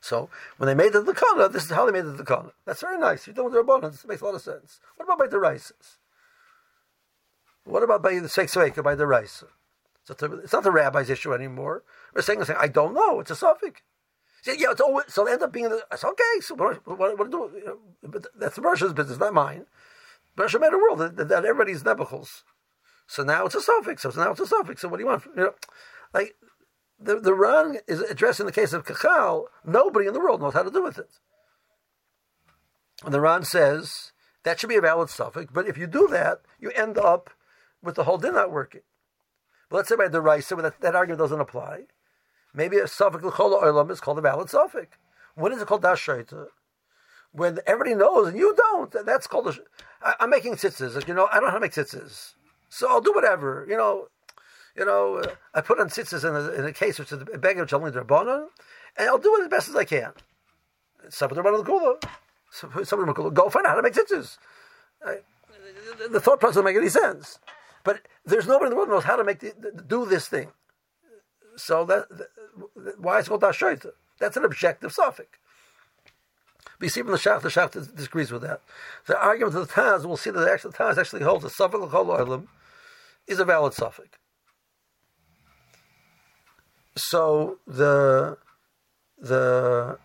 So 0.00 0.30
when 0.58 0.68
they 0.68 0.74
made 0.74 0.92
the 0.92 1.02
Dakana, 1.02 1.52
this 1.52 1.64
is 1.64 1.70
how 1.70 1.86
they 1.86 1.92
made 1.92 2.04
the 2.04 2.22
Dakana. 2.22 2.52
That's 2.64 2.82
very 2.82 2.98
nice. 2.98 3.26
You're 3.26 3.34
doing 3.34 3.52
the 3.52 3.58
abundance. 3.58 4.04
It 4.04 4.08
makes 4.08 4.20
a 4.20 4.24
lot 4.24 4.34
of 4.34 4.42
sense. 4.42 4.78
What 4.96 5.06
about 5.06 5.18
by 5.18 5.26
the 5.26 5.40
rices? 5.40 5.98
What 7.64 7.82
about 7.82 8.02
by 8.02 8.14
the 8.14 8.28
Seksveka, 8.28 8.84
by 8.84 8.94
the 8.94 9.06
rice? 9.06 9.42
So 10.04 10.14
it's 10.44 10.52
not 10.52 10.62
the 10.62 10.70
rabbi's 10.70 11.10
issue 11.10 11.34
anymore. 11.34 11.82
We're 12.14 12.22
saying, 12.22 12.44
I 12.56 12.68
don't 12.68 12.94
know. 12.94 13.18
It's 13.18 13.32
a 13.32 13.34
safek. 13.34 13.78
Yeah, 14.46 14.70
it's 14.70 14.80
always, 14.80 15.12
so 15.12 15.24
they 15.24 15.32
end 15.32 15.42
up 15.42 15.52
being 15.52 15.68
the, 15.68 15.84
it's 15.90 16.04
okay. 16.04 16.40
So 16.40 16.54
what, 16.54 16.86
what, 16.86 17.18
what 17.18 17.30
do? 17.30 17.78
But 18.02 18.26
that's 18.38 18.58
Russia's 18.58 18.92
business, 18.92 19.18
not 19.18 19.34
mine. 19.34 19.66
Russia 20.36 20.58
made 20.58 20.72
a 20.72 20.78
world 20.78 20.98
that, 20.98 21.16
that 21.16 21.44
everybody's 21.44 21.82
nebuchals. 21.82 22.42
So 23.06 23.22
now 23.22 23.46
it's 23.46 23.54
a 23.54 23.58
safek. 23.58 24.00
So 24.00 24.10
now 24.10 24.32
it's 24.32 24.40
a 24.40 24.44
safek. 24.44 24.78
So 24.78 24.88
what 24.88 24.98
do 24.98 25.02
you 25.02 25.08
want? 25.08 25.24
You 25.24 25.44
know, 25.44 25.54
like 26.12 26.36
the 26.98 27.20
the 27.20 27.34
Ran 27.34 27.78
is 27.86 28.00
addressing 28.00 28.46
the 28.46 28.52
case 28.52 28.72
of 28.72 28.84
Kachal. 28.84 29.44
Nobody 29.64 30.06
in 30.06 30.14
the 30.14 30.20
world 30.20 30.40
knows 30.40 30.54
how 30.54 30.62
to 30.62 30.70
do 30.70 30.82
with 30.82 30.98
it. 30.98 31.10
And 33.04 33.14
the 33.14 33.20
Ran 33.20 33.44
says 33.44 34.12
that 34.42 34.60
should 34.60 34.68
be 34.68 34.76
a 34.76 34.80
valid 34.80 35.08
safek. 35.08 35.48
But 35.52 35.68
if 35.68 35.78
you 35.78 35.86
do 35.86 36.08
that, 36.08 36.40
you 36.60 36.70
end 36.70 36.98
up 36.98 37.30
with 37.82 37.94
the 37.94 38.04
whole 38.04 38.18
din 38.18 38.34
not 38.34 38.52
working. 38.52 38.82
But 39.68 39.78
let's 39.78 39.88
say 39.88 39.96
by 39.96 40.08
the 40.08 40.20
Raisa, 40.20 40.56
that, 40.56 40.80
that 40.80 40.94
argument 40.94 41.18
doesn't 41.18 41.40
apply. 41.40 41.84
Maybe 42.56 42.78
a 42.78 42.84
safek 42.84 43.22
l'chol 43.22 43.62
olam 43.62 43.90
is 43.90 44.00
called 44.00 44.18
a 44.18 44.22
valid 44.22 44.48
safek. 44.48 44.88
When 45.34 45.52
is 45.52 45.60
it 45.60 45.68
called 45.68 45.82
das 45.82 46.08
When 47.32 47.58
everybody 47.66 47.94
knows 47.94 48.28
and 48.28 48.38
you 48.38 48.54
don't, 48.56 48.90
that's 49.04 49.26
called 49.26 49.60
I'm 50.02 50.30
making 50.30 50.54
tzitzis. 50.54 51.06
You 51.06 51.14
know, 51.14 51.28
I 51.30 51.34
don't 51.34 51.44
know 51.44 51.50
how 51.50 51.56
to 51.56 51.60
make 51.60 51.72
tzitzis, 51.72 52.32
so 52.70 52.88
I'll 52.88 53.02
do 53.02 53.12
whatever. 53.12 53.66
You 53.68 53.76
know, 53.76 54.08
you 54.74 54.86
know, 54.86 55.16
uh, 55.16 55.34
I 55.54 55.60
put 55.60 55.78
on 55.78 55.90
tzitzis 55.90 56.26
in 56.26 56.34
a, 56.34 56.60
in 56.60 56.64
a 56.64 56.72
case 56.72 56.98
which 56.98 57.12
is 57.12 57.20
a 57.20 57.38
bag 57.38 57.58
of 57.58 57.68
drabanan, 57.68 58.46
and 58.96 59.08
I'll 59.08 59.18
do 59.18 59.36
it 59.36 59.42
as 59.42 59.48
best 59.48 59.68
as 59.68 59.76
I 59.76 59.84
can. 59.84 60.12
Some 61.10 61.30
of 61.30 61.36
them 61.36 61.46
are. 61.46 61.98
Some 62.50 63.00
of 63.00 63.14
them 63.14 63.34
Go 63.34 63.50
find 63.50 63.66
out 63.66 63.70
how 63.70 63.76
to 63.76 63.82
make 63.82 63.92
tzitzis. 63.92 64.38
I, 65.04 65.18
the 66.10 66.20
thought 66.20 66.40
process 66.40 66.54
doesn't 66.56 66.64
make 66.64 66.76
any 66.76 66.88
sense. 66.88 67.38
But 67.84 68.00
there's 68.24 68.46
nobody 68.46 68.66
in 68.66 68.70
the 68.70 68.76
world 68.76 68.88
knows 68.88 69.04
how 69.04 69.16
to 69.16 69.24
make 69.24 69.40
the, 69.40 69.84
do 69.86 70.06
this 70.06 70.26
thing. 70.26 70.48
So 71.56 71.84
that 71.84 72.06
why 72.98 73.18
is 73.18 73.26
it 73.26 73.28
called 73.28 73.42
Dashoita? 73.42 73.90
That's 74.18 74.36
an 74.36 74.44
objective 74.44 74.94
safek. 74.94 75.26
You 76.80 76.88
see 76.88 77.00
from 77.02 77.12
the 77.12 77.18
Shach, 77.18 77.40
the 77.40 77.48
Shach 77.48 77.72
disagrees 77.96 78.30
with 78.30 78.42
that. 78.42 78.60
The 79.06 79.18
argument 79.18 79.56
of 79.56 79.66
the 79.66 79.72
Taz, 79.72 80.04
we'll 80.04 80.16
see 80.16 80.30
that 80.30 80.40
the 80.40 80.52
actual 80.52 80.72
Taz 80.72 80.98
actually 80.98 81.22
holds 81.22 81.44
a 81.44 81.48
safek 81.48 81.82
of 81.82 82.48
is 83.26 83.38
a 83.38 83.44
valid 83.44 83.72
safek. 83.72 84.18
So 86.96 87.58
the 87.66 88.38
the 89.18 89.98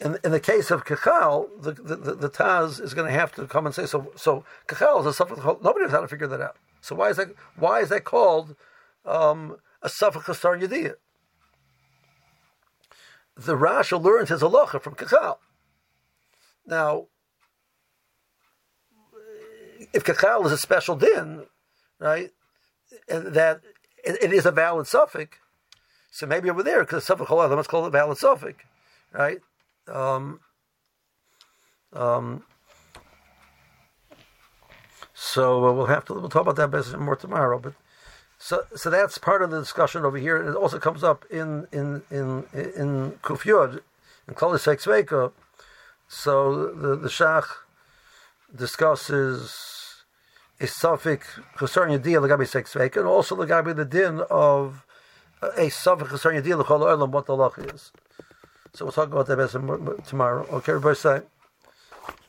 in, 0.00 0.18
in 0.24 0.30
the 0.32 0.40
case 0.40 0.70
of 0.70 0.84
Kachal, 0.84 1.48
the, 1.60 1.72
the, 1.72 1.96
the, 1.96 2.14
the 2.14 2.30
Taz 2.30 2.80
is 2.80 2.94
going 2.94 3.06
to 3.06 3.18
have 3.18 3.32
to 3.34 3.46
come 3.46 3.66
and 3.66 3.74
say 3.74 3.86
so. 3.86 4.12
So 4.16 4.44
Kachal 4.66 5.00
is 5.00 5.20
a 5.20 5.24
safek. 5.24 5.62
Nobody 5.62 5.84
knows 5.84 5.92
how 5.92 6.00
to 6.00 6.08
figure 6.08 6.26
that 6.26 6.40
out. 6.40 6.56
So 6.80 6.94
why 6.96 7.10
is 7.10 7.16
that? 7.16 7.28
Why 7.56 7.80
is 7.80 7.90
that 7.90 8.04
called 8.04 8.56
um, 9.04 9.56
a 9.82 9.88
safek 9.88 10.28
of 10.28 10.40
Yediyah? 10.40 10.94
The 13.40 13.56
Rasha 13.56 14.02
learns 14.02 14.28
his 14.28 14.42
halacha 14.42 14.82
from 14.82 14.94
Kachal. 14.94 15.38
Now, 16.66 17.06
if 19.94 20.04
Kachal 20.04 20.44
is 20.44 20.52
a 20.52 20.58
special 20.58 20.94
din, 20.94 21.46
right, 21.98 22.32
and 23.08 23.28
that 23.28 23.62
it, 24.04 24.22
it 24.22 24.32
is 24.34 24.44
a 24.44 24.50
valid 24.50 24.86
safek, 24.86 25.28
so 26.10 26.26
maybe 26.26 26.50
over 26.50 26.62
there, 26.62 26.80
because 26.80 27.06
safek 27.06 27.28
halacha, 27.28 27.56
let's 27.56 27.66
call 27.66 27.84
it 27.84 27.88
a 27.88 27.90
valid 27.90 28.18
safek, 28.18 28.56
right? 29.12 29.38
Um, 29.88 30.40
um, 31.94 32.44
so 35.14 35.64
uh, 35.64 35.72
we'll 35.72 35.86
have 35.86 36.04
to 36.04 36.12
we'll 36.14 36.28
talk 36.28 36.46
about 36.46 36.56
that 36.56 36.98
more 36.98 37.16
tomorrow, 37.16 37.58
but. 37.58 37.72
So, 38.42 38.64
so 38.74 38.88
that's 38.88 39.18
part 39.18 39.42
of 39.42 39.50
the 39.50 39.60
discussion 39.60 40.02
over 40.02 40.16
here. 40.16 40.38
It 40.38 40.56
also 40.56 40.78
comes 40.78 41.04
up 41.04 41.26
in 41.30 41.68
in 41.72 42.02
in 42.10 42.44
in 42.54 43.12
Kufyod, 43.22 43.80
in 44.26 44.34
Klolis 44.34 44.64
Veka. 44.64 45.30
So 46.08 46.72
the 46.72 46.96
the 46.96 47.08
Shach 47.08 47.44
discusses 48.56 50.04
a 50.58 50.64
safek 50.64 51.20
concerning 51.54 52.00
the 52.00 52.14
Lagabi 52.14 52.48
Sex 52.48 52.74
and 52.74 53.06
also 53.06 53.36
Lagabi 53.36 53.76
the 53.76 53.84
din 53.84 54.22
of 54.30 54.86
a 55.42 55.68
safek 55.68 56.08
concerning 56.08 56.42
the 56.42 56.50
Lachol 56.50 56.80
Olam, 56.80 57.10
what 57.10 57.26
the 57.26 57.34
Lach 57.34 57.74
is. 57.74 57.92
So 58.72 58.86
we'll 58.86 58.92
talk 58.92 59.12
about 59.12 59.26
that 59.26 60.02
tomorrow. 60.06 60.46
Okay, 60.50 60.72
everybody 60.72 60.96
say. 60.96 61.20